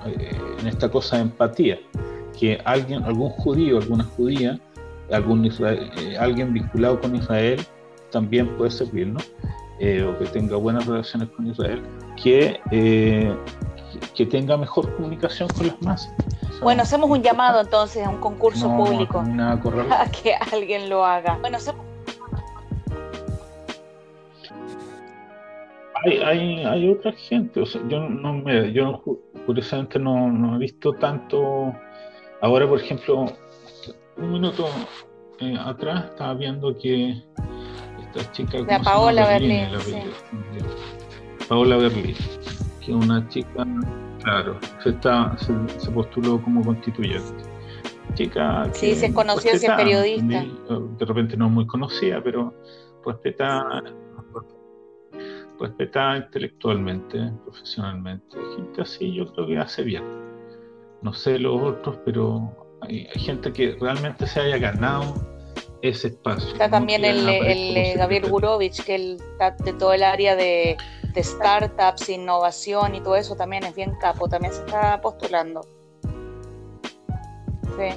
Eh, 0.05 0.37
en 0.59 0.67
esta 0.67 0.89
cosa 0.89 1.17
de 1.17 1.23
empatía, 1.23 1.79
que 2.37 2.59
alguien, 2.65 3.03
algún 3.03 3.29
judío, 3.29 3.77
alguna 3.77 4.03
judía, 4.03 4.59
algún 5.11 5.45
eh, 5.45 6.17
alguien 6.19 6.53
vinculado 6.53 6.99
con 7.01 7.15
Israel 7.15 7.65
también 8.11 8.47
puede 8.57 8.71
servirnos, 8.71 9.31
eh, 9.79 10.03
o 10.03 10.17
que 10.17 10.25
tenga 10.25 10.57
buenas 10.57 10.85
relaciones 10.85 11.29
con 11.29 11.47
Israel, 11.47 11.81
que, 12.21 12.59
que 14.15 14.25
tenga 14.25 14.57
mejor 14.57 14.93
comunicación 14.95 15.47
con 15.49 15.67
las 15.67 15.81
masas. 15.81 16.13
bueno, 16.61 16.83
hacemos 16.83 17.09
un 17.09 17.21
llamado 17.21 17.61
entonces 17.61 18.05
a 18.05 18.09
un 18.09 18.17
concurso 18.17 18.67
público 18.75 19.19
a 19.91 20.05
que 20.11 20.33
alguien 20.51 20.89
lo 20.89 21.05
haga. 21.05 21.37
Bueno, 21.39 21.57
hacemos 21.57 21.88
hay, 26.05 26.63
hay, 26.63 26.89
otra 26.89 27.11
gente, 27.13 27.61
o 27.61 27.65
sea, 27.65 27.81
yo 27.87 28.07
no 28.09 28.33
me, 28.33 28.71
yo 28.71 29.01
curiosamente 29.45 29.99
no, 29.99 30.31
no, 30.31 30.55
he 30.55 30.59
visto 30.59 30.93
tanto. 30.93 31.73
Ahora, 32.41 32.67
por 32.67 32.79
ejemplo, 32.79 33.25
un 34.17 34.31
minuto 34.31 34.67
eh, 35.39 35.57
atrás 35.59 36.05
estaba 36.05 36.33
viendo 36.35 36.77
que 36.77 37.21
esta 37.99 38.31
chica. 38.31 38.59
La 38.59 38.81
Paola 38.81 39.27
Berlín. 39.27 39.67
Paola 41.47 41.77
Berlín, 41.77 42.15
que 42.79 42.91
es 42.91 42.97
una 42.97 43.27
chica, 43.29 43.65
claro, 44.23 44.57
se, 44.83 44.89
está, 44.89 45.35
se, 45.37 45.91
postuló 45.91 46.41
como 46.41 46.63
constituyente. 46.63 47.43
Chica. 48.13 48.67
Sí, 48.73 48.95
se 48.95 49.13
conoció, 49.13 49.51
es 49.51 49.65
periodista. 49.65 50.45
De 50.97 51.05
repente 51.05 51.37
no 51.37 51.45
es 51.47 51.51
muy 51.51 51.67
conocida, 51.67 52.21
pero 52.23 52.53
respeta 53.05 53.83
respetada 55.59 56.17
intelectualmente, 56.17 57.31
profesionalmente. 57.43 58.37
Gente 58.55 58.81
así 58.81 59.13
yo 59.13 59.31
creo 59.33 59.47
que 59.47 59.57
hace 59.57 59.83
bien. 59.83 60.03
No 61.01 61.13
sé 61.13 61.39
los 61.39 61.61
otros, 61.61 61.97
pero 62.05 62.77
hay, 62.81 63.05
gente 63.15 63.51
que 63.51 63.77
realmente 63.79 64.27
se 64.27 64.39
haya 64.39 64.57
ganado 64.57 65.13
ese 65.81 66.09
espacio. 66.09 66.51
Está 66.51 66.69
también 66.69 67.05
el, 67.05 67.27
el 67.27 67.97
Gabriel 67.97 68.29
Gurovich, 68.29 68.83
que 68.83 69.13
está 69.13 69.51
de 69.51 69.73
todo 69.73 69.93
el 69.93 70.03
área 70.03 70.35
de, 70.35 70.77
de, 71.13 71.23
startups, 71.23 72.09
innovación 72.09 72.95
y 72.95 73.01
todo 73.01 73.15
eso 73.15 73.35
también 73.35 73.63
es 73.63 73.75
bien 73.75 73.93
capo, 74.01 74.27
también 74.27 74.53
se 74.53 74.59
está 74.61 74.99
postulando. 75.01 75.61
Sí. 77.77 77.95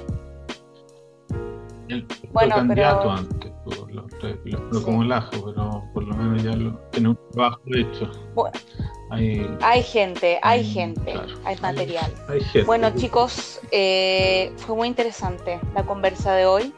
El, 1.89 2.07
bueno, 2.31 2.55
candidato 2.55 3.11
antes 3.11 3.52
lo, 3.65 4.83
como 4.83 5.03
el 5.03 5.11
ajo, 5.11 5.31
pero 5.31 5.83
por 5.93 6.03
lo 6.03 6.15
menos 6.15 6.43
ya 6.43 6.51
lo, 6.51 6.77
tiene 6.91 7.09
un 7.09 7.19
trabajo 7.31 7.61
hecho. 7.67 8.11
Bueno, 8.33 8.59
hay, 9.09 9.83
gente, 9.83 10.39
hay 10.41 10.63
gente, 10.63 11.13
hay 11.45 11.57
material. 11.61 12.11
bueno, 12.65 12.91
chicos, 12.95 13.61
eh, 13.71 14.51
fue 14.57 14.75
muy 14.75 14.87
interesante 14.87 15.59
la 15.73 15.83
conversa 15.83 16.33
de 16.33 16.45
hoy. 16.45 16.73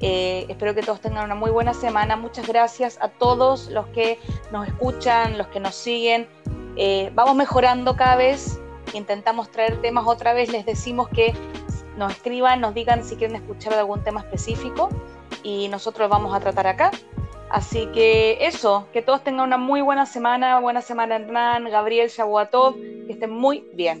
Eh, 0.00 0.46
espero 0.48 0.74
que 0.74 0.82
todos 0.82 1.00
tengan 1.00 1.24
una 1.24 1.34
muy 1.34 1.50
buena 1.50 1.74
semana. 1.74 2.16
Muchas 2.16 2.46
gracias 2.46 2.98
a 3.00 3.08
todos 3.08 3.68
los 3.68 3.86
que 3.88 4.18
nos 4.52 4.66
escuchan, 4.66 5.38
los 5.38 5.46
que 5.48 5.60
nos 5.60 5.74
siguen. 5.74 6.28
Eh, 6.76 7.10
vamos 7.14 7.36
mejorando 7.36 7.96
cada 7.96 8.16
vez. 8.16 8.60
Intentamos 8.92 9.50
traer 9.50 9.80
temas 9.80 10.04
otra 10.06 10.32
vez. 10.32 10.50
Les 10.50 10.64
decimos 10.66 11.08
que 11.08 11.34
nos 11.96 12.12
escriban, 12.12 12.60
nos 12.60 12.74
digan 12.74 13.04
si 13.04 13.16
quieren 13.16 13.36
escuchar 13.36 13.74
algún 13.74 14.02
tema 14.02 14.20
específico 14.20 14.88
y 15.44 15.68
nosotros 15.68 16.10
vamos 16.10 16.34
a 16.34 16.40
tratar 16.40 16.66
acá. 16.66 16.90
Así 17.50 17.86
que 17.94 18.38
eso, 18.40 18.88
que 18.92 19.02
todos 19.02 19.22
tengan 19.22 19.46
una 19.46 19.58
muy 19.58 19.80
buena 19.80 20.06
semana, 20.06 20.58
buena 20.58 20.80
semana 20.80 21.16
Hernán, 21.16 21.70
Gabriel, 21.70 22.08
Shabuatov, 22.08 22.74
que 22.74 23.12
estén 23.12 23.30
muy 23.30 23.64
bien. 23.74 24.00